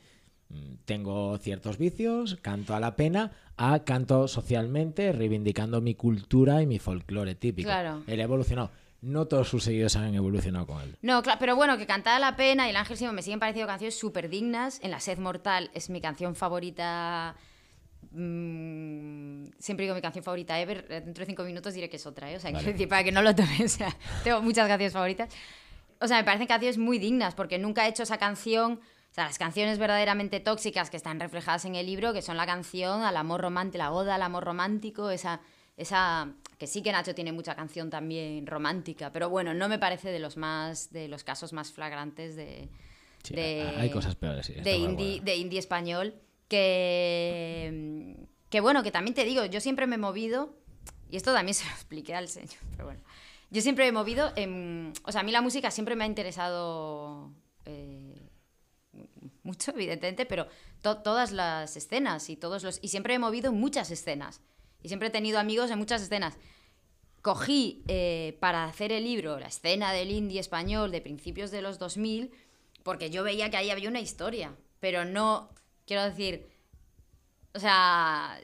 mm, 0.49 0.73
tengo 0.85 1.37
ciertos 1.37 1.77
vicios, 1.77 2.37
canto 2.41 2.75
a 2.75 2.79
la 2.79 2.95
pena, 2.95 3.31
a 3.55 3.83
canto 3.85 4.27
socialmente, 4.27 5.11
reivindicando 5.13 5.79
mi 5.81 5.95
cultura 5.95 6.61
y 6.61 6.65
mi 6.67 6.79
folclore 6.79 7.35
típico. 7.35 7.67
Claro. 7.67 8.03
Él 8.07 8.19
ha 8.19 8.23
evolucionado. 8.23 8.71
No 9.01 9.27
todos 9.27 9.47
sus 9.47 9.63
seguidores 9.63 9.95
han 9.95 10.13
evolucionado 10.13 10.67
con 10.67 10.81
él. 10.81 10.97
No, 11.01 11.21
claro, 11.23 11.39
pero 11.39 11.55
bueno, 11.55 11.77
que 11.77 11.85
cantaba 11.87 12.19
la 12.19 12.35
pena 12.35 12.67
y 12.67 12.71
el 12.71 12.75
Ángel 12.75 12.97
Simón 12.97 13.15
me 13.15 13.21
siguen 13.21 13.39
pareciendo 13.39 13.67
canciones 13.67 13.97
súper 13.97 14.29
dignas. 14.29 14.79
En 14.83 14.91
La 14.91 14.99
Sed 14.99 15.17
Mortal 15.19 15.71
es 15.73 15.89
mi 15.89 16.01
canción 16.01 16.35
favorita. 16.35 17.35
mm, 18.11 19.45
siempre 19.59 19.85
digo 19.85 19.95
mi 19.95 20.01
canción 20.01 20.23
favorita 20.23 20.59
ever. 20.59 20.85
eh, 20.89 21.01
Dentro 21.01 21.21
de 21.21 21.25
cinco 21.27 21.43
minutos 21.43 21.73
diré 21.73 21.89
que 21.89 21.97
es 21.97 22.05
otra, 22.05 22.31
¿eh? 22.31 22.35
O 22.37 22.39
sea, 22.39 22.51
decir, 22.51 22.87
para 22.89 23.03
que 23.03 23.11
no 23.11 23.21
lo 23.21 23.33
tomes. 23.35 23.59
O 23.75 23.77
sea, 23.77 23.95
tengo 24.23 24.41
muchas 24.41 24.67
canciones 24.67 24.93
favoritas. 24.93 25.29
O 26.01 26.07
sea, 26.07 26.17
me 26.17 26.23
parecen 26.23 26.47
canciones 26.47 26.77
muy 26.77 26.97
dignas 26.99 27.35
porque 27.35 27.57
nunca 27.57 27.85
he 27.85 27.89
hecho 27.89 28.03
esa 28.03 28.17
canción. 28.17 28.73
O 29.11 29.13
sea, 29.13 29.25
las 29.25 29.37
canciones 29.37 29.79
verdaderamente 29.79 30.39
tóxicas 30.39 30.89
que 30.89 30.97
están 30.97 31.19
reflejadas 31.19 31.65
en 31.65 31.75
el 31.75 31.85
libro, 31.85 32.13
que 32.13 32.21
son 32.21 32.37
la 32.37 32.45
canción 32.45 33.01
al 33.03 33.17
amor 33.17 33.41
romántico, 33.41 33.79
la 33.79 33.91
oda 33.91 34.15
al 34.15 34.21
amor 34.21 34.43
romántico, 34.43 35.09
esa, 35.09 35.41
esa 35.77 36.29
que 36.59 36.67
sí 36.67 36.83
que 36.83 36.91
Nacho 36.91 37.15
tiene 37.15 37.31
mucha 37.31 37.55
canción 37.55 37.89
también 37.89 38.45
romántica, 38.45 39.11
pero 39.11 39.29
bueno, 39.29 39.53
no 39.55 39.67
me 39.69 39.79
parece 39.79 40.11
de 40.11 40.19
los 40.19 40.37
más, 40.37 40.91
de 40.91 41.07
los 41.07 41.23
casos 41.23 41.53
más 41.53 41.71
flagrantes 41.71 42.35
de, 42.35 42.69
Sí, 43.23 43.33
de, 43.33 43.73
hay 43.77 43.89
cosas 43.89 44.15
peores, 44.15 44.45
sí, 44.45 44.53
de 44.53 44.75
indie, 44.77 45.07
acuerdo. 45.15 45.25
de 45.25 45.35
indie 45.37 45.59
español, 45.59 46.13
que, 46.49 48.15
que 48.49 48.59
bueno, 48.61 48.83
que 48.83 48.91
también 48.91 49.13
te 49.15 49.23
digo, 49.23 49.45
yo 49.45 49.59
siempre 49.61 49.87
me 49.87 49.95
he 49.95 49.99
movido, 49.99 50.53
y 51.09 51.17
esto 51.17 51.33
también 51.33 51.53
se 51.55 51.65
lo 51.65 51.71
expliqué 51.71 52.13
al 52.15 52.27
señor, 52.27 52.57
pero 52.71 52.85
bueno, 52.85 53.01
yo 53.51 53.61
siempre 53.61 53.85
me 53.85 53.89
he 53.89 53.93
movido, 53.93 54.31
en, 54.35 54.93
o 55.05 55.11
sea, 55.11 55.21
a 55.21 55.23
mí 55.23 55.31
la 55.31 55.41
música 55.41 55.71
siempre 55.71 55.95
me 55.95 56.03
ha 56.03 56.07
interesado 56.07 57.31
eh, 57.65 58.29
mucho, 59.43 59.71
evidentemente, 59.75 60.25
pero 60.25 60.47
to- 60.81 60.97
todas 60.97 61.31
las 61.31 61.75
escenas 61.77 62.29
y 62.29 62.35
todos 62.35 62.63
los, 62.63 62.79
y 62.81 62.89
siempre 62.89 63.13
me 63.13 63.15
he 63.15 63.19
movido 63.19 63.51
muchas 63.51 63.91
escenas, 63.91 64.41
y 64.81 64.87
siempre 64.87 65.09
he 65.09 65.11
tenido 65.11 65.39
amigos 65.39 65.71
en 65.71 65.79
muchas 65.79 66.01
escenas. 66.01 66.37
Cogí 67.21 67.83
eh, 67.87 68.37
para 68.39 68.65
hacer 68.65 68.91
el 68.91 69.03
libro 69.03 69.39
la 69.39 69.47
escena 69.47 69.91
del 69.91 70.11
indie 70.11 70.39
español 70.39 70.91
de 70.91 71.01
principios 71.01 71.51
de 71.51 71.61
los 71.61 71.79
2000 71.79 72.31
porque 72.83 73.09
yo 73.09 73.23
veía 73.23 73.49
que 73.49 73.57
ahí 73.57 73.69
había 73.69 73.89
una 73.89 73.99
historia, 73.99 74.55
pero 74.79 75.05
no, 75.05 75.49
quiero 75.85 76.03
decir, 76.03 76.47
o 77.53 77.59
sea, 77.59 78.39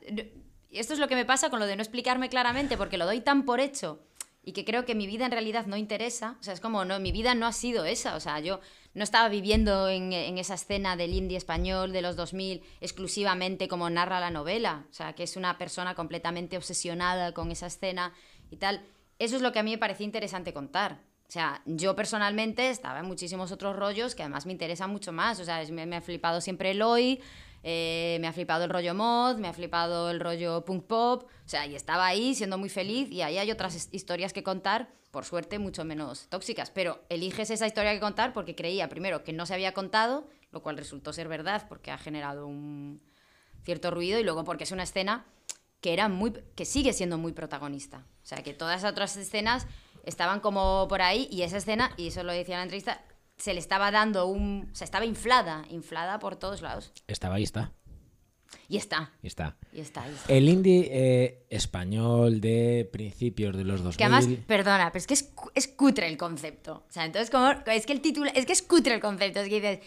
esto 0.70 0.94
es 0.94 1.00
lo 1.00 1.08
que 1.08 1.16
me 1.16 1.26
pasa 1.26 1.50
con 1.50 1.60
lo 1.60 1.66
de 1.66 1.76
no 1.76 1.82
explicarme 1.82 2.30
claramente, 2.30 2.78
porque 2.78 2.98
lo 2.98 3.06
doy 3.06 3.22
tan 3.22 3.46
por 3.46 3.60
hecho 3.60 4.00
y 4.46 4.54
que 4.54 4.64
creo 4.64 4.86
que 4.86 4.96
mi 4.96 5.08
vida 5.08 5.26
en 5.26 5.32
realidad 5.32 5.66
no 5.66 5.76
interesa, 5.76 6.38
o 6.40 6.44
sea, 6.44 6.54
es 6.54 6.62
como, 6.62 6.86
no, 6.86 7.00
mi 7.00 7.12
vida 7.12 7.34
no 7.34 7.48
ha 7.48 7.52
sido 7.52 7.84
esa, 7.84 8.16
o 8.16 8.20
sea, 8.20 8.40
yo 8.40 8.60
no 8.94 9.04
estaba 9.04 9.28
viviendo 9.28 9.90
en, 9.90 10.14
en 10.14 10.38
esa 10.38 10.54
escena 10.54 10.96
del 10.96 11.14
indie 11.14 11.38
español 11.38 11.92
de 11.92 12.02
los 12.02 12.16
2000 12.16 12.62
exclusivamente 12.80 13.68
como 13.68 13.90
narra 13.90 14.20
la 14.20 14.30
novela, 14.30 14.86
o 14.90 14.94
sea, 14.94 15.14
que 15.14 15.24
es 15.24 15.36
una 15.36 15.58
persona 15.58 15.96
completamente 15.96 16.58
obsesionada 16.58 17.34
con 17.34 17.52
esa 17.52 17.66
escena 17.66 18.14
y 18.52 18.58
tal. 18.58 18.86
Eso 19.18 19.36
es 19.36 19.42
lo 19.42 19.52
que 19.52 19.60
a 19.60 19.64
mí 19.64 19.72
me 19.72 19.78
parecía 19.78 20.06
interesante 20.06 20.54
contar. 20.54 21.00
O 21.28 21.32
sea, 21.32 21.62
yo 21.66 21.96
personalmente 21.96 22.70
estaba 22.70 23.00
en 23.00 23.08
muchísimos 23.08 23.52
otros 23.52 23.76
rollos 23.76 24.14
que 24.14 24.22
además 24.22 24.46
me 24.46 24.52
interesan 24.52 24.92
mucho 24.92 25.12
más. 25.12 25.40
O 25.40 25.46
sea, 25.46 25.64
me, 25.72 25.86
me 25.86 25.96
ha 25.96 26.02
flipado 26.02 26.40
siempre 26.40 26.72
Eloy, 26.72 27.20
eh, 27.68 28.20
me 28.22 28.28
ha 28.28 28.32
flipado 28.34 28.64
el 28.64 28.70
rollo 28.70 28.94
mod, 28.94 29.38
me 29.38 29.48
ha 29.48 29.54
flipado 29.54 30.12
el 30.12 30.20
rollo 30.20 30.64
punk 30.64 30.86
pop. 30.86 31.24
O 31.24 31.50
sea, 31.50 31.66
y 31.66 31.74
estaba 31.76 32.06
ahí 32.06 32.36
siendo 32.36 32.60
muy 32.60 32.70
feliz 32.70 33.10
y 33.12 33.24
ahí 33.24 33.40
hay 33.40 33.50
otras 33.50 33.76
his- 33.76 33.90
historias 33.92 34.34
que 34.34 34.44
contar, 34.44 34.88
por 35.10 35.26
suerte 35.26 35.58
mucho 35.58 35.84
menos 35.84 36.28
tóxicas. 36.30 36.70
Pero 36.70 37.04
eliges 37.10 37.50
esa 37.50 37.66
historia 37.66 37.92
que 37.94 38.00
contar 38.00 38.34
porque 38.34 38.54
creía, 38.56 38.88
primero, 38.88 39.24
que 39.24 39.34
no 39.34 39.48
se 39.48 39.56
había 39.56 39.74
contado, 39.74 40.28
lo 40.52 40.62
cual 40.62 40.78
resultó 40.78 41.12
ser 41.12 41.28
verdad 41.28 41.66
porque 41.68 41.90
ha 41.90 41.98
generado 41.98 42.46
un 42.46 43.02
cierto 43.64 43.90
ruido 43.90 44.20
y 44.20 44.24
luego 44.24 44.44
porque 44.44 44.64
es 44.66 44.72
una 44.72 44.84
escena 44.84 45.26
que 45.82 45.92
era 45.94 46.08
muy 46.08 46.34
que 46.56 46.66
sigue 46.66 46.94
siendo 46.94 47.18
muy 47.18 47.34
protagonista. 47.34 48.06
O 48.24 48.26
sea, 48.28 48.44
que 48.44 48.54
todas 48.54 48.78
esas 48.78 48.92
otras 48.92 49.18
escenas 49.18 49.66
estaban 50.04 50.40
como 50.40 50.86
por 50.88 51.02
ahí 51.02 51.28
y 51.32 51.42
esa 51.42 51.58
escena, 51.58 51.92
y 51.98 52.08
eso 52.10 52.22
lo 52.22 52.32
decía 52.32 52.56
en 52.56 52.60
la 52.60 52.64
entrevista, 52.66 53.04
se 53.38 53.54
le 53.54 53.60
estaba 53.60 53.92
dando 53.92 54.28
un... 54.28 54.70
O 54.72 54.76
sea, 54.76 54.86
estaba 54.86 55.06
inflada, 55.06 55.64
inflada 55.70 56.20
por 56.20 56.36
todos 56.36 56.62
lados. 56.62 56.92
Estaba 57.08 57.36
ahí, 57.36 57.44
está. 57.44 57.74
Y 58.70 58.78
está, 58.78 59.12
y 59.22 59.28
está. 59.28 59.58
y 59.74 59.82
está, 59.82 60.08
y 60.10 60.14
está. 60.14 60.34
El 60.34 60.48
indie 60.48 60.88
eh, 60.92 61.46
español 61.50 62.40
de 62.40 62.90
principios 62.92 63.56
de 63.58 63.64
los 63.64 63.84
2000. 63.84 63.98
Que 63.98 64.04
además, 64.06 64.28
perdona, 64.48 64.92
pero 64.92 65.00
es 65.00 65.08
que 65.08 65.14
es, 65.14 65.34
es 65.54 65.68
cutre 65.68 66.08
el 66.08 66.18
concepto. 66.18 66.86
O 66.88 66.92
sea, 66.92 67.06
entonces 67.06 67.30
como... 67.30 67.50
Es 67.66 67.86
que 67.86 67.94
el 67.94 68.02
título... 68.02 68.32
Es 68.34 68.46
que 68.46 68.54
es 68.54 68.62
cutre 68.62 68.96
el 68.96 69.02
concepto. 69.02 69.42
Es 69.42 69.50
que 69.50 69.56
dices... 69.62 69.80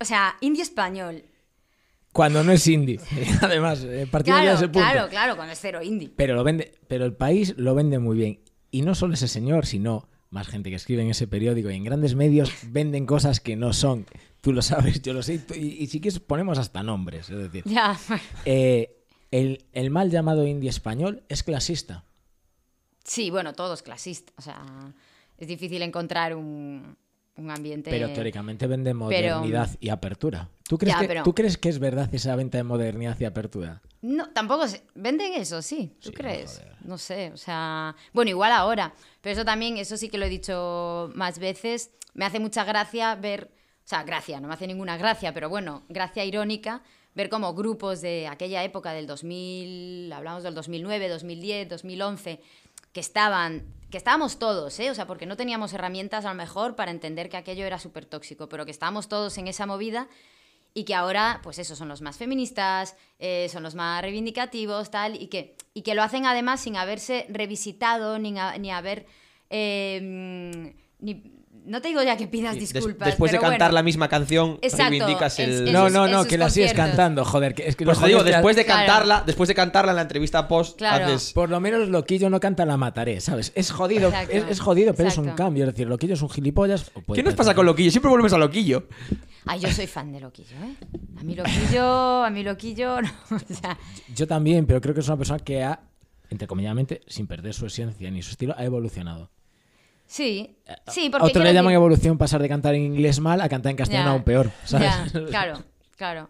O 0.00 0.04
sea, 0.04 0.36
indie 0.40 0.62
español. 0.62 1.22
Cuando 2.12 2.42
no 2.42 2.50
es 2.52 2.66
indie. 2.66 2.98
Además, 3.42 3.84
eh, 3.84 4.08
partiendo 4.10 4.42
ya 4.42 4.50
de 4.50 4.56
Claro, 4.56 4.58
ese 4.58 4.68
punto. 4.68 4.80
claro, 4.90 5.08
claro, 5.08 5.36
cuando 5.36 5.52
es 5.52 5.60
cero 5.60 5.80
indie. 5.80 6.10
Pero 6.16 6.34
lo 6.34 6.42
vende, 6.42 6.74
pero 6.88 7.04
el 7.04 7.14
país 7.14 7.54
lo 7.56 7.74
vende 7.74 8.00
muy 8.00 8.16
bien. 8.16 8.40
Y 8.72 8.82
no 8.82 8.94
solo 8.96 9.14
ese 9.14 9.28
señor, 9.28 9.64
sino 9.66 10.08
más 10.30 10.48
gente 10.48 10.70
que 10.70 10.76
escribe 10.76 11.02
en 11.02 11.10
ese 11.10 11.26
periódico 11.26 11.70
y 11.70 11.74
en 11.74 11.84
grandes 11.84 12.14
medios 12.14 12.52
venden 12.68 13.06
cosas 13.06 13.40
que 13.40 13.56
no 13.56 13.72
son. 13.72 14.06
Tú 14.40 14.52
lo 14.52 14.62
sabes, 14.62 15.02
yo 15.02 15.12
lo 15.12 15.22
sé. 15.22 15.44
y 15.54 15.82
Y, 15.82 15.86
si 15.88 16.00
quieres 16.00 16.20
ponemos 16.20 16.58
hasta 16.58 16.82
nombres. 16.82 17.28
Es 17.28 17.38
decir, 17.38 17.64
eh, 18.44 19.04
el, 19.30 19.64
el 19.72 19.90
mal 19.90 20.10
llamado 20.10 20.46
indie 20.46 20.70
español 20.70 21.22
es 21.28 21.42
clasista. 21.42 22.04
Sí, 23.04 23.30
bueno, 23.30 23.54
todo 23.54 23.74
es 23.74 23.82
clasista. 23.82 24.32
O 24.36 24.42
sea, 24.42 24.94
es 25.36 25.48
difícil 25.48 25.82
encontrar 25.82 26.34
un, 26.36 26.96
un 27.40 27.50
ambiente. 27.50 27.90
Pero 27.90 28.12
teóricamente 28.12 28.66
vende 28.66 28.94
modernidad 28.94 29.68
y 29.80 29.88
apertura. 29.88 30.48
¿Tú 30.68 30.78
crees, 30.78 30.94
Ya, 30.94 31.00
que, 31.00 31.08
pero- 31.08 31.22
¿Tú 31.22 31.34
crees 31.34 31.58
que 31.58 31.68
es 31.68 31.78
verdad 31.78 32.08
esa 32.14 32.36
venta 32.36 32.58
de 32.58 32.64
modernidad 32.64 33.18
y 33.18 33.24
apertura? 33.24 33.82
No, 34.02 34.30
tampoco 34.30 34.66
se... 34.68 34.82
venden 34.94 35.34
eso, 35.34 35.60
sí. 35.62 35.96
¿Tú 36.00 36.10
Sí, 36.10 36.14
crees? 36.14 36.62
No 36.84 36.96
sé, 36.98 37.30
o 37.32 37.36
sea, 37.36 37.94
bueno, 38.12 38.30
igual 38.30 38.52
ahora, 38.52 38.94
pero 39.20 39.32
eso 39.34 39.44
también, 39.44 39.76
eso 39.76 39.96
sí 39.96 40.08
que 40.08 40.16
lo 40.18 40.24
he 40.26 40.30
dicho 40.30 41.10
más 41.14 41.38
veces. 41.38 41.90
Me 42.14 42.24
hace 42.24 42.40
mucha 42.40 42.64
gracia 42.64 43.14
ver, 43.14 43.50
o 43.84 43.88
sea, 43.88 44.02
gracia, 44.04 44.40
no 44.40 44.48
me 44.48 44.54
hace 44.54 44.66
ninguna 44.66 44.96
gracia, 44.96 45.34
pero 45.34 45.48
bueno, 45.48 45.84
gracia 45.88 46.24
irónica 46.24 46.82
ver 47.14 47.28
como 47.28 47.54
grupos 47.54 48.00
de 48.00 48.28
aquella 48.28 48.62
época 48.64 48.92
del 48.92 49.06
2000, 49.06 50.12
hablamos 50.12 50.42
del 50.44 50.54
2009, 50.54 51.08
2010, 51.08 51.68
2011, 51.68 52.40
que 52.92 53.00
estaban 53.00 53.64
que 53.90 53.98
estábamos 53.98 54.38
todos, 54.38 54.78
¿eh? 54.80 54.90
O 54.90 54.94
sea, 54.94 55.06
porque 55.06 55.26
no 55.26 55.36
teníamos 55.36 55.72
herramientas 55.72 56.24
a 56.24 56.28
lo 56.30 56.34
mejor 56.34 56.76
para 56.76 56.90
entender 56.90 57.28
que 57.28 57.36
aquello 57.36 57.64
era 57.66 57.78
súper 57.78 58.06
tóxico, 58.06 58.48
pero 58.48 58.64
que 58.64 58.70
estábamos 58.70 59.08
todos 59.08 59.36
en 59.38 59.48
esa 59.48 59.66
movida 59.66 60.08
y 60.72 60.84
que 60.84 60.94
ahora, 60.94 61.40
pues 61.42 61.58
eso, 61.58 61.74
son 61.74 61.88
los 61.88 62.00
más 62.00 62.16
feministas, 62.16 62.96
eh, 63.18 63.48
son 63.50 63.62
los 63.64 63.74
más 63.74 64.00
reivindicativos, 64.02 64.90
tal, 64.90 65.20
y 65.20 65.26
que, 65.26 65.56
y 65.74 65.82
que 65.82 65.94
lo 65.94 66.02
hacen 66.02 66.26
además 66.26 66.60
sin 66.60 66.76
haberse 66.76 67.26
revisitado 67.28 68.18
ni, 68.20 68.32
ni 68.58 68.70
haber 68.70 69.06
eh, 69.50 70.72
ni- 71.00 71.39
no 71.64 71.80
te 71.80 71.88
digo 71.88 72.02
ya 72.02 72.16
que 72.16 72.26
pidas 72.26 72.54
Des- 72.56 72.72
disculpas. 72.72 73.06
después 73.06 73.32
de 73.32 73.38
cantar 73.38 73.58
bueno. 73.58 73.74
la 73.74 73.82
misma 73.82 74.08
canción, 74.08 74.58
Exacto, 74.62 74.90
reivindicas 74.90 75.38
el. 75.38 75.68
en 75.68 75.72
No, 75.72 75.84
sus- 75.84 75.92
no, 75.92 76.08
no, 76.08 76.24
que 76.24 76.38
la 76.38 76.50
sigues 76.50 76.72
cantando, 76.72 77.24
joder. 77.24 77.54
Que 77.54 77.68
es 77.68 77.76
que 77.76 77.84
Pues 77.84 77.98
te 78.00 78.06
digo, 78.08 78.24
después 78.24 78.56
de 78.56 78.64
Claro. 78.64 78.86
cantarla, 78.86 79.22
después 79.26 79.48
de 79.48 79.54
cantarla 79.54 79.92
en 79.92 79.96
la 79.96 80.02
entrevista 80.02 80.48
post, 80.48 80.78
Claro. 80.78 81.06
haces. 81.06 81.32
Por 81.32 81.50
lo 81.50 81.60
menos 81.60 81.88
Loquillo 81.88 82.30
no 82.30 82.40
canta 82.40 82.64
La 82.64 82.76
Mataré, 82.76 83.20
¿sabes? 83.20 83.52
Es 83.54 83.70
jodido, 83.70 84.12
es, 84.30 84.44
es 84.48 84.60
jodido, 84.60 84.94
pero 84.94 85.08
es 85.08 85.18
un 85.18 85.30
cambio. 85.30 85.64
Es 85.64 85.72
decir, 85.72 85.86
Loquillo 85.88 86.14
es 86.14 86.22
un 86.22 86.30
gilipollas. 86.30 86.90
¿Qué 87.14 87.22
nos 87.22 87.34
pasa 87.34 87.54
con 87.54 87.66
Loquillo? 87.66 87.90
Siempre 87.90 88.10
volvemos 88.10 88.32
a 88.32 88.38
Loquillo. 88.38 88.88
Ay, 89.46 89.58
yo 89.60 89.70
soy 89.72 89.86
fan 89.86 90.12
de 90.12 90.20
Loquillo, 90.20 90.56
¿eh? 90.62 90.74
A 91.18 91.22
mí 91.22 91.34
Loquillo, 91.34 92.24
a 92.24 92.30
mí 92.30 92.42
Loquillo, 92.42 93.00
no, 93.02 93.08
o 93.30 93.54
sea, 93.54 93.78
Yo 94.14 94.26
también, 94.26 94.66
pero 94.66 94.80
creo 94.82 94.94
que 94.94 95.00
es 95.00 95.06
una 95.08 95.16
persona 95.16 95.38
que 95.38 95.62
ha, 95.62 95.80
entrecomilladamente, 96.28 97.00
sin 97.06 97.26
perder 97.26 97.54
su 97.54 97.66
esencia 97.66 98.10
ni 98.10 98.22
su 98.22 98.30
estilo, 98.32 98.54
ha 98.56 98.64
evolucionado. 98.64 99.30
Sí, 100.10 100.56
sí, 100.88 101.08
porque 101.08 101.28
Otros 101.28 101.44
le 101.44 101.54
llaman 101.54 101.72
evolución 101.72 102.18
pasar 102.18 102.42
de 102.42 102.48
cantar 102.48 102.74
en 102.74 102.82
inglés 102.82 103.20
mal 103.20 103.40
a 103.40 103.48
cantar 103.48 103.70
en 103.70 103.76
castellano 103.76 104.10
aún 104.10 104.24
peor, 104.24 104.50
¿sabes? 104.64 104.92
claro, 105.28 105.62
claro. 105.96 106.28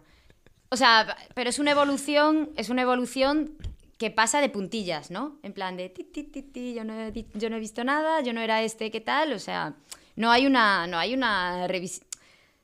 O 0.69 0.77
sea, 0.77 1.17
pero 1.33 1.49
es 1.49 1.59
una 1.59 1.71
evolución, 1.71 2.51
es 2.55 2.69
una 2.69 2.83
evolución 2.83 3.57
que 3.97 4.09
pasa 4.09 4.39
de 4.39 4.49
puntillas, 4.49 5.11
¿no? 5.11 5.37
En 5.43 5.53
plan 5.53 5.77
de 5.77 5.89
ti, 5.89 6.03
ti, 6.03 6.23
ti, 6.23 6.41
ti, 6.41 6.73
yo 6.73 6.83
no 6.83 6.93
he, 6.93 7.25
yo 7.33 7.49
no 7.49 7.57
he 7.57 7.59
visto 7.59 7.83
nada, 7.83 8.21
yo 8.21 8.33
no 8.33 8.41
era 8.41 8.63
este, 8.63 8.89
¿qué 8.89 9.01
tal? 9.01 9.33
O 9.33 9.39
sea, 9.39 9.75
no 10.15 10.31
hay 10.31 10.45
una, 10.45 10.87
no 10.87 10.97
hay 10.97 11.13
una 11.13 11.67
revisión. 11.67 12.07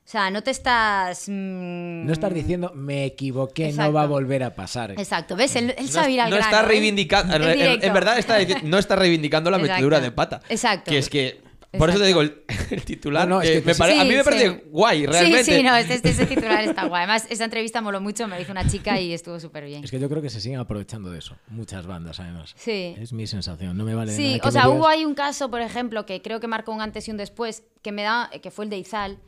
O 0.08 0.10
sea, 0.10 0.30
no 0.30 0.42
te 0.42 0.50
estás. 0.50 1.28
mm, 1.28 2.06
No 2.06 2.12
estás 2.14 2.32
diciendo 2.32 2.72
me 2.74 3.04
equivoqué, 3.04 3.74
no 3.74 3.92
va 3.92 4.04
a 4.04 4.06
volver 4.06 4.42
a 4.42 4.54
pasar. 4.54 4.92
Exacto, 4.92 5.36
¿ves? 5.36 5.54
Él, 5.54 5.74
él 5.76 5.84
No, 5.84 5.92
sabe 5.92 6.12
ir 6.12 6.20
al 6.22 6.30
no 6.30 6.36
grano, 6.36 6.50
está 6.50 6.62
¿eh? 6.64 6.66
reivindicando. 6.66 7.34
En 7.36 7.92
verdad 7.92 8.18
está 8.18 8.38
no 8.62 8.78
está 8.78 8.96
reivindicando 8.96 9.50
la 9.50 9.58
Exacto. 9.58 9.74
metedura 9.74 10.00
de 10.00 10.10
pata. 10.10 10.40
Exacto. 10.48 10.90
Que 10.90 10.96
es 10.96 11.10
que. 11.10 11.42
Por 11.76 11.90
eso 11.90 11.98
te 11.98 12.06
digo, 12.06 12.22
el, 12.22 12.42
el 12.70 12.82
titular. 12.86 13.28
No, 13.28 13.34
no, 13.36 13.42
es 13.42 13.50
eh, 13.50 13.60
que 13.60 13.66
me 13.66 13.74
sí, 13.74 13.82
a 13.82 14.04
mí 14.04 14.08
me 14.08 14.16
sí. 14.16 14.24
parece 14.24 14.48
guay, 14.70 15.04
realmente. 15.04 15.44
Sí, 15.44 15.56
sí, 15.58 15.62
no, 15.62 15.76
este, 15.76 15.92
este- 15.96 16.08
ese 16.08 16.24
titular 16.24 16.64
está 16.64 16.86
guay. 16.86 17.00
Además, 17.04 17.26
esa 17.28 17.44
entrevista 17.44 17.82
moló 17.82 18.00
mucho, 18.00 18.26
me 18.26 18.40
hizo 18.40 18.52
una 18.52 18.66
chica 18.66 18.98
y 18.98 19.12
estuvo 19.12 19.38
súper 19.38 19.66
bien. 19.66 19.84
Es 19.84 19.90
que 19.90 20.00
yo 20.00 20.08
creo 20.08 20.22
que 20.22 20.30
se 20.30 20.40
siguen 20.40 20.58
aprovechando 20.58 21.10
de 21.10 21.18
eso. 21.18 21.36
Muchas 21.48 21.86
bandas, 21.86 22.18
además. 22.18 22.54
Sí. 22.56 22.94
Es 22.98 23.12
mi 23.12 23.26
sensación. 23.26 23.76
No 23.76 23.84
me 23.84 23.94
vale 23.94 24.12
Sí, 24.12 24.36
nada 24.38 24.48
o 24.48 24.50
sea, 24.52 24.70
hubo 24.70 24.88
ahí 24.88 25.04
un 25.04 25.12
caso, 25.14 25.50
por 25.50 25.60
ejemplo, 25.60 26.06
que 26.06 26.22
creo 26.22 26.40
que 26.40 26.46
marcó 26.48 26.72
un 26.72 26.80
antes 26.80 27.06
y 27.08 27.10
un 27.10 27.18
después, 27.18 27.64
que 27.82 27.92
me 27.92 28.04
da, 28.04 28.30
que 28.42 28.50
fue 28.50 28.64
el 28.64 28.70
de 28.70 28.78
Izal, 28.78 29.18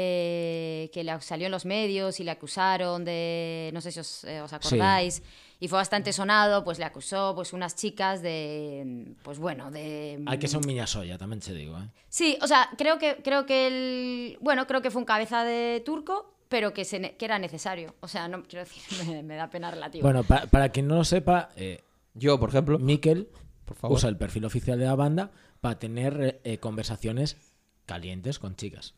eh, 0.00 0.90
que 0.92 1.02
le 1.02 1.20
salió 1.20 1.46
en 1.46 1.50
los 1.52 1.64
medios 1.64 2.20
y 2.20 2.24
le 2.24 2.30
acusaron 2.30 3.04
de, 3.04 3.70
no 3.74 3.80
sé 3.80 3.90
si 3.90 3.98
os, 3.98 4.22
eh, 4.24 4.40
os 4.40 4.52
acordáis, 4.52 5.22
y 5.58 5.66
fue 5.66 5.76
bastante 5.78 6.12
sonado, 6.12 6.62
pues 6.62 6.78
le 6.78 6.84
acusó 6.84 7.32
pues 7.34 7.52
unas 7.52 7.74
chicas 7.74 8.22
de, 8.22 9.14
pues 9.24 9.40
bueno, 9.40 9.72
de... 9.72 10.22
Hay 10.26 10.38
que 10.38 10.46
ser 10.46 10.58
un 10.60 10.66
miñasoya, 10.66 11.18
también 11.18 11.40
te 11.40 11.52
digo. 11.52 11.76
¿eh? 11.78 11.88
Sí, 12.08 12.38
o 12.40 12.46
sea, 12.46 12.68
creo 12.78 12.98
que, 13.00 13.16
creo 13.24 13.44
que 13.44 13.66
el, 13.66 14.38
bueno, 14.40 14.68
creo 14.68 14.82
que 14.82 14.92
fue 14.92 15.00
un 15.00 15.04
cabeza 15.06 15.42
de 15.42 15.82
turco, 15.84 16.32
pero 16.48 16.72
que, 16.72 16.84
se 16.84 17.00
ne- 17.00 17.16
que 17.16 17.24
era 17.24 17.40
necesario. 17.40 17.96
O 18.00 18.06
sea, 18.06 18.28
no 18.28 18.44
quiero 18.44 18.64
decir, 18.64 18.82
me, 19.08 19.22
me 19.24 19.34
da 19.34 19.50
pena 19.50 19.70
relativa. 19.72 20.02
Bueno, 20.04 20.22
pa- 20.22 20.46
para 20.46 20.68
quien 20.68 20.86
no 20.86 20.94
lo 20.94 21.04
sepa, 21.04 21.48
eh, 21.56 21.82
Yo, 22.14 22.38
por 22.38 22.50
ejemplo. 22.50 22.78
Mikel 22.78 23.28
Por 23.64 23.76
favor. 23.76 23.96
usa 23.96 24.08
el 24.08 24.16
perfil 24.16 24.44
oficial 24.44 24.78
de 24.78 24.84
la 24.86 24.94
banda 24.94 25.32
para 25.60 25.76
tener 25.80 26.40
eh, 26.44 26.58
conversaciones 26.58 27.36
calientes 27.84 28.38
con 28.38 28.54
chicas. 28.54 28.94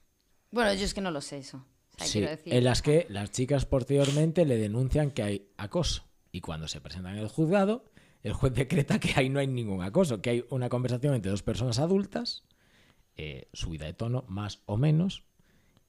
Bueno, 0.51 0.73
yo 0.75 0.85
es 0.85 0.95
que 0.95 1.01
no 1.01 1.11
lo 1.11 1.21
sé 1.21 1.39
eso. 1.39 1.65
O 1.95 1.99
sea, 1.99 2.07
Sí, 2.07 2.21
decir... 2.21 2.55
en 2.55 2.65
las 2.65 2.83
que 2.83 3.07
las 3.09 3.31
chicas 3.31 3.67
posteriormente 3.67 4.45
le 4.45 4.57
denuncian 4.57 5.11
que 5.11 5.23
hay 5.23 5.49
acoso. 5.57 6.05
Y 6.33 6.41
cuando 6.41 6.69
se 6.69 6.81
presentan 6.81 7.17
en 7.17 7.23
el 7.23 7.29
juzgado, 7.29 7.85
el 8.23 8.33
juez 8.33 8.53
decreta 8.55 8.99
que 8.99 9.13
ahí 9.17 9.29
no 9.29 9.41
hay 9.41 9.47
ningún 9.47 9.83
acoso, 9.83 10.21
que 10.21 10.31
hay 10.31 10.45
una 10.51 10.69
conversación 10.69 11.15
entre 11.15 11.31
dos 11.31 11.43
personas 11.43 11.79
adultas, 11.79 12.45
eh, 13.17 13.49
subida 13.53 13.87
de 13.87 13.93
tono 13.95 14.25
más 14.29 14.61
o 14.67 14.77
menos, 14.77 15.25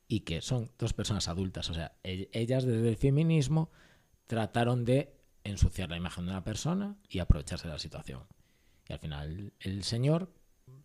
y 0.08 0.22
que 0.22 0.42
son 0.42 0.72
dos 0.78 0.94
personas 0.94 1.28
adultas. 1.28 1.70
O 1.70 1.74
sea, 1.74 1.96
ellas 2.04 2.66
desde 2.66 2.90
el 2.90 2.98
feminismo 2.98 3.72
trataron 4.28 4.84
de 4.84 5.16
ensuciar 5.44 5.90
la 5.90 5.98
imagen 5.98 6.26
de 6.26 6.32
una 6.32 6.44
persona 6.44 6.98
y 7.08 7.20
aprovecharse 7.20 7.68
de 7.68 7.74
la 7.74 7.80
situación. 7.80 8.24
Y 8.88 8.94
al 8.94 9.00
final 9.00 9.54
el 9.60 9.84
señor 9.84 10.34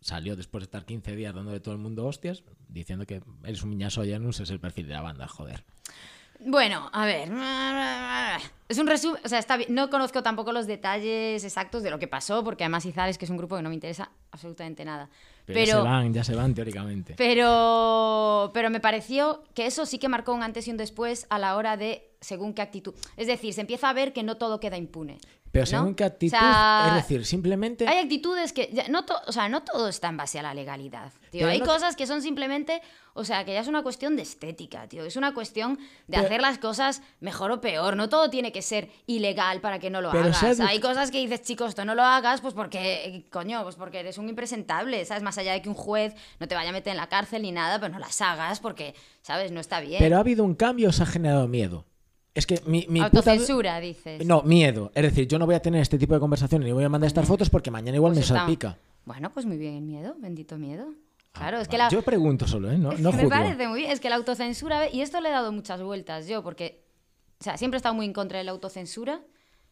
salió 0.01 0.35
después 0.35 0.61
de 0.61 0.65
estar 0.65 0.85
15 0.85 1.15
días 1.15 1.33
dando 1.33 1.51
de 1.51 1.59
todo 1.59 1.73
el 1.73 1.79
mundo 1.79 2.05
hostias, 2.05 2.43
diciendo 2.67 3.05
que 3.05 3.21
eres 3.43 3.63
un 3.63 3.69
miñaso 3.69 4.03
no 4.03 4.29
es 4.29 4.49
el 4.49 4.59
perfil 4.59 4.87
de 4.87 4.93
la 4.93 5.01
banda, 5.01 5.27
joder. 5.27 5.63
Bueno, 6.39 6.89
a 6.93 7.05
ver. 7.05 7.29
Es 8.69 8.77
un 8.77 8.87
resumen. 8.87 9.19
O 9.23 9.29
sea, 9.29 9.39
está 9.39 9.57
bien. 9.57 9.73
No 9.73 9.89
conozco 9.89 10.21
tampoco 10.21 10.51
los 10.51 10.67
detalles 10.67 11.43
exactos 11.43 11.83
de 11.83 11.89
lo 11.89 11.99
que 11.99 12.07
pasó, 12.07 12.43
porque 12.43 12.63
además 12.63 12.85
Izales, 12.85 13.17
que 13.17 13.25
es 13.25 13.31
un 13.31 13.37
grupo 13.37 13.55
que 13.55 13.63
no 13.63 13.69
me 13.69 13.75
interesa 13.75 14.11
absolutamente 14.31 14.85
nada. 14.85 15.09
Pero, 15.45 15.59
ya 15.59 15.75
se 15.77 15.81
van, 15.81 16.13
ya 16.13 16.23
se 16.23 16.35
van 16.35 16.53
teóricamente. 16.53 17.15
Pero, 17.17 18.51
pero 18.53 18.69
me 18.69 18.79
pareció 18.79 19.43
que 19.55 19.65
eso 19.65 19.85
sí 19.85 19.97
que 19.97 20.09
marcó 20.09 20.33
un 20.33 20.43
antes 20.43 20.67
y 20.67 20.71
un 20.71 20.77
después 20.77 21.25
a 21.29 21.39
la 21.39 21.55
hora 21.55 21.77
de 21.77 22.11
según 22.19 22.53
qué 22.53 22.61
actitud. 22.61 22.93
Es 23.15 23.27
decir, 23.27 23.53
se 23.53 23.61
empieza 23.61 23.89
a 23.89 23.93
ver 23.93 24.13
que 24.13 24.23
no 24.23 24.37
todo 24.37 24.59
queda 24.59 24.77
impune. 24.77 25.17
Pero 25.51 25.63
¿no? 25.63 25.69
según 25.69 25.95
qué 25.95 26.03
O 26.03 26.07
actitud, 26.07 26.37
sea, 26.37 26.85
es 26.89 26.93
decir, 26.95 27.25
simplemente... 27.25 27.87
Hay 27.87 27.97
actitudes 27.99 28.53
que. 28.53 28.69
ya- 28.73 28.87
No 28.89 29.05
to- 29.05 29.19
o 29.25 29.31
sea, 29.31 29.49
no 29.49 29.63
todo 29.63 29.87
está 29.87 30.09
en 30.09 30.17
base 30.17 30.37
a 30.39 30.43
la 30.43 30.53
legalidad. 30.53 31.11
Tío. 31.31 31.39
Pero 31.41 31.47
Hay 31.49 31.59
no- 31.59 31.65
cosas 31.65 31.95
que 31.95 32.05
son 32.07 32.21
simplemente. 32.21 32.81
O 33.13 33.23
sea, 33.23 33.43
que 33.45 33.53
ya 33.53 33.61
es 33.61 33.67
una 33.67 33.81
cuestión 33.81 34.15
de 34.15 34.21
estética, 34.21 34.87
tío. 34.87 35.03
Es 35.03 35.15
una 35.15 35.33
cuestión 35.33 35.77
de 35.77 35.83
Pero- 36.17 36.23
hacer 36.25 36.41
las 36.41 36.59
cosas 36.59 37.01
mejor 37.19 37.51
o 37.51 37.61
peor. 37.61 37.95
No 37.95 38.09
todo 38.09 38.29
tiene 38.29 38.51
que 38.51 38.61
ser 38.61 38.91
ilegal 39.07 39.59
para 39.59 39.79
que 39.79 39.89
no 39.89 40.01
lo 40.01 40.11
Pero 40.11 40.25
hagas. 40.25 40.57
se 40.57 40.63
Hay 40.63 40.79
cosas 40.79 41.09
que 41.09 41.17
dices, 41.19 41.41
chicos, 41.41 41.69
esto 41.69 41.83
no 41.85 41.95
lo 41.95 42.03
hagas, 42.03 42.41
pues 42.41 42.53
porque. 42.53 43.25
Coño, 43.31 43.63
pues 43.63 43.75
porque 43.75 44.01
eres 44.01 44.17
un 44.19 44.29
impresentable. 44.29 45.03
¿Sabes? 45.05 45.23
Más 45.23 45.37
allá 45.39 45.53
de 45.53 45.61
que 45.63 45.69
un 45.69 45.75
juez 45.75 46.13
no 46.39 46.47
te 46.47 46.53
vaya 46.55 46.69
a 46.69 46.73
meter 46.73 46.91
en 46.91 46.97
la 46.97 47.07
cárcel 47.07 47.41
ni 47.41 47.51
nada, 47.51 47.79
pero 47.79 47.91
no 47.93 47.99
las 47.99 48.21
hagas 48.21 48.59
porque, 48.59 48.93
¿sabes? 49.23 49.51
No 49.51 49.59
está 49.59 49.79
bien. 49.79 49.97
Pero 49.99 50.17
ha 50.17 50.19
habido 50.19 50.43
un 50.43 50.53
cambio, 50.53 50.87
o 50.87 50.89
os 50.91 51.01
ha 51.01 51.05
generado 51.07 51.47
miedo. 51.47 51.85
Es 52.37 52.45
que 52.45 52.61
mi, 52.65 52.85
mi 52.89 52.99
puta- 53.01 53.05
Autocensura, 53.17 53.79
dices. 53.79 54.25
No, 54.25 54.43
miedo. 54.43 54.91
Es 54.93 55.03
decir, 55.03 55.27
yo 55.27 55.39
no 55.39 55.45
voy 55.45 55.55
a 55.55 55.61
tener 55.61 55.81
este 55.81 55.97
tipo 55.97 56.13
de 56.13 56.19
conversaciones 56.19 56.65
ni 56.67 56.71
voy 56.71 56.83
a 56.83 56.89
mandar 56.89 57.07
estas 57.07 57.25
fotos 57.27 57.49
porque 57.49 57.71
mañana 57.71 57.95
igual 57.95 58.11
Pues 58.13 58.17
me 58.19 58.21
está- 58.25 58.35
salpica. 58.45 58.77
Bueno, 59.05 59.31
pues 59.31 59.45
muy 59.45 59.57
bien 59.57 59.85
miedo, 59.87 60.15
bendito 60.19 60.57
miedo. 60.57 60.93
Claro, 61.31 61.57
Ah, 61.57 61.61
es 61.61 61.67
que 61.67 61.77
la, 61.77 61.89
Yo 61.89 62.01
pregunto 62.01 62.47
solo, 62.47 62.71
¿eh? 62.71 62.77
No, 62.77 62.91
Es 62.91 62.99
no 62.99 63.11
que 63.11 63.17
me 63.17 63.27
parece 63.27 63.67
muy 63.67 63.79
bien. 63.81 63.91
Es 63.91 63.99
que 63.99 64.09
la 64.09 64.15
autocensura, 64.17 64.89
y 64.89 65.01
esto 65.01 65.19
le 65.21 65.29
he 65.29 65.31
dado 65.31 65.51
muchas 65.51 65.81
vueltas 65.81 66.27
yo, 66.27 66.43
porque, 66.43 66.83
o 67.39 67.43
sea, 67.43 67.57
siempre 67.57 67.77
he 67.77 67.79
estado 67.79 67.95
muy 67.95 68.05
en 68.05 68.13
contra 68.13 68.37
de 68.37 68.43
la 68.43 68.51
autocensura 68.51 69.21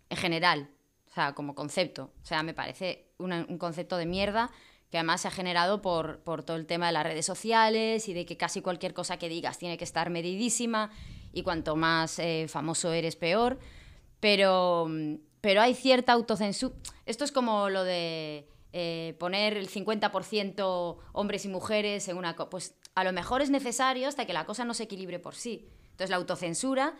en 0.09 0.17
general, 0.17 0.69
o 1.09 1.13
sea, 1.13 1.33
como 1.33 1.53
concepto. 1.55 2.11
O 2.21 2.25
sea, 2.25 2.43
me 2.43 2.53
parece 2.53 3.07
una- 3.17 3.45
un 3.49 3.57
concepto 3.57 3.97
de 3.97 4.05
mierda 4.05 4.49
que 4.91 4.97
además 4.99 5.21
se 5.21 5.27
ha 5.27 5.31
generado 5.31 5.81
por, 5.81 6.19
por 6.19 6.43
todo 6.43 6.57
el 6.57 6.65
tema 6.67 6.87
de 6.87 6.93
las 6.93 7.03
redes 7.03 7.25
sociales 7.25 8.07
y 8.07 8.13
de 8.13 8.25
que 8.25 8.37
casi 8.37 8.61
cualquier 8.61 8.93
cosa 8.93 9.17
que 9.17 9.27
digas 9.29 9.57
tiene 9.57 9.77
que 9.77 9.83
estar 9.83 10.09
medidísima 10.09 10.91
y 11.35 11.43
cuanto 11.43 11.75
más 11.75 12.17
eh, 12.17 12.47
famoso 12.47 12.91
eres, 12.93 13.15
peor. 13.15 13.59
Pero, 14.19 14.89
pero 15.41 15.61
hay 15.61 15.75
cierta 15.75 16.13
autocensura. 16.13 16.73
Esto 17.05 17.25
es 17.25 17.31
como 17.31 17.69
lo 17.69 17.83
de 17.83 18.47
eh, 18.73 19.15
poner 19.19 19.57
el 19.57 19.69
50% 19.69 20.97
hombres 21.11 21.45
y 21.45 21.49
mujeres 21.49 22.07
en 22.07 22.17
una... 22.17 22.35
Pues 22.35 22.75
a 22.95 23.03
lo 23.03 23.11
mejor 23.11 23.41
es 23.41 23.49
necesario 23.49 24.07
hasta 24.07 24.25
que 24.25 24.33
la 24.33 24.45
cosa 24.45 24.63
no 24.63 24.73
se 24.73 24.83
equilibre 24.83 25.19
por 25.19 25.35
sí. 25.35 25.67
Entonces 25.83 26.09
la 26.09 26.15
autocensura, 26.15 26.95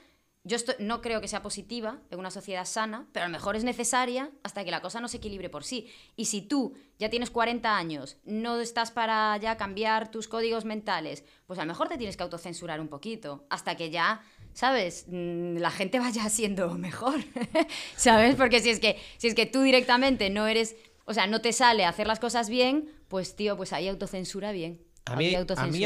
yo 0.45 0.57
no 0.77 1.01
creo 1.01 1.21
que 1.21 1.27
sea 1.27 1.41
positiva 1.41 1.99
en 2.11 2.19
una 2.19 2.29
sociedad 2.29 2.65
sana, 2.65 3.07
pero 3.11 3.25
a 3.25 3.27
lo 3.27 3.31
mejor 3.31 3.55
es 3.55 3.63
necesaria 3.63 4.29
hasta 4.43 4.63
que 4.63 4.69
la 4.69 4.79
cosa 4.79 5.01
no 5.01 5.07
se 5.07 5.17
equilibre 5.17 5.49
por 5.49 5.63
sí. 5.63 5.87
Y 6.15 6.25
si 6.25 6.43
tú 6.43 6.75
ya 6.99 7.09
tienes 7.09 7.31
40 7.31 7.75
años, 7.75 8.17
no 8.25 8.59
estás 8.59 8.91
para 8.91 9.35
ya 9.37 9.57
cambiar 9.57 10.11
tus 10.11 10.27
códigos 10.27 10.63
mentales, 10.63 11.23
pues 11.47 11.57
a 11.57 11.63
lo 11.63 11.67
mejor 11.69 11.89
te 11.89 11.97
tienes 11.97 12.15
que 12.15 12.23
autocensurar 12.23 12.79
un 12.79 12.87
poquito 12.87 13.45
hasta 13.49 13.75
que 13.75 13.89
ya... 13.89 14.21
¿Sabes? 14.53 15.05
Mm, 15.09 15.57
La 15.57 15.69
gente 15.71 15.99
vaya 15.99 16.29
siendo 16.29 16.69
mejor. 16.75 17.19
¿Sabes? 17.97 18.35
Porque 18.35 18.61
si 18.61 18.69
es 18.69 18.79
que 18.79 18.97
si 19.17 19.27
es 19.27 19.35
que 19.35 19.45
tú 19.45 19.63
directamente 19.63 20.29
no 20.29 20.47
eres, 20.47 20.77
o 21.05 21.13
sea, 21.13 21.27
no 21.27 21.41
te 21.41 21.51
sale 21.51 21.83
hacer 21.85 22.07
las 22.07 22.19
cosas 22.19 22.49
bien, 22.49 22.87
pues 23.09 23.35
tío, 23.35 23.57
pues 23.57 23.73
ahí 23.73 23.89
autocensura 23.89 24.51
bien. 24.53 24.79
A 25.05 25.15
mí, 25.15 25.35
a 25.35 25.39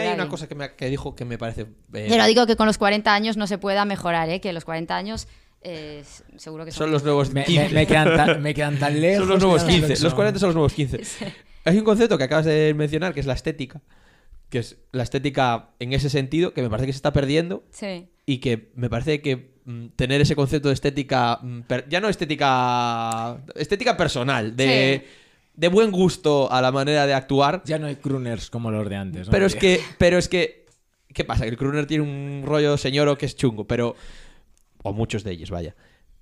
hay 0.03 0.13
una 0.13 0.29
cosa 0.29 0.47
que, 0.47 0.55
me, 0.55 0.73
que 0.75 0.89
dijo 0.89 1.15
que 1.15 1.25
me 1.25 1.37
parece. 1.37 1.67
eh, 1.93 2.15
no 2.17 2.25
digo 2.25 2.47
que 2.47 2.55
con 2.55 2.67
los 2.67 2.77
40 2.77 3.13
años 3.13 3.35
no 3.37 3.47
se 3.47 3.57
pueda 3.57 3.83
mejorar, 3.85 4.29
¿eh? 4.29 4.39
Que 4.39 4.53
los 4.53 4.63
40 4.65 4.95
años 4.95 5.27
eh, 5.61 6.03
seguro 6.37 6.63
que 6.63 6.71
son... 6.71 6.85
son 6.85 6.91
los 6.91 7.03
nuevos 7.03 7.33
Me, 7.33 7.43
15. 7.43 7.67
me- 7.67 7.73
me 7.73 7.87
quedan 7.87 8.15
tan, 8.15 8.41
me 8.41 8.53
quedan 8.53 8.79
tan 8.79 8.99
lejos. 9.01 9.19
son 9.27 9.29
los 9.29 9.39
nuevos 9.43 9.61
ya 9.61 9.67
no 9.67 9.71
sé 9.73 9.77
lo 9.81 9.87
15. 9.87 9.93
que 9.95 10.03
Los 10.03 10.11
son. 10.11 10.15
40 10.15 10.39
son 10.39 10.47
los 10.47 10.55
nuevos 10.55 10.73
15. 10.73 11.01
Hay 11.65 11.77
un 11.77 11.83
concepto 11.83 12.17
que 12.17 12.23
acabas 12.23 12.45
de 12.45 12.73
mencionar 12.75 13.13
que 13.13 13.19
es 13.19 13.25
la 13.25 13.33
estética. 13.33 13.81
Que 14.49 14.59
es 14.59 14.77
la 14.93 15.03
estética 15.03 15.71
en 15.79 15.91
ese 15.93 16.09
sentido, 16.09 16.53
que 16.53 16.61
me 16.61 16.69
parece 16.69 16.87
que 16.87 16.93
se 16.93 16.97
está 16.97 17.11
perdiendo. 17.13 17.65
Sí. 17.71 18.07
Y 18.25 18.37
que 18.39 18.71
me 18.75 18.89
parece 18.89 19.21
que 19.21 19.51
mm, 19.65 19.87
tener 19.97 20.21
ese 20.21 20.35
concepto 20.35 20.69
de 20.69 20.73
estética. 20.75 21.39
mm, 21.41 21.61
per- 21.63 21.87
ya 21.89 21.99
no 21.99 22.07
estética. 22.07 23.41
Estética 23.55 23.97
personal. 23.97 24.55
De, 24.55 25.05
de 25.59 25.67
buen 25.67 25.91
gusto 25.91 26.51
a 26.51 26.61
la 26.61 26.71
manera 26.71 27.05
de 27.05 27.13
actuar. 27.13 27.61
Ya 27.65 27.77
no 27.79 27.87
hay 27.87 27.97
crooners 27.97 28.49
como 28.49 28.71
los 28.71 28.87
de 28.89 28.95
antes. 28.95 29.27
¿no? 29.27 29.31
Pero 29.31 29.45
es 29.45 29.55
que. 29.55 29.81
Pero 29.97 30.17
es 30.17 30.27
que. 30.29 30.65
¿Qué 31.13 31.23
pasa? 31.25 31.43
Que 31.43 31.49
el 31.49 31.57
crooner 31.57 31.85
tiene 31.85 32.03
un 32.03 32.43
rollo 32.45 32.77
señoro 32.77 33.17
que 33.17 33.25
es 33.25 33.35
chungo, 33.35 33.65
pero. 33.67 33.95
O 34.83 34.93
muchos 34.93 35.23
de 35.23 35.31
ellos, 35.31 35.49
vaya. 35.51 35.75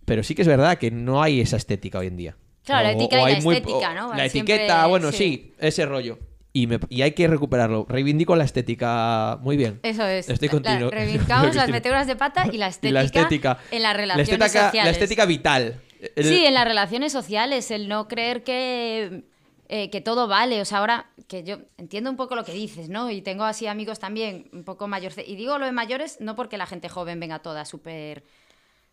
Pero 0.06 0.24
sí 0.24 0.34
que 0.34 0.42
es 0.42 0.48
verdad 0.48 0.78
que 0.78 0.90
no 0.90 1.22
hay 1.22 1.42
esa 1.42 1.58
estética 1.58 2.00
hoy 2.00 2.08
en 2.08 2.18
día. 2.18 2.38
Claro, 2.66 2.84
la 2.88 2.90
O- 2.94 2.96
etiqueta 3.00 3.24
o 3.24 3.28
y 3.28 3.32
hay 3.32 3.38
la 3.38 3.44
muy- 3.44 3.56
estética, 3.58 3.92
o- 3.92 3.94
¿no? 3.94 4.14
La 4.16 4.30
Siempre- 4.30 4.56
etiqueta, 4.56 4.88
bueno, 4.88 5.12
sí. 5.12 5.18
sí, 5.18 5.54
ese 5.60 5.86
rollo. 5.86 6.18
Y, 6.54 6.66
me- 6.66 6.80
y 6.90 7.04
hay 7.04 7.12
que 7.12 7.28
recuperarlo. 7.28 7.86
Reivindico 7.88 8.36
la 8.36 8.44
estética. 8.46 9.38
Muy 9.44 9.58
bien. 9.58 9.80
Eso 9.84 10.04
es. 10.08 10.28
Estoy 10.28 10.48
La- 10.48 10.52
contigo. 10.54 10.90
Reivindicamos 10.90 11.56
las 11.56 11.70
meteduras 11.70 12.08
de 12.08 12.16
pata 12.16 12.48
y 12.52 12.58
la 12.58 12.66
Y 12.68 12.70
estética, 12.70 12.94
la 12.94 13.04
estética. 13.06 13.60
en 13.70 13.84
las 13.84 13.92
La 13.94 13.98
relaciones 13.98 14.30
estética, 14.34 14.66
sociales. 14.66 14.86
la 14.86 14.92
estética 14.92 15.26
vital. 15.28 15.82
El- 16.16 16.26
Sí, 16.26 16.46
en 16.46 16.54
las 16.54 16.66
relaciones 16.66 17.12
sociales, 17.12 17.70
el 17.72 17.88
no 17.88 18.08
creer 18.08 18.44
que, 18.44 19.24
eh, 19.70 19.90
que 19.90 20.02
todo 20.02 20.28
vale. 20.28 20.62
O 20.62 20.66
sea, 20.66 20.80
ahora 20.80 21.12
que 21.28 21.44
yo 21.44 21.58
entiendo 21.78 22.10
un 22.10 22.16
poco 22.18 22.36
lo 22.36 22.44
que 22.46 22.54
dices, 22.54 22.90
¿no? 22.90 23.10
Y 23.12 23.22
tengo 23.22 23.44
así 23.44 23.68
amigos 23.68 24.00
también 24.00 24.50
un 24.54 24.64
poco 24.64 24.88
mayores. 24.88 25.18
Y 25.28 25.36
digo 25.36 25.58
lo 25.58 25.66
de 25.66 25.72
mayores 25.72 26.18
no 26.22 26.36
porque 26.36 26.58
la 26.58 26.66
gente 26.66 26.90
joven 26.90 27.20
venga 27.20 27.40
toda 27.40 27.66
súper 27.66 28.24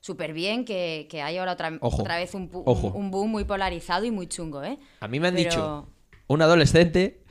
súper 0.00 0.34
bien, 0.34 0.66
que, 0.66 1.06
que 1.10 1.22
hay 1.22 1.38
ahora 1.38 1.52
otra, 1.52 1.78
Ojo, 1.80 2.02
otra 2.02 2.16
vez 2.18 2.34
un, 2.34 2.50
pu- 2.50 2.62
ojo. 2.66 2.88
un, 2.88 3.04
un 3.06 3.10
boom 3.10 3.30
muy 3.30 3.44
polarizado 3.44 4.04
y 4.04 4.10
muy 4.10 4.26
chungo, 4.26 4.62
¿eh? 4.62 4.76
A 5.00 5.08
mí 5.08 5.18
me 5.18 5.28
han 5.28 5.34
Pero- 5.34 5.48
dicho, 5.48 5.88
un 6.26 6.42
adolescente, 6.42 7.22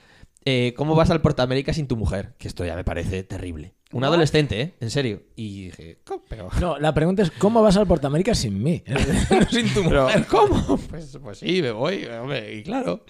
eh, 0.43 0.73
¿cómo 0.75 0.95
vas 0.95 1.11
al 1.11 1.21
Portamérica 1.21 1.71
sin 1.71 1.87
tu 1.87 1.95
mujer? 1.97 2.33
Que 2.39 2.47
esto 2.47 2.65
ya 2.65 2.75
me 2.75 2.83
parece 2.83 3.21
terrible. 3.23 3.75
Un 3.93 4.01
What? 4.01 4.09
adolescente, 4.09 4.59
¿eh? 4.59 4.73
En 4.79 4.89
serio. 4.89 5.23
Y 5.35 5.65
dije, 5.65 5.99
¿cómo? 6.03 6.23
Pero, 6.27 6.49
No, 6.59 6.79
la 6.79 6.93
pregunta 6.93 7.21
es, 7.21 7.31
¿cómo 7.31 7.61
vas 7.61 7.77
al 7.77 7.87
Portamérica 7.87 8.33
sin 8.33 8.61
mí? 8.61 8.83
sin 9.51 9.73
tu 9.73 9.83
mujer, 9.83 10.25
¿cómo? 10.27 10.77
Pues, 10.89 11.17
pues 11.21 11.37
sí, 11.37 11.61
me 11.61 11.71
voy, 11.71 12.05
hombre, 12.05 12.55
y 12.55 12.63
claro. 12.63 13.05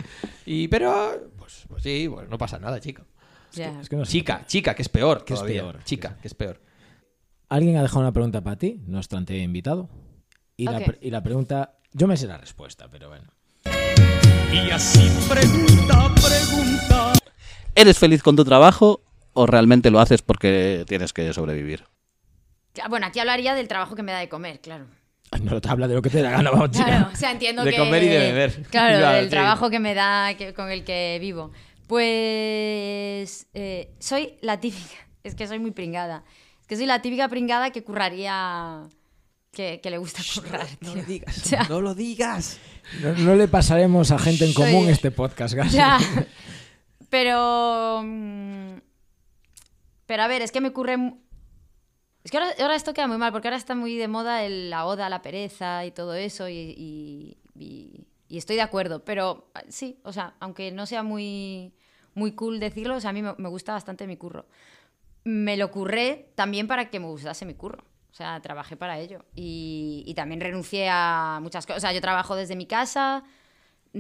Y 0.46 0.68
pero, 0.68 1.32
pues, 1.38 1.64
pues 1.70 1.84
sí, 1.84 2.10
pues 2.10 2.30
no 2.30 2.38
pasa 2.38 2.60
nada. 2.60 2.80
Es 3.56 3.90
que 3.90 3.96
no 3.96 4.06
sé. 4.06 4.12
Chica, 4.12 4.44
chica, 4.46 4.74
que 4.76 4.82
es 4.82 4.90
peor. 4.90 5.24
Que 5.24 5.36
es 5.36 5.42
peor. 5.42 5.84
Chica, 5.84 6.18
que 6.22 6.28
es 6.28 6.34
peor. 6.34 6.60
Alguien 7.50 7.78
ha 7.78 7.82
dejado 7.82 8.02
una 8.02 8.12
pregunta 8.12 8.42
para 8.42 8.58
ti, 8.58 8.82
nuestro 8.88 9.18
anterior 9.18 9.46
invitado. 9.46 9.90
Y, 10.58 10.66
la, 10.66 10.82
y 11.02 11.12
la 11.12 11.22
pregunta, 11.22 11.78
yo 11.92 12.08
me 12.08 12.18
sé 12.18 12.28
la 12.28 12.38
respuesta, 12.38 12.88
pero 12.90 13.10
bueno. 13.10 13.32
Y 14.52 14.70
así 14.72 15.10
pregunta, 15.30 16.14
pregunta. 16.16 17.14
¿Eres 17.76 17.98
feliz 17.98 18.22
con 18.22 18.36
tu 18.36 18.44
trabajo 18.46 19.02
o 19.34 19.46
realmente 19.46 19.90
lo 19.92 20.00
haces 20.00 20.22
porque 20.22 20.86
tienes 20.88 21.14
que 21.14 21.34
sobrevivir? 21.34 21.84
Bueno, 22.90 23.06
aquí 23.08 23.20
hablaría 23.20 23.54
del 23.56 23.68
trabajo 23.68 23.96
que 23.96 24.04
me 24.04 24.12
da 24.12 24.20
de 24.20 24.30
comer, 24.30 24.60
claro. 24.60 24.86
No 25.42 25.60
te 25.62 25.70
habla 25.70 25.88
de 25.88 25.96
lo 25.96 26.02
que 26.02 26.10
te 26.10 26.18
dé 26.18 26.24
la 26.24 26.32
gana, 26.32 26.52
vamos, 26.52 26.72
chica. 26.72 26.86
Claro, 26.86 27.10
o 27.12 27.16
sea, 27.16 27.32
entiendo 27.32 27.64
De 27.64 27.72
que... 27.72 27.78
comer 27.78 28.04
y 28.04 28.08
de 28.08 28.18
beber. 28.20 28.64
Claro, 28.70 28.98
Claro, 29.00 29.18
el 29.18 29.26
sí. 29.26 29.30
trabajo 29.32 29.70
que 29.70 29.80
me 29.80 29.94
da, 29.96 30.36
que- 30.38 30.54
con 30.54 30.70
el 30.72 30.84
que 30.84 31.18
vivo. 31.20 31.52
Pues 31.88 33.48
eh, 33.54 33.94
soy 34.00 34.36
la 34.42 34.60
típica, 34.60 34.96
es 35.24 35.36
que 35.36 35.48
soy 35.48 35.60
muy 35.60 35.72
pringada. 35.72 36.24
Es 36.62 36.68
que 36.68 36.76
soy 36.76 36.86
la 36.86 37.02
típica 37.02 37.28
pringada 37.30 37.72
que 37.72 37.84
curraría, 37.84 38.84
que, 39.52 39.80
que 39.82 39.90
le 39.90 39.98
gusta 39.98 40.22
currar. 40.36 40.68
No 40.82 40.94
tío. 40.94 41.02
lo 41.02 41.08
digas. 41.08 41.38
O 41.46 41.50
sea, 41.50 41.64
No 41.70 41.82
lo 41.82 41.96
digas. 41.96 42.60
No, 43.02 43.14
no 43.14 43.36
le 43.36 43.48
pasaremos 43.48 44.12
a 44.12 44.20
gente 44.20 44.46
en 44.46 44.54
Soy- 44.54 44.72
común 44.72 44.90
este 44.90 45.10
podcast, 45.12 45.54
Gas. 45.56 45.74
Pero... 47.10 48.02
mm, 48.04 48.74
Pero 50.06 50.24
a 50.24 50.28
ver, 50.28 50.42
es 50.42 50.52
que 50.52 50.62
me 50.62 50.70
ocurre... 50.70 50.98
Es 52.24 52.32
que 52.32 52.38
ahora, 52.38 52.52
ahora 52.60 52.76
esto 52.76 52.94
queda 52.94 53.08
muy 53.08 53.18
mal, 53.18 53.32
porque 53.32 53.48
ahora 53.50 53.58
está 53.58 53.76
muy 53.76 53.98
de 53.98 54.08
moda 54.08 54.44
el- 54.44 54.70
la 54.70 54.86
oda 54.86 55.10
la 55.10 55.22
pereza 55.22 55.86
y 55.86 55.92
todo 55.92 56.14
eso, 56.14 56.48
y, 56.48 56.54
y- 56.56 57.38
y- 57.56 58.08
y 58.30 58.38
estoy 58.38 58.56
de 58.56 58.62
acuerdo. 58.62 59.04
Pero 59.04 59.50
ah, 59.54 59.64
sí, 59.68 60.00
o 60.04 60.14
sea, 60.14 60.36
aunque 60.40 60.72
no 60.72 60.86
sea 60.86 61.04
muy, 61.04 61.74
muy 62.16 62.32
cool 62.34 62.60
decirlo, 62.60 62.96
o 62.96 63.00
sea, 63.02 63.10
a 63.10 63.14
mí 63.14 63.22
me, 63.22 63.36
me 63.38 63.50
gusta 63.50 63.74
bastante 63.74 64.08
mi 64.08 64.16
curro. 64.18 64.46
Me 65.26 65.58
lo 65.58 65.70
curré 65.72 66.32
también 66.36 66.68
para 66.68 66.90
que 66.90 67.00
me 67.00 67.08
gustase 67.08 67.46
mi 67.46 67.54
curro. 67.56 67.84
O 68.12 68.16
sea, 68.16 68.40
trabajé 68.42 68.78
para 68.78 69.00
ello. 69.00 69.26
Y, 69.36 70.04
y 70.06 70.14
también 70.14 70.40
renuncié 70.40 70.88
a 70.90 71.40
muchas 71.42 71.66
cosas. 71.66 71.78
O 71.78 71.82
sea, 71.82 71.94
yo 71.94 72.00
trabajo 72.02 72.36
desde 72.36 72.56
mi 72.56 72.68
casa, 72.68 73.24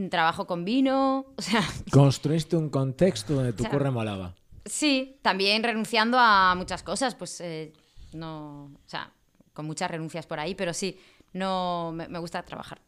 trabajo 0.09 0.47
con 0.47 0.63
vino, 0.65 1.25
o 1.37 1.41
sea, 1.41 1.61
Construiste 1.91 2.55
un 2.55 2.69
contexto 2.69 3.33
donde 3.33 3.53
tu 3.53 3.63
O 3.63 3.65
sea, 3.65 3.71
curra 3.71 3.91
molaba. 3.91 4.35
Sí, 4.65 5.19
también 5.21 5.63
renunciando 5.63 6.17
a 6.19 6.55
muchas 6.55 6.83
cosas, 6.83 7.15
pues 7.15 7.41
eh, 7.41 7.73
no, 8.13 8.65
o 8.65 8.87
sea, 8.87 9.11
con 9.53 9.65
muchas 9.65 9.91
renuncias 9.91 10.25
por 10.25 10.39
ahí, 10.39 10.55
pero 10.55 10.73
sí, 10.73 10.97
no 11.33 11.91
me, 11.93 12.07
me 12.07 12.19
gusta 12.19 12.43
trabajar. 12.43 12.81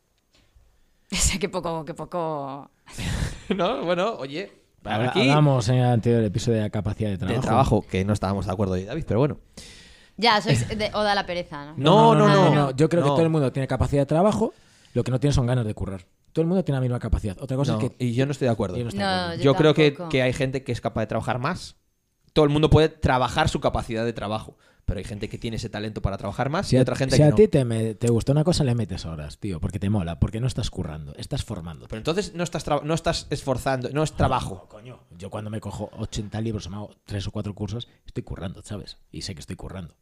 Sé 1.11 1.39
que 1.39 1.49
poco, 1.49 1.86
que 1.86 1.93
poco. 1.93 2.69
No, 3.55 3.84
bueno, 3.84 4.15
oye. 4.15 4.51
Aquí, 4.84 5.21
Hablamos 5.21 5.69
en 5.69 5.76
el 5.76 5.86
anterior 5.86 6.23
episodio 6.23 6.57
de 6.57 6.63
la 6.63 6.69
capacidad 6.69 7.09
de 7.09 7.17
de 7.17 7.26
trabajo. 7.26 7.41
trabajo, 7.41 7.86
que 7.88 8.03
no 8.05 8.13
estábamos 8.13 8.45
de 8.47 8.51
acuerdo 8.51 8.73
ahí, 8.73 8.86
David, 8.86 9.03
pero 9.07 9.19
bueno. 9.19 9.38
Ya, 10.17 10.41
sois 10.41 10.67
de 10.67 10.91
Oda 10.93 11.13
la 11.13 11.26
pereza, 11.26 11.65
¿no? 11.65 11.76
No, 11.78 12.15
no, 12.15 12.28
no. 12.28 12.55
no. 12.55 12.71
Yo 12.71 12.88
creo 12.89 13.03
que 13.03 13.09
todo 13.09 13.21
el 13.21 13.30
mundo 13.30 13.51
tiene 13.51 13.67
capacidad 13.67 14.01
de 14.01 14.05
trabajo, 14.07 14.53
lo 14.96 15.04
que 15.04 15.12
no 15.12 15.20
tiene 15.20 15.34
son 15.34 15.46
ganas 15.46 15.66
de 15.66 15.74
currar. 15.76 16.08
Todo 16.34 16.41
el 16.41 16.48
mundo 16.48 16.64
tiene 16.66 16.78
la 16.78 16.82
misma 16.82 17.00
capacidad. 17.00 17.38
Otra 17.39 17.56
cosa 17.56 17.74
No, 17.74 17.80
es 17.82 17.91
que 17.91 18.04
y 18.06 18.14
yo 18.14 18.26
no 18.26 18.32
estoy 18.32 18.48
de 18.48 18.52
acuerdo. 18.52 18.76
yo 18.78 18.84
no 18.84 18.89
estoy 18.89 19.04
de 19.04 19.10
No, 19.10 19.12
acuerdo. 19.14 19.38
yo 19.38 19.43
Yo 19.43 19.56
creo 19.56 19.74
que, 19.76 19.98
que 20.10 20.22
hay 20.24 20.34
gente 20.34 20.64
que 20.64 20.72
es 20.72 20.82
capaz 20.82 21.02
de 21.02 21.08
trabajar 21.08 21.38
más. 21.39 21.76
Todo 22.34 22.43
el 22.46 22.52
mundo 22.52 22.70
puede 22.70 22.89
trabajar 22.89 23.48
su 23.48 23.62
capacidad 23.62 24.04
de 24.04 24.12
trabajo, 24.12 24.58
pero 24.84 24.98
hay 24.98 25.06
gente 25.06 25.30
que 25.30 25.38
tiene 25.38 25.56
ese 25.58 25.70
talento 25.70 26.02
para 26.02 26.18
trabajar 26.18 26.50
más 26.50 26.68
Si 26.68 26.76
y 26.76 26.80
a, 26.80 26.82
otra 26.82 26.96
gente 26.98 27.16
si 27.16 27.22
que 27.22 27.28
a 27.28 27.30
no. 27.30 27.36
ti 27.36 27.48
te, 27.48 27.64
me- 27.64 27.96
te 27.96 28.10
gustó 28.10 28.34
una 28.34 28.43
cosa, 28.43 28.66
le 28.66 28.76
metes 28.76 29.06
horas, 29.06 29.38
tío, 29.39 29.62
porque 29.62 29.80
te 29.80 29.89
mola, 29.89 30.20
porque 30.20 30.41
no 30.41 30.48
estás 30.48 30.70
currando, 30.70 31.14
estás 31.16 31.46
formando. 31.46 31.88
Pero 31.88 31.98
entonces 32.00 32.34
no 32.36 32.43
estás, 32.43 32.66
no 32.84 32.93
estás 32.93 33.28
esforzando, 33.30 33.89
no 33.91 34.04
es 34.04 34.12
trabajo. 34.12 34.68
coño. 34.70 35.00
Yo 35.18 35.30
cuando 35.30 35.50
me 35.50 35.62
cojo 35.62 35.89
80 35.98 36.41
libros 36.41 36.68
o 36.68 36.70
me 36.72 36.76
hago 36.76 36.91
3 37.06 37.26
o 37.28 37.32
4 37.32 37.56
cursos, 37.56 37.88
estoy 38.06 38.24
currando, 38.24 38.62
¿sabes? 38.64 38.98
Y 39.12 39.22
sé 39.22 39.34
que 39.34 39.39
estoy 39.39 39.56
currando. 39.56 39.96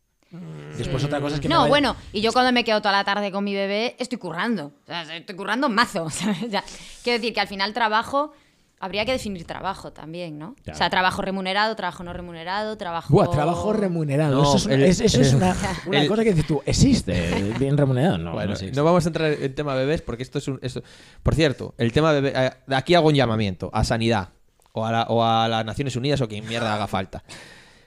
Después 0.77 1.03
otra 1.03 1.19
cosa 1.21 1.35
es 1.35 1.41
que 1.41 1.47
me 1.47 1.53
No, 1.53 1.61
vaya- 1.61 1.69
bueno, 1.69 1.95
y 2.11 2.21
yo 2.21 2.31
cuando 2.33 2.51
me 2.51 2.63
quedo 2.63 2.81
toda 2.81 2.91
la 2.93 3.03
tarde 3.03 3.31
con 3.31 3.43
mi 3.43 3.53
bebé, 3.53 3.95
estoy 3.99 4.17
currando. 4.17 4.71
O 4.83 4.85
sea, 4.87 5.15
estoy 5.15 5.35
currando 5.35 5.69
mazo. 5.69 6.07
Quiero 7.03 7.19
decir 7.19 7.33
que 7.33 7.39
al 7.39 7.47
final 7.47 7.73
trabajo, 7.73 8.31
habría 8.79 9.05
que 9.05 9.11
definir 9.11 9.45
trabajo 9.45 9.93
también, 9.93 10.39
¿no? 10.39 10.55
Claro. 10.63 10.75
O 10.75 10.77
sea, 10.77 10.89
trabajo 10.89 11.21
remunerado, 11.21 11.75
trabajo 11.75 12.03
no 12.03 12.11
remunerado, 12.13 12.75
trabajo... 12.77 13.13
Buah, 13.13 13.29
trabajo 13.29 13.73
remunerado. 13.73 14.41
No, 14.41 14.43
eso 14.43 14.57
es 14.57 14.65
una, 14.65 14.73
el- 14.75 14.83
es- 14.83 14.99
eso 15.01 15.21
es 15.21 15.33
una, 15.33 15.55
una 15.85 16.01
el- 16.01 16.07
cosa 16.07 16.23
que 16.23 16.31
dices 16.31 16.47
tú, 16.47 16.61
¿existe 16.65 17.53
bien 17.59 17.77
remunerado? 17.77 18.17
No, 18.17 18.31
Bueno, 18.33 18.47
no 18.47 18.53
existe. 18.53 18.75
no 18.75 18.83
vamos 18.83 19.05
a 19.05 19.09
entrar 19.09 19.31
en 19.31 19.55
tema 19.55 19.75
bebés 19.75 20.01
porque 20.01 20.23
esto 20.23 20.39
es 20.39 20.47
un... 20.47 20.59
esto- 20.63 20.81
Por 21.21 21.35
cierto, 21.35 21.75
el 21.77 21.91
tema 21.91 22.11
bebé... 22.11 22.33
eh, 22.35 22.51
de 22.65 22.75
aquí 22.75 22.95
hago 22.95 23.07
un 23.09 23.15
llamamiento 23.15 23.69
a 23.71 23.83
Sanidad 23.83 24.29
o 24.73 24.83
a, 24.85 24.91
la- 24.91 25.03
o 25.03 25.23
a 25.23 25.47
las 25.47 25.63
Naciones 25.63 25.95
Unidas 25.95 26.19
o 26.21 26.27
quien 26.27 26.45
mierda 26.47 26.73
haga 26.73 26.87
falta. 26.87 27.23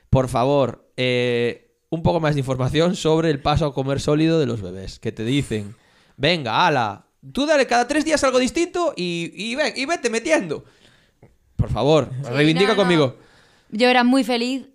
Por 0.08 0.28
favor, 0.28 0.88
eh, 0.96 1.65
un 1.90 2.02
poco 2.02 2.20
más 2.20 2.34
de 2.34 2.40
información 2.40 2.96
sobre 2.96 3.30
el 3.30 3.40
paso 3.40 3.66
a 3.66 3.74
comer 3.74 4.00
sólido 4.00 4.38
de 4.38 4.46
los 4.46 4.60
bebés. 4.60 4.98
Que 4.98 5.12
te 5.12 5.24
dicen, 5.24 5.76
venga, 6.16 6.66
ala, 6.66 7.06
tú 7.32 7.46
dale 7.46 7.66
cada 7.66 7.86
tres 7.86 8.04
días 8.04 8.22
algo 8.24 8.38
distinto 8.38 8.92
y, 8.96 9.32
y, 9.34 9.56
y 9.76 9.86
vete 9.86 10.10
metiendo. 10.10 10.64
Por 11.56 11.70
favor, 11.70 12.10
reivindica 12.22 12.72
no, 12.72 12.74
no. 12.74 12.82
conmigo. 12.82 13.16
Yo 13.70 13.88
era 13.88 14.04
muy 14.04 14.24
feliz 14.24 14.66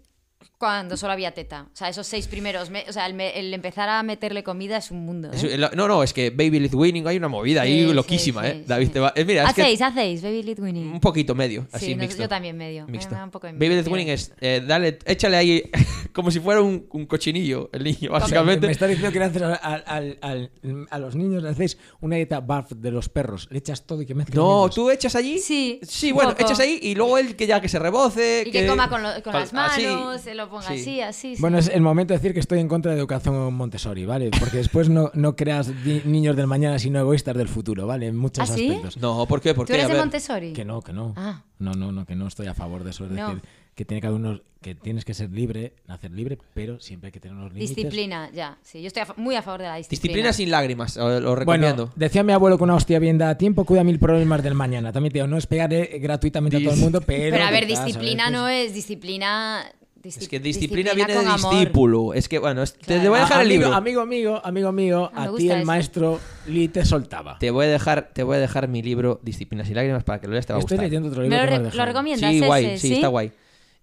cuando 0.61 0.95
solo 0.95 1.11
había 1.13 1.31
teta. 1.31 1.63
O 1.73 1.75
sea, 1.75 1.89
esos 1.89 2.05
seis 2.05 2.27
primeros. 2.27 2.69
O 2.87 2.93
sea, 2.93 3.07
el, 3.07 3.15
me- 3.15 3.37
el 3.39 3.51
empezar 3.51 3.89
a 3.89 4.03
meterle 4.03 4.43
comida 4.43 4.77
es 4.77 4.91
un 4.91 5.03
mundo. 5.03 5.29
¿eh? 5.29 5.31
Es- 5.33 5.43
el- 5.43 5.69
No, 5.75 5.87
no, 5.87 6.03
es 6.03 6.13
que 6.13 6.29
Baby 6.29 6.59
Lead 6.59 6.75
Winning 6.75 7.07
hay 7.07 7.17
una 7.17 7.27
movida 7.29 7.63
ahí 7.63 7.87
Sí, 7.87 7.93
loquísima, 7.93 8.43
sí, 8.43 8.47
¿eh? 8.49 8.53
sí, 8.59 8.63
David, 8.67 8.85
sí. 8.85 8.93
te 8.93 8.99
va... 8.99 9.11
eh, 9.15 9.25
mira, 9.25 9.49
es 9.49 9.55
que 9.55 9.61
hacéis, 9.63 9.81
hacéis, 9.81 10.21
Baby 10.21 10.43
Lead 10.43 10.59
Winning. 10.59 10.93
un 10.93 10.99
poquito 10.99 11.33
medio, 11.33 11.65
así 11.71 11.87
Sí, 11.87 11.95
no, 11.95 12.01
mixto. 12.01 12.21
yo 12.21 12.29
también 12.29 12.55
medio. 12.55 12.85
Me- 12.85 12.91
Mixto. 12.91 13.15
me 13.15 13.23
un 13.23 13.31
poco 13.31 13.47
Baby. 13.47 13.69
Lead 13.69 13.87
Winning 13.87 14.09
es, 14.09 14.33
eh, 14.39 14.61
dale, 14.65 14.99
échale 15.05 15.35
ahí 15.37 15.63
como 16.13 16.29
si 16.29 16.39
fuera 16.39 16.61
un, 16.61 16.85
un 16.91 17.05
cochinillo 17.07 17.69
el 17.73 17.83
niño, 17.83 18.11
básicamente. 18.11 18.67
Me 18.67 18.73
está 18.73 18.85
diciendo 18.85 19.11
que 19.11 19.17
le 19.19 19.25
haces 19.25 19.41
al- 19.41 19.83
al- 19.87 20.17
al- 20.21 20.51
a 20.91 20.99
los 20.99 21.15
niños 21.15 21.41
le 21.41 21.49
hacéis 21.49 21.77
una 22.01 22.17
dieta 22.17 22.39
barf 22.39 22.71
de 22.73 22.91
los 22.91 23.09
perros. 23.09 23.47
Le 23.49 23.57
echas 23.57 23.87
todo 23.87 24.01
y 24.01 24.05
que 24.05 24.13
mezclen 24.13 24.37
No, 24.37 24.69
tú 24.69 24.91
echas 24.91 25.15
allí. 25.15 25.39
Sí, 25.39 25.79
Sí, 25.81 26.11
bueno, 26.11 26.31
poco. 26.31 26.43
echas 26.43 26.59
ahí 26.59 26.77
y 26.83 26.93
luego 26.93 27.17
él 27.17 27.35
que 27.35 27.47
ya 27.47 27.59
que 27.61 27.67
se 27.67 27.79
reboce. 27.79 28.43
Y 28.45 28.51
que, 28.51 28.67
coma 28.67 28.89
con, 28.89 29.01
lo- 29.01 29.23
con 29.23 29.33
las 29.33 29.51
manos, 29.53 29.73
así. 30.17 30.23
se 30.23 30.35
lo 30.35 30.49
ponga 30.51 30.67
Sí. 30.67 30.73
así, 30.75 31.01
así. 31.01 31.35
sí. 31.35 31.41
Bueno, 31.41 31.57
es 31.57 31.67
el 31.69 31.81
momento 31.81 32.13
de 32.13 32.19
decir 32.19 32.33
que 32.33 32.39
estoy 32.39 32.59
en 32.59 32.67
contra 32.67 32.91
de 32.91 32.99
educación 32.99 33.53
Montessori, 33.53 34.05
¿vale? 34.05 34.29
Porque 34.39 34.57
después 34.57 34.89
no, 34.89 35.09
no 35.15 35.35
creas 35.35 35.71
niños 36.05 36.35
del 36.35 36.45
mañana, 36.47 36.77
sino 36.77 36.99
egoístas 36.99 37.35
del 37.35 37.47
futuro, 37.47 37.87
¿vale? 37.87 38.07
En 38.07 38.17
muchos 38.17 38.49
¿Ah, 38.49 38.53
sí? 38.53 38.67
aspectos. 38.67 38.97
No, 38.97 39.25
¿por 39.25 39.41
qué? 39.41 39.53
¿Por 39.55 39.65
¿Tú 39.65 39.71
qué? 39.71 39.79
eres 39.79 39.85
A 39.85 39.87
de 39.87 39.93
ver. 39.95 40.01
Montessori? 40.03 40.53
Que 40.53 40.65
no, 40.65 40.81
que 40.81 40.93
no. 40.93 41.13
Ah. 41.17 41.43
No, 41.57 41.71
no, 41.73 41.91
no, 41.91 42.05
que 42.05 42.15
no 42.15 42.27
estoy 42.27 42.47
a 42.47 42.53
favor 42.53 42.83
de 42.83 42.91
eso. 42.91 43.05
Es 43.05 43.11
No. 43.11 43.27
decir, 43.29 43.41
que 43.75 43.85
tiene 43.85 44.01
cada 44.01 44.13
uno, 44.13 44.41
que 44.61 44.75
tienes 44.75 45.05
que 45.05 45.13
ser 45.13 45.31
libre, 45.31 45.73
nacer 45.87 46.11
libre, 46.11 46.37
pero 46.53 46.79
siempre 46.81 47.07
hay 47.07 47.11
que 47.13 47.19
tener 47.21 47.37
unos 47.37 47.53
límites. 47.53 47.73
Disciplina, 47.75 48.29
ya. 48.33 48.57
Sí, 48.63 48.81
yo 48.81 48.87
estoy 48.87 49.03
a 49.03 49.13
muy 49.15 49.35
a 49.35 49.41
favor 49.41 49.61
de 49.61 49.67
la 49.67 49.75
disciplina. 49.77 50.01
Disciplina 50.01 50.33
sin 50.33 50.51
lágrimas, 50.51 50.97
lo 50.97 51.35
recomiendo. 51.35 51.85
Bueno, 51.85 51.93
decía 51.95 52.21
mi 52.23 52.33
abuelo 52.33 52.57
que 52.57 52.63
una 52.65 52.75
hostia 52.75 52.99
bien 52.99 53.17
da 53.17 53.37
tiempo 53.37 53.63
cuida 53.63 53.83
mil 53.83 53.97
problemas 53.97 54.43
del 54.43 54.55
mañana. 54.55 54.91
También 54.91 55.13
te 55.13 55.19
digo, 55.19 55.27
no 55.27 55.37
es 55.37 55.47
pegarle 55.47 55.85
gratuitamente 55.99 56.57
a 56.57 56.63
todo 56.63 56.73
el 56.73 56.79
mundo, 56.79 56.99
pero... 57.01 57.31
Pero 57.35 57.45
a 57.45 57.51
ver, 57.51 57.61
que 57.65 57.67
disciplina 57.67 58.23
¿sabes? 58.25 58.39
no 58.39 58.47
es 58.49 58.73
disciplina. 58.73 59.63
Disci- 60.01 60.21
es 60.21 60.27
que 60.29 60.39
disciplina, 60.39 60.93
viene 60.93 61.13
de 61.13 61.19
amor. 61.25 61.53
discípulo. 61.53 62.13
Es 62.13 62.27
que, 62.29 62.39
bueno, 62.39 62.63
es- 62.63 62.73
te, 62.73 62.85
Claro. 62.85 63.01
te 63.03 63.09
voy 63.09 63.17
a 63.17 63.21
dejar 63.21 63.37
Ah, 63.37 63.41
el 63.41 63.47
amigo, 63.47 63.61
libro. 63.63 63.75
Amigo 63.75 64.05
mío, 64.05 64.41
amigo 64.45 64.71
mío, 64.71 65.11
Ah, 65.13 65.21
me 65.21 65.27
a 65.27 65.35
ti 65.35 65.49
el 65.49 65.57
eso. 65.57 65.65
maestro 65.65 66.19
Lee 66.47 66.67
te 66.67 66.83
soltaba. 66.85 67.37
Te 67.39 67.51
voy 67.51 67.65
a 67.65 67.69
dejar, 67.69 68.09
te 68.13 68.23
voy 68.23 68.37
a 68.37 68.39
dejar 68.39 68.67
mi 68.67 68.81
libro 68.81 69.19
Disciplina 69.23 69.63
sin 69.65 69.75
lágrimas 69.75 70.03
para 70.03 70.19
que 70.19 70.27
lo 70.27 70.33
leas, 70.33 70.45
te 70.45 70.53
va 70.53 70.57
a 70.57 70.59
Estoy 70.59 70.75
gustar. 70.77 70.85
leyendo 70.89 71.09
otro 71.09 71.21
¿Me 71.21 71.29
libro 71.29 71.45
lo, 71.45 71.51
que 71.51 71.69
me 71.69 71.75
lo 71.75 71.85
recomiendas 71.85 72.29
Sí, 72.31 72.37
ese? 72.37 72.45
guay, 72.47 72.77
sí, 72.79 72.93
está 72.93 73.07
guay. 73.07 73.31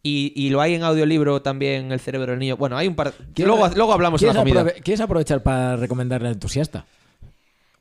Y, 0.03 0.33
y 0.37 0.51
lo 0.51 0.61
hay 0.61 0.75
en 0.75 0.85
audiolibro 0.85 1.43
también, 1.43 1.91
El 1.91 1.99
cerebro 2.01 2.31
del 2.31 2.39
niño. 2.39 2.57
Bueno, 2.57 2.77
hay 2.77 2.87
un 2.87 2.95
par. 2.95 3.13
¿Quieres- 3.35 3.47
Luego, 3.53 3.69
luego 3.75 3.93
hablamos 3.93 4.23
en 4.23 4.29
la 4.29 4.33
¿quieres 4.35 4.55
comida. 4.55 4.63
aprove- 4.73 4.83
¿Quieres 4.83 5.01
aprovechar 5.01 5.43
para 5.43 5.77
recomendarle 5.77 6.29
al 6.29 6.35
entusiasta? 6.35 6.87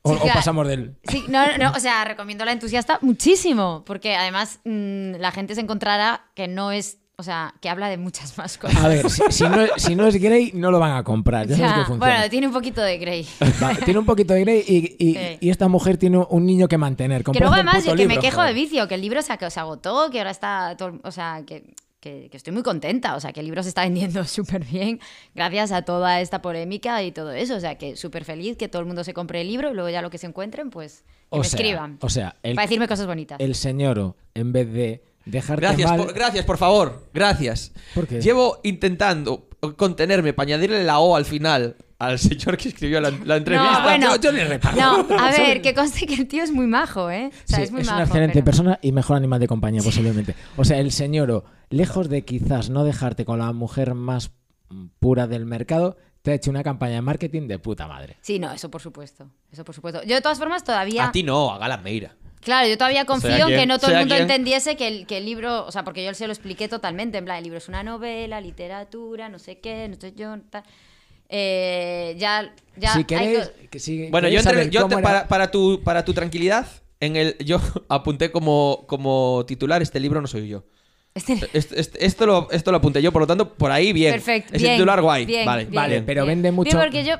O, 0.02 0.10
Sí, 0.12 0.16
o 0.16 0.22
claro. 0.22 0.34
pasamos 0.34 0.66
del. 0.68 0.94
Sí, 1.08 1.24
no, 1.28 1.46
no, 1.46 1.58
no, 1.58 1.72
o 1.76 1.80
sea, 1.80 2.04
recomiendo 2.04 2.44
la 2.44 2.52
entusiasta 2.52 2.98
muchísimo, 3.02 3.82
porque 3.86 4.14
además 4.16 4.58
mm, 4.64 5.12
la 5.18 5.30
gente 5.32 5.54
se 5.54 5.60
encontrará 5.60 6.22
que 6.34 6.48
no 6.48 6.70
es, 6.72 6.98
o 7.20 7.22
sea, 7.24 7.52
que 7.60 7.68
habla 7.68 7.88
de 7.88 7.96
muchas 7.98 8.38
más 8.38 8.56
cosas. 8.58 8.76
A 8.84 8.88
ver, 8.88 9.10
si, 9.10 9.22
si 9.30 9.44
no, 9.44 9.66
si 9.76 9.94
no 9.96 10.06
es 10.06 10.14
Grey, 10.20 10.52
no 10.54 10.70
lo 10.70 10.78
van 10.78 10.92
a 10.96 11.02
comprar. 11.02 11.46
Ya 11.48 11.56
sabes 11.56 11.72
que 11.72 11.84
funciona. 11.86 12.14
bueno, 12.14 12.30
tiene 12.30 12.46
un 12.46 12.52
poquito 12.52 12.80
de 12.80 12.96
Grey. 12.98 13.26
Va, 13.62 13.74
tiene 13.74 13.98
un 13.98 14.06
poquito 14.06 14.34
de 14.34 14.40
Grey 14.42 14.64
y, 14.66 14.96
y- 15.04 15.14
Sí. 15.18 15.38
y 15.40 15.50
esta 15.50 15.66
mujer 15.68 15.96
tiene 15.98 16.18
un 16.30 16.46
niño 16.46 16.68
que 16.68 16.78
mantener. 16.78 17.24
Que 17.24 17.38
luego 17.40 17.54
además 17.54 17.84
que 17.84 18.06
me 18.06 18.18
quejo 18.18 18.36
joder. 18.36 18.54
de 18.54 18.60
vicio, 18.60 18.86
que 18.88 18.94
el 18.94 19.00
libro 19.00 19.20
se, 19.22 19.36
se 19.50 19.60
agotó, 19.60 20.10
que 20.10 20.18
ahora 20.18 20.30
está, 20.30 20.76
todo- 20.78 21.00
o 21.02 21.10
sea, 21.10 21.42
que, 21.44 21.74
que- 22.00 22.28
que 22.30 22.36
estoy 22.36 22.52
muy 22.52 22.62
contenta, 22.62 23.16
o 23.16 23.20
sea, 23.20 23.32
que 23.32 23.40
el 23.40 23.46
libro 23.46 23.64
se 23.64 23.70
está 23.70 23.82
vendiendo 23.82 24.22
súper 24.24 24.64
bien 24.64 25.00
gracias 25.34 25.72
a 25.72 25.82
toda 25.82 26.20
esta 26.20 26.40
polémica 26.40 27.02
y 27.02 27.10
todo 27.10 27.32
eso, 27.32 27.56
o 27.56 27.60
sea, 27.60 27.76
que 27.76 27.96
súper 27.96 28.24
feliz 28.24 28.56
que 28.56 28.68
todo 28.68 28.80
el 28.80 28.86
mundo 28.86 29.02
se 29.02 29.12
compre 29.12 29.40
el 29.40 29.48
libro 29.48 29.72
y 29.72 29.74
luego 29.74 29.88
ya 29.90 30.02
lo 30.02 30.10
que 30.10 30.18
se 30.18 30.28
encuentren, 30.28 30.70
pues 30.70 31.02
que 31.02 31.10
O 31.30 31.38
me 31.38 31.44
sea, 31.44 31.56
escriban. 31.58 31.98
O 32.00 32.08
sea, 32.08 32.36
el, 32.44 32.54
para 32.54 32.66
decirme 32.66 32.86
cosas 32.86 33.06
bonitas. 33.08 33.40
el 33.40 33.56
señor, 33.56 34.14
en 34.34 34.52
vez 34.52 34.72
de 34.72 35.02
dejarte 35.30 35.60
Gracias, 35.62 35.90
mal... 35.90 36.00
por, 36.00 36.12
gracias, 36.14 36.44
por 36.44 36.58
favor. 36.58 37.08
Gracias. 37.14 37.72
¿Por 37.94 38.06
qué? 38.06 38.20
Llevo 38.20 38.58
intentando 38.64 39.48
contenerme 39.76 40.32
para 40.32 40.46
añadirle 40.48 40.84
la 40.84 40.98
O 41.00 41.16
al 41.16 41.24
final 41.24 41.76
al 41.98 42.18
señor 42.18 42.56
que 42.56 42.68
escribió 42.68 43.00
la, 43.00 43.10
la 43.24 43.36
entrevista. 43.36 43.72
No, 43.78 43.82
bueno. 43.82 44.14
yo- 44.16 44.20
yo 44.22 44.32
le 44.32 44.44
reparto. 44.44 44.80
No, 44.80 45.06
a 45.18 45.30
ver, 45.32 45.60
que 45.62 45.74
conste 45.74 46.06
que 46.06 46.14
el 46.14 46.28
tío 46.28 46.44
es 46.44 46.52
muy 46.52 46.66
majo, 46.66 47.10
¿eh? 47.10 47.30
O 47.32 47.48
sea, 47.48 47.58
Sí, 47.58 47.64
es 47.64 47.70
muy 47.72 47.80
es 47.80 47.86
majo. 47.88 47.96
una 47.96 48.04
excelente 48.04 48.34
pero- 48.34 48.44
persona 48.44 48.78
y 48.82 48.92
mejor 48.92 49.16
animal 49.16 49.40
de 49.40 49.48
compañía, 49.48 49.82
posiblemente. 49.82 50.34
O 50.56 50.64
sea, 50.64 50.78
el 50.78 50.92
señor, 50.92 51.44
lejos 51.70 52.08
de 52.08 52.24
quizás 52.24 52.70
no 52.70 52.84
dejarte 52.84 53.24
con 53.24 53.40
la 53.40 53.52
mujer 53.52 53.94
más 53.94 54.30
pura 55.00 55.26
del 55.26 55.44
mercado, 55.44 55.96
te 56.22 56.30
ha 56.32 56.34
hecho 56.34 56.50
una 56.50 56.62
campaña 56.62 56.94
de 56.96 57.02
marketing 57.02 57.48
de 57.48 57.58
puta 57.58 57.86
madre. 57.88 58.16
Sí, 58.20 58.38
no, 58.38 58.52
eso 58.52 58.70
por 58.70 58.80
supuesto. 58.82 59.30
Eso 59.50 59.64
por 59.64 59.74
supuesto. 59.74 60.02
Yo 60.04 60.14
de 60.14 60.20
todas 60.20 60.38
formas 60.38 60.62
todavía... 60.62 61.08
A 61.08 61.12
ti 61.12 61.22
no, 61.22 61.50
a 61.52 61.58
Gala 61.58 61.78
Meira. 61.78 62.14
Claro, 62.40 62.68
yo 62.68 62.78
todavía 62.78 63.04
confío 63.04 63.48
en 63.48 63.56
que 63.56 63.66
no 63.66 63.78
todo 63.78 63.90
el 63.90 63.98
mundo 63.98 64.14
quien. 64.14 64.22
entendiese 64.22 64.76
que 64.76 64.86
el, 64.88 65.06
que 65.06 65.18
el 65.18 65.24
libro, 65.26 65.66
o 65.66 65.72
sea, 65.72 65.84
porque 65.84 66.04
yo 66.04 66.14
se 66.14 66.26
lo 66.26 66.32
expliqué 66.32 66.68
totalmente, 66.68 67.18
en 67.18 67.24
plan, 67.24 67.36
el 67.38 67.44
libro 67.44 67.58
es 67.58 67.68
una 67.68 67.82
novela, 67.82 68.40
literatura, 68.40 69.28
no 69.28 69.38
sé 69.38 69.58
qué, 69.58 69.88
no 69.88 69.96
sé 70.00 70.12
yo, 70.14 70.36
tal. 70.50 70.62
Eh, 71.28 72.14
ya, 72.18 72.54
ya 72.76 72.92
si 72.92 72.98
hay 73.00 73.04
queréis, 73.04 73.38
co- 73.48 73.52
que 73.70 73.78
si 73.78 74.08
Bueno, 74.10 74.28
yo, 74.28 74.38
entre- 74.40 74.70
yo 74.70 74.88
te- 74.88 74.98
para, 74.98 75.28
para 75.28 75.50
tu, 75.50 75.82
para 75.84 76.04
tu 76.04 76.14
tranquilidad, 76.14 76.66
en 77.00 77.16
el, 77.16 77.36
yo 77.38 77.60
apunté 77.88 78.30
como, 78.30 78.84
como 78.88 79.44
titular 79.46 79.82
este 79.82 80.00
libro 80.00 80.20
no 80.20 80.26
soy 80.26 80.48
yo. 80.48 80.64
este- 81.14 81.34
Este- 81.52 81.80
este- 81.80 82.06
esto, 82.06 82.24
lo, 82.24 82.48
esto 82.50 82.70
lo 82.70 82.78
apunté 82.78 83.02
yo, 83.02 83.12
por 83.12 83.20
lo 83.22 83.26
tanto, 83.26 83.52
por 83.54 83.70
ahí 83.70 83.92
bien. 83.92 84.12
Perfecto, 84.12 84.54
Es 84.54 84.62
bien, 84.62 84.72
el 84.74 84.78
titular 84.78 85.02
guay. 85.02 85.26
bien, 85.26 85.44
vale, 85.44 85.64
bien, 85.64 85.74
Vale, 85.74 85.94
bien. 85.94 86.06
pero 86.06 86.22
bien. 86.22 86.28
vende 86.36 86.48
Bien, 86.48 86.54
mucho- 86.54 86.78
porque 86.78 87.04
yo 87.04 87.16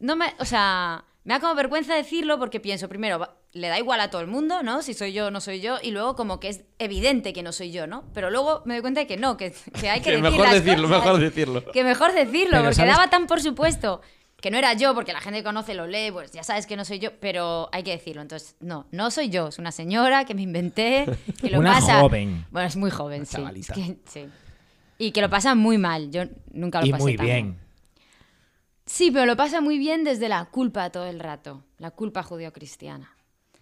no 0.00 0.16
me, 0.16 0.26
o 0.38 0.44
sea, 0.46 1.04
me 1.24 1.34
da 1.34 1.40
como 1.40 1.54
vergüenza 1.54 1.94
decirlo 1.94 2.38
porque 2.38 2.60
pienso, 2.60 2.88
primero, 2.88 3.28
le 3.54 3.68
da 3.68 3.78
igual 3.78 4.00
a 4.00 4.10
todo 4.10 4.20
el 4.20 4.26
mundo, 4.26 4.62
¿no? 4.62 4.82
Si 4.82 4.92
soy 4.94 5.12
yo 5.12 5.28
o 5.28 5.30
no 5.30 5.40
soy 5.40 5.60
yo, 5.60 5.78
y 5.82 5.90
luego 5.92 6.14
como 6.16 6.40
que 6.40 6.48
es 6.48 6.64
evidente 6.78 7.32
que 7.32 7.42
no 7.42 7.52
soy 7.52 7.70
yo, 7.72 7.86
¿no? 7.86 8.04
Pero 8.12 8.28
luego 8.30 8.62
me 8.66 8.74
doy 8.74 8.80
cuenta 8.82 9.00
de 9.00 9.06
que 9.06 9.16
no, 9.16 9.36
que, 9.36 9.52
que 9.80 9.88
hay 9.88 10.00
que, 10.00 10.10
Que 10.10 10.16
decir 10.16 10.22
mejor 10.22 10.46
las 10.46 10.54
decirlo, 10.64 10.88
cosas. 10.88 11.04
mejor 11.04 11.20
decirlo. 11.20 11.64
Que 11.72 11.84
mejor 11.84 12.12
decirlo, 12.12 12.50
Pero, 12.50 12.62
porque 12.64 12.74
¿sabes? 12.74 12.92
daba 12.96 13.08
tan 13.10 13.26
por 13.26 13.40
supuesto 13.40 14.00
que 14.40 14.50
no 14.50 14.58
era 14.58 14.74
yo, 14.74 14.92
porque 14.94 15.12
la 15.14 15.20
gente 15.22 15.38
que 15.38 15.44
conoce 15.44 15.74
lo 15.74 15.86
lee, 15.86 16.10
pues 16.12 16.30
ya 16.32 16.42
sabes 16.42 16.66
que 16.66 16.76
no 16.76 16.84
soy 16.84 16.98
yo, 16.98 17.12
pero 17.18 17.70
hay 17.72 17.82
que 17.82 17.92
decirlo. 17.92 18.20
Entonces, 18.20 18.56
no, 18.60 18.86
no 18.90 19.10
soy 19.10 19.30
yo, 19.30 19.48
es 19.48 19.58
una 19.58 19.72
señora 19.72 20.26
que 20.26 20.34
me 20.34 20.42
inventé, 20.42 21.06
que 21.40 21.48
lo 21.48 21.60
Una 21.60 21.74
pasa... 21.74 22.00
joven. 22.00 22.44
Bueno, 22.50 22.68
es 22.68 22.76
muy 22.76 22.90
joven, 22.90 23.24
sí. 23.24 23.42
Es 23.56 23.68
que- 23.70 23.96
sí. 24.06 24.26
Y 24.98 25.12
que 25.12 25.20
lo 25.22 25.30
pasa 25.30 25.54
muy 25.54 25.78
mal, 25.78 26.10
yo 26.10 26.24
nunca 26.52 26.80
lo 26.80 26.86
Y 26.86 26.90
pasé 26.90 27.02
muy 27.02 27.16
tan 27.16 27.26
bien. 27.26 27.48
mal. 27.50 27.58
Sí, 28.86 29.10
pero 29.10 29.24
lo 29.26 29.36
pasa 29.36 29.60
muy 29.60 29.78
bien 29.78 30.04
desde 30.04 30.28
la 30.28 30.44
culpa 30.46 30.90
todo 30.90 31.06
el 31.06 31.20
rato, 31.20 31.64
la 31.78 31.90
culpa 31.90 32.22
judío-cristiana. 32.22 33.10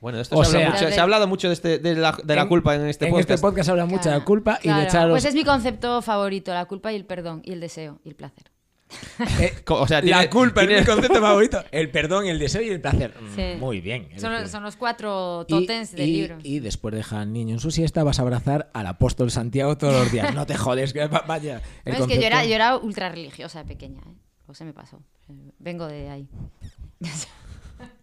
Bueno, 0.03 0.17
de 0.19 0.23
esto 0.23 0.37
O 0.37 0.45
se, 0.45 0.57
habla 0.59 0.61
sea- 0.77 0.81
mucho- 0.83 0.95
se 0.95 1.01
ha 1.01 1.03
hablado 1.05 1.27
mucho 1.29 1.47
de, 1.49 1.55
este- 1.55 1.79
de 1.79 1.95
la, 1.95 2.19
de 2.23 2.35
la 2.37 2.43
En- 2.43 2.49
culpa 2.49 2.75
en 2.75 2.87
este 2.87 3.07
en 3.07 3.13
podcast. 3.13 3.31
este 3.31 3.41
podcast 3.41 3.69
habla 3.71 3.87
mucho 3.87 4.11
de 4.11 4.19
la 4.19 4.25
culpa 4.25 4.59
y 4.63 4.67
de 4.69 4.75
Claro, 4.75 4.83
echar 4.83 5.03
a 5.03 5.07
los- 5.07 5.15
Pues 5.15 5.25
es 5.25 5.35
mi 5.35 5.45
concepto 5.45 6.03
favorito, 6.03 6.53
la 6.53 6.65
culpa 6.67 6.93
y 6.93 6.97
el 6.97 7.07
perdón, 7.07 7.41
y 7.45 7.53
el 7.53 7.61
deseo, 7.61 7.99
y 8.05 8.09
el 8.11 8.15
placer. 8.17 8.51
Co- 9.65 9.81
o 9.81 9.87
sea, 9.89 10.03
La 10.03 10.29
culpa 10.29 10.61
tiene- 10.63 10.75
es 10.75 10.81
mi 10.81 10.87
concepto 10.93 11.21
favorito. 11.23 11.65
El 11.71 11.91
perdón, 11.91 12.27
el 12.27 12.39
deseo 12.39 12.61
y 12.63 12.69
el 12.69 12.81
placer. 12.81 13.15
Mm, 13.19 13.35
Sí. 13.37 13.43
Muy 13.59 13.81
bien. 13.81 14.09
Son, 14.19 14.63
los 14.65 14.77
cuatro 14.77 15.47
y- 15.49 15.51
totems 15.51 15.93
del 15.93 16.09
y, 16.09 16.13
libro. 16.13 16.39
y 16.43 16.59
después 16.59 16.95
deja 16.95 17.21
al 17.21 17.33
niño 17.33 17.55
en 17.55 17.61
su 17.61 17.71
siesta, 17.71 18.03
vas 18.05 18.19
a 18.19 18.23
abrazar 18.23 18.71
al 18.75 18.87
apóstol 18.89 19.31
Santiago 19.31 19.79
todos 19.79 19.95
los 19.95 20.13
días. 20.13 20.35
No 20.35 20.45
te 20.47 20.57
jodes, 20.57 20.93
que 20.93 21.07
va- 21.07 21.25
vaya. 21.27 21.63
el 21.85 21.93
No, 21.99 22.01
es 22.01 22.07
que 22.09 22.17
yo 22.21 22.27
era, 22.27 22.39
concepto- 22.41 22.49
yo 22.49 22.55
era 22.57 22.77
ultra 22.77 23.09
religiosa 23.09 23.61
de 23.61 23.65
pequeña, 23.67 24.01
¿eh? 24.01 24.15
O 24.49 24.53
se 24.55 24.65
me 24.65 24.73
pasó. 24.75 24.99
Eh, 25.31 25.53
Vengo 25.61 25.87
de 25.87 26.11
ahí. 26.11 26.29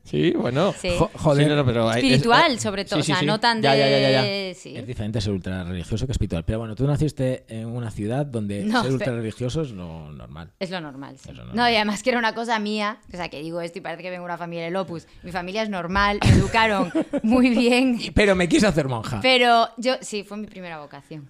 Sí, 0.10 0.32
bueno. 0.32 0.74
Sí. 0.80 0.90
Jo- 0.98 1.12
joder. 1.14 1.44
Sí, 1.46 1.50
no, 1.50 1.56
no, 1.58 1.66
pero 1.66 1.88
hay- 1.90 1.98
Espiritual, 2.02 2.54
es- 2.54 2.62
sobre 2.62 2.84
todo. 2.86 2.96
sí, 2.98 3.12
o 3.12 3.16
sea, 3.16 3.20
sí. 3.20 3.26
no 3.26 3.40
tan 3.40 3.62
Ya, 3.62 3.74
de. 3.74 3.80
ya, 3.80 3.90
ya, 3.90 4.00
ya, 4.00 4.12
ya. 4.50 4.56
Sí. 4.56 4.76
Es 4.76 4.88
diferente 4.88 5.22
ser 5.22 5.34
ultra 5.34 5.64
religioso 5.64 6.06
que 6.06 6.12
espiritual. 6.14 6.44
Pero 6.46 6.60
bueno, 6.60 6.76
tú 6.76 6.88
naciste 6.88 7.46
en 7.48 7.68
una 7.68 7.92
ciudad 7.92 8.26
donde 8.26 8.64
No, 8.64 8.82
ser 8.84 8.92
ultra 8.92 9.14
religioso 9.14 9.62
es 9.62 9.72
lo 9.72 10.12
normal. 10.12 10.52
Es 10.60 10.72
lo 10.72 10.82
normal, 10.82 11.18
sí. 11.20 11.30
Es 11.30 11.36
lo 11.36 11.44
normal. 11.46 11.56
No, 11.56 11.70
y 11.72 11.76
además 11.76 12.02
que 12.02 12.10
era 12.10 12.20
una 12.20 12.34
cosa 12.34 12.58
mía, 12.60 13.00
o 13.14 13.16
sea, 13.18 13.30
que 13.30 13.40
digo 13.42 13.62
esto 13.62 13.78
y 13.78 13.82
parece 13.82 14.02
que 14.04 14.10
vengo 14.10 14.24
de 14.24 14.26
una 14.26 14.38
familia 14.38 14.66
de 14.66 14.72
Lopus. 14.72 15.06
Mi 15.24 15.32
familia 15.32 15.62
es 15.62 15.70
normal, 15.70 16.20
me 16.26 16.32
educaron 16.32 16.92
muy 17.24 17.50
bien, 17.50 18.00
Pero 18.16 18.36
me 18.36 18.50
quise 18.50 18.66
hacer 18.68 18.88
monja. 18.88 19.20
pero 19.22 19.70
yo, 19.78 19.96
sí, 20.02 20.24
fue 20.24 20.38
mi 20.38 20.48
primera 20.48 20.80
vocación. 20.80 21.30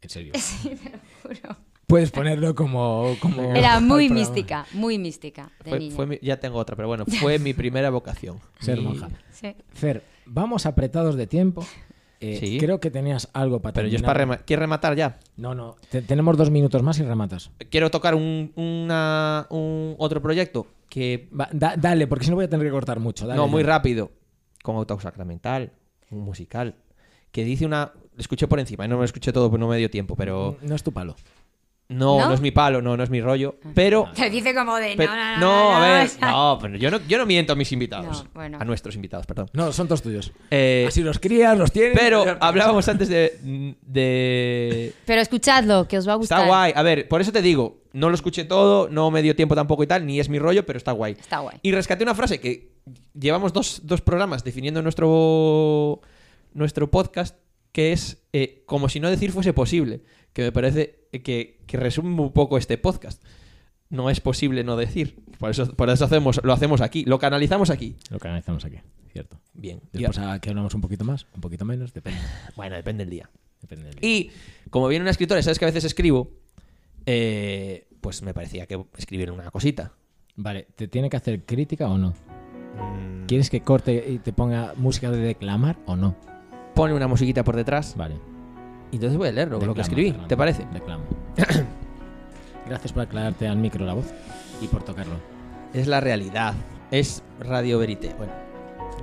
En 0.00 0.08
serio. 0.10 0.32
Sí, 0.38 0.70
te 0.70 0.90
lo 0.90 0.98
juro. 1.22 1.56
Puedes 1.92 2.10
ponerlo 2.10 2.54
como. 2.54 3.14
como 3.20 3.54
Era 3.54 3.78
muy 3.80 4.06
programa. 4.08 4.14
mística, 4.14 4.66
muy 4.72 4.98
mística 4.98 5.50
de 5.62 5.70
Fue- 5.70 5.78
niña. 5.78 5.94
fue 5.94 6.06
mi- 6.06 6.18
ya 6.22 6.40
tengo 6.40 6.56
otra, 6.58 6.74
pero 6.74 6.88
bueno, 6.88 7.04
fue 7.20 7.38
mi 7.38 7.52
primera 7.52 7.90
vocación. 7.90 8.38
Ser 8.60 8.78
Y- 8.78 8.80
monja. 8.80 9.08
Sí. 9.30 9.54
Fer, 9.74 10.02
vamos 10.24 10.64
apretados 10.64 11.16
de 11.16 11.26
tiempo. 11.26 11.66
Eh, 12.18 12.36
Sí. 12.40 12.56
Creo 12.58 12.78
que 12.80 12.90
tenías 12.90 13.28
algo 13.34 13.60
para 13.60 13.72
Pero 13.74 13.88
yo 13.88 13.96
es 13.96 14.02
para 14.02 14.24
rema- 14.24 14.38
¿Quieres 14.38 14.60
rematar 14.62 14.94
ya? 14.96 15.18
No, 15.36 15.54
no. 15.54 15.74
te- 15.90 16.02
tenemos 16.02 16.36
dos 16.36 16.50
minutos 16.50 16.82
más 16.82 16.98
y 16.98 17.02
rematas. 17.02 17.50
Quiero 17.70 17.90
tocar 17.90 18.14
un, 18.14 18.52
una- 18.56 19.46
un 19.50 19.94
otro 19.98 20.22
proyecto 20.22 20.66
que 20.88 21.28
Va, 21.38 21.48
da- 21.52 21.74
dale, 21.76 22.06
porque 22.06 22.24
si 22.24 22.30
no 22.30 22.36
voy 22.36 22.44
a 22.44 22.48
tener 22.48 22.64
que 22.66 22.70
cortar 22.72 23.00
mucho. 23.00 23.26
Dale, 23.26 23.36
no, 23.38 23.48
muy 23.48 23.62
dale. 23.64 23.72
rápido, 23.74 24.12
con 24.62 24.76
autosacramental, 24.76 25.72
un 26.10 26.20
musical, 26.20 26.76
que 27.32 27.44
dice 27.44 27.66
una... 27.66 27.92
Lo 28.14 28.20
escuché 28.20 28.46
por 28.46 28.60
encima, 28.60 28.84
y 28.84 28.88
no 28.88 28.96
me 28.96 29.00
lo 29.00 29.04
escuché 29.06 29.32
todo, 29.32 29.48
pues 29.50 29.58
no 29.58 29.66
me 29.68 29.76
dio 29.78 29.90
tiempo, 29.90 30.14
pero 30.16 30.56
No 30.62 30.74
es 30.76 30.82
tu 30.82 30.92
palo. 30.92 31.16
No, 31.92 32.18
no, 32.20 32.28
¿No? 32.28 32.34
es 32.34 32.40
mi 32.40 32.50
palo, 32.50 32.80
no, 32.82 32.96
no 32.96 33.02
es 33.02 33.10
mi 33.10 33.20
rollo, 33.20 33.56
pero... 33.74 34.08
Te 34.14 34.30
dice 34.30 34.54
como 34.54 34.76
de. 34.76 34.96
pe- 34.96 35.06
No, 35.06 35.14
no, 35.16 35.34
no. 35.34 35.40
no, 35.40 35.76
a 35.76 35.80
ver, 35.80 36.10
no, 36.20 36.58
pero 36.60 36.76
yo 36.76 36.90
no, 36.90 37.00
yo 37.06 37.18
no 37.18 37.26
miento 37.26 37.52
a 37.52 37.56
mis 37.56 37.70
invitados, 37.72 38.24
No, 38.24 38.30
bueno. 38.34 38.58
a 38.60 38.64
nuestros 38.64 38.94
invitados, 38.94 39.26
perdón. 39.26 39.48
No, 39.52 39.72
son 39.72 39.86
todos 39.88 40.02
tuyos. 40.02 40.32
Eh, 40.50 40.86
Así 40.88 41.02
los 41.02 41.18
crías, 41.18 41.56
los 41.58 41.70
tienes. 41.72 41.98
pero 41.98 42.24
hablábamos 42.40 42.88
antes 42.88 43.08
de, 43.08 43.74
de 43.82 44.92
Pero 45.06 45.20
escuchadlo, 45.20 45.86
que 45.88 45.98
os 45.98 46.08
va 46.08 46.12
a 46.12 46.16
gustar. 46.16 46.38
Está 46.40 46.48
guay. 46.48 46.72
A 46.74 46.82
ver, 46.82 47.08
por 47.08 47.20
eso 47.20 47.32
te 47.32 47.42
digo, 47.42 47.82
no 47.92 48.08
lo 48.08 48.14
escuché 48.14 48.44
todo, 48.44 48.88
no 48.88 49.10
me 49.10 49.22
dio 49.22 49.36
tiempo 49.36 49.54
tampoco 49.54 49.82
y 49.82 49.86
tal, 49.86 50.06
ni 50.06 50.20
es 50.20 50.28
mi 50.28 50.38
rollo, 50.38 50.64
pero 50.66 50.76
está 50.78 50.92
guay. 50.92 51.12
Está 51.18 51.38
guay. 51.40 51.58
Y 51.62 51.72
rescaté 51.72 52.02
una 52.04 52.14
frase 52.14 52.40
que 52.40 52.72
llevamos 53.18 53.52
dos, 53.52 53.82
dos 53.84 54.00
programas 54.00 54.44
definiendo 54.44 54.82
nuestro, 54.82 56.00
nuestro 56.54 56.90
podcast, 56.90 57.36
que 57.72 57.92
es 57.92 58.22
eh, 58.32 58.62
como 58.66 58.88
si 58.88 59.00
no 59.00 59.10
decir 59.10 59.32
fuese 59.32 59.52
posible, 59.52 60.02
que 60.32 60.42
me 60.42 60.52
parece 60.52 61.01
que, 61.20 61.60
que 61.66 61.76
resume 61.76 62.20
un 62.20 62.32
poco 62.32 62.56
este 62.56 62.78
podcast. 62.78 63.22
No 63.90 64.08
es 64.08 64.20
posible 64.20 64.64
no 64.64 64.76
decir. 64.76 65.22
Por 65.38 65.50
eso, 65.50 65.70
por 65.74 65.90
eso 65.90 66.06
hacemos, 66.06 66.40
lo 66.42 66.52
hacemos 66.52 66.80
aquí, 66.80 67.04
lo 67.04 67.18
canalizamos 67.18 67.68
aquí. 67.68 67.96
Lo 68.10 68.18
que 68.18 68.28
analizamos 68.28 68.64
aquí, 68.64 68.78
cierto. 69.12 69.38
Bien. 69.52 69.80
Después 69.92 70.18
a 70.18 70.38
que 70.40 70.48
hablamos 70.48 70.74
un 70.74 70.80
poquito 70.80 71.04
más, 71.04 71.26
un 71.34 71.42
poquito 71.42 71.66
menos, 71.66 71.92
depende. 71.92 72.18
bueno, 72.56 72.76
depende 72.76 73.04
del 73.04 73.10
día. 73.10 73.30
depende 73.60 73.84
del 73.86 73.96
día. 73.96 74.08
Y 74.08 74.30
como 74.70 74.88
viene 74.88 75.02
una 75.02 75.10
escritora, 75.10 75.42
sabes 75.42 75.58
que 75.58 75.66
a 75.66 75.68
veces 75.68 75.84
escribo, 75.84 76.30
eh, 77.04 77.86
pues 78.00 78.22
me 78.22 78.32
parecía 78.32 78.66
que 78.66 78.82
escribir 78.96 79.30
una 79.30 79.50
cosita. 79.50 79.92
Vale, 80.36 80.68
¿te 80.74 80.88
tiene 80.88 81.10
que 81.10 81.18
hacer 81.18 81.44
crítica 81.44 81.88
o 81.88 81.98
no? 81.98 82.10
Mm, 82.10 83.26
¿Quieres 83.26 83.50
que 83.50 83.60
corte 83.60 84.04
y 84.08 84.18
te 84.18 84.32
ponga 84.32 84.72
música 84.76 85.10
de 85.10 85.18
declamar 85.18 85.78
o 85.84 85.96
no? 85.96 86.16
Pone 86.74 86.94
una 86.94 87.06
musiquita 87.06 87.44
por 87.44 87.56
detrás 87.56 87.94
Vale. 87.96 88.31
Entonces 88.96 89.18
voy 89.18 89.28
a 89.28 89.32
leerlo, 89.32 89.54
lo 89.54 89.60
que 89.60 89.66
Declama, 89.66 89.82
escribí. 89.82 90.08
Fernando, 90.08 90.28
¿Te 90.28 90.36
parece? 90.36 90.66
Declamo. 90.72 91.04
Gracias 92.66 92.92
por 92.92 93.02
aclararte 93.02 93.48
al 93.48 93.56
micro 93.56 93.84
la 93.84 93.94
voz 93.94 94.06
y 94.60 94.66
por 94.66 94.82
tocarlo. 94.82 95.14
Es 95.72 95.86
la 95.86 96.00
realidad. 96.00 96.54
Es 96.90 97.22
Radio 97.40 97.78
Verité. 97.78 98.14
Bueno. 98.16 98.32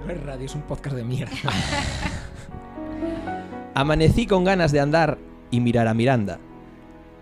No 0.06 0.12
es 0.12 0.24
radio, 0.24 0.46
es 0.46 0.56
un 0.56 0.62
podcast 0.62 0.96
de 0.96 1.04
mierda. 1.04 1.34
Amanecí 3.74 4.28
con 4.28 4.44
ganas 4.44 4.72
de 4.72 4.80
andar 4.80 5.18
y 5.52 5.60
mirar 5.60 5.88
a 5.88 5.94
Miranda. 5.94 6.40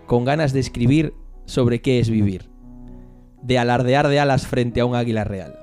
Con 0.06 0.24
ganas 0.24 0.52
de 0.52 0.60
escribir 0.60 1.14
sobre 1.46 1.80
qué 1.80 2.00
es 2.00 2.10
vivir. 2.10 2.50
De 3.42 3.58
alardear 3.58 4.08
de 4.08 4.20
alas 4.20 4.46
frente 4.46 4.80
a 4.80 4.84
un 4.84 4.94
águila 4.94 5.24
real. 5.24 5.58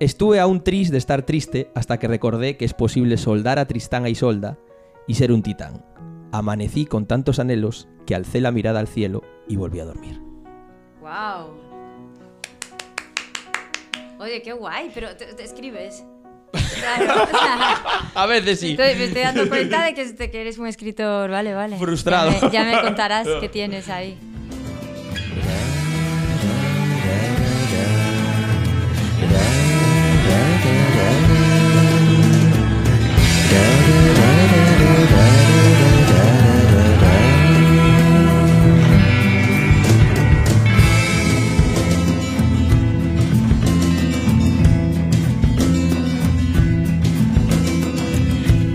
Estuve 0.00 0.38
aún 0.38 0.62
triste 0.62 0.92
de 0.92 0.98
estar 0.98 1.22
triste 1.22 1.70
hasta 1.74 1.98
que 1.98 2.06
recordé 2.06 2.56
que 2.56 2.64
es 2.64 2.72
posible 2.72 3.16
soldar 3.16 3.58
a 3.58 3.66
Tristán 3.66 4.04
a 4.04 4.08
Isolda 4.08 4.56
y 5.08 5.14
ser 5.14 5.32
un 5.32 5.42
titán. 5.42 5.84
Amanecí 6.30 6.86
con 6.86 7.06
tantos 7.06 7.40
anhelos 7.40 7.88
que 8.06 8.14
alcé 8.14 8.40
la 8.40 8.52
mirada 8.52 8.78
al 8.78 8.86
cielo 8.86 9.22
y 9.48 9.56
volví 9.56 9.80
a 9.80 9.84
dormir. 9.86 10.20
Wow. 11.00 11.56
Oye, 14.20 14.42
qué 14.42 14.52
guay, 14.52 14.90
pero 14.94 15.16
te, 15.16 15.26
te 15.34 15.42
escribes. 15.44 16.04
Claro, 16.80 17.22
o 17.24 17.26
sea, 17.26 18.10
A 18.14 18.26
veces 18.26 18.60
sí. 18.60 18.70
estoy- 18.72 18.94
me 18.96 19.04
estoy 19.04 19.22
dando 19.22 19.48
cuenta 19.48 19.84
de 19.84 19.94
que, 19.94 20.04
de 20.12 20.30
que 20.30 20.40
eres 20.40 20.58
un 20.58 20.66
escritor, 20.66 21.30
vale, 21.30 21.54
vale. 21.54 21.76
Frustrado. 21.78 22.30
Ya 22.30 22.40
me, 22.46 22.50
ya 22.52 22.64
me 22.64 22.80
contarás 22.82 23.26
qué 23.40 23.48
tienes 23.48 23.88
ahí. 23.88 24.18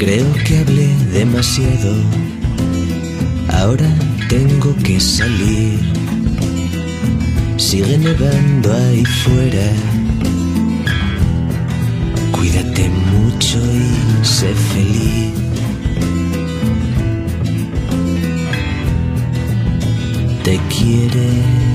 Creo 0.05 0.33
que 0.45 0.57
hablé 0.57 0.89
demasiado. 1.13 1.95
Ahora 3.47 3.87
tengo 4.27 4.75
que 4.83 4.99
salir. 4.99 5.79
Sigue 7.55 7.97
nevando 7.97 8.73
ahí 8.73 9.05
fuera. 9.05 9.71
Cuídate 12.33 12.89
mucho 12.89 13.59
y 13.59 14.25
sé 14.25 14.53
feliz. 14.73 15.31
Te 20.43 20.59
quiere 20.67 21.72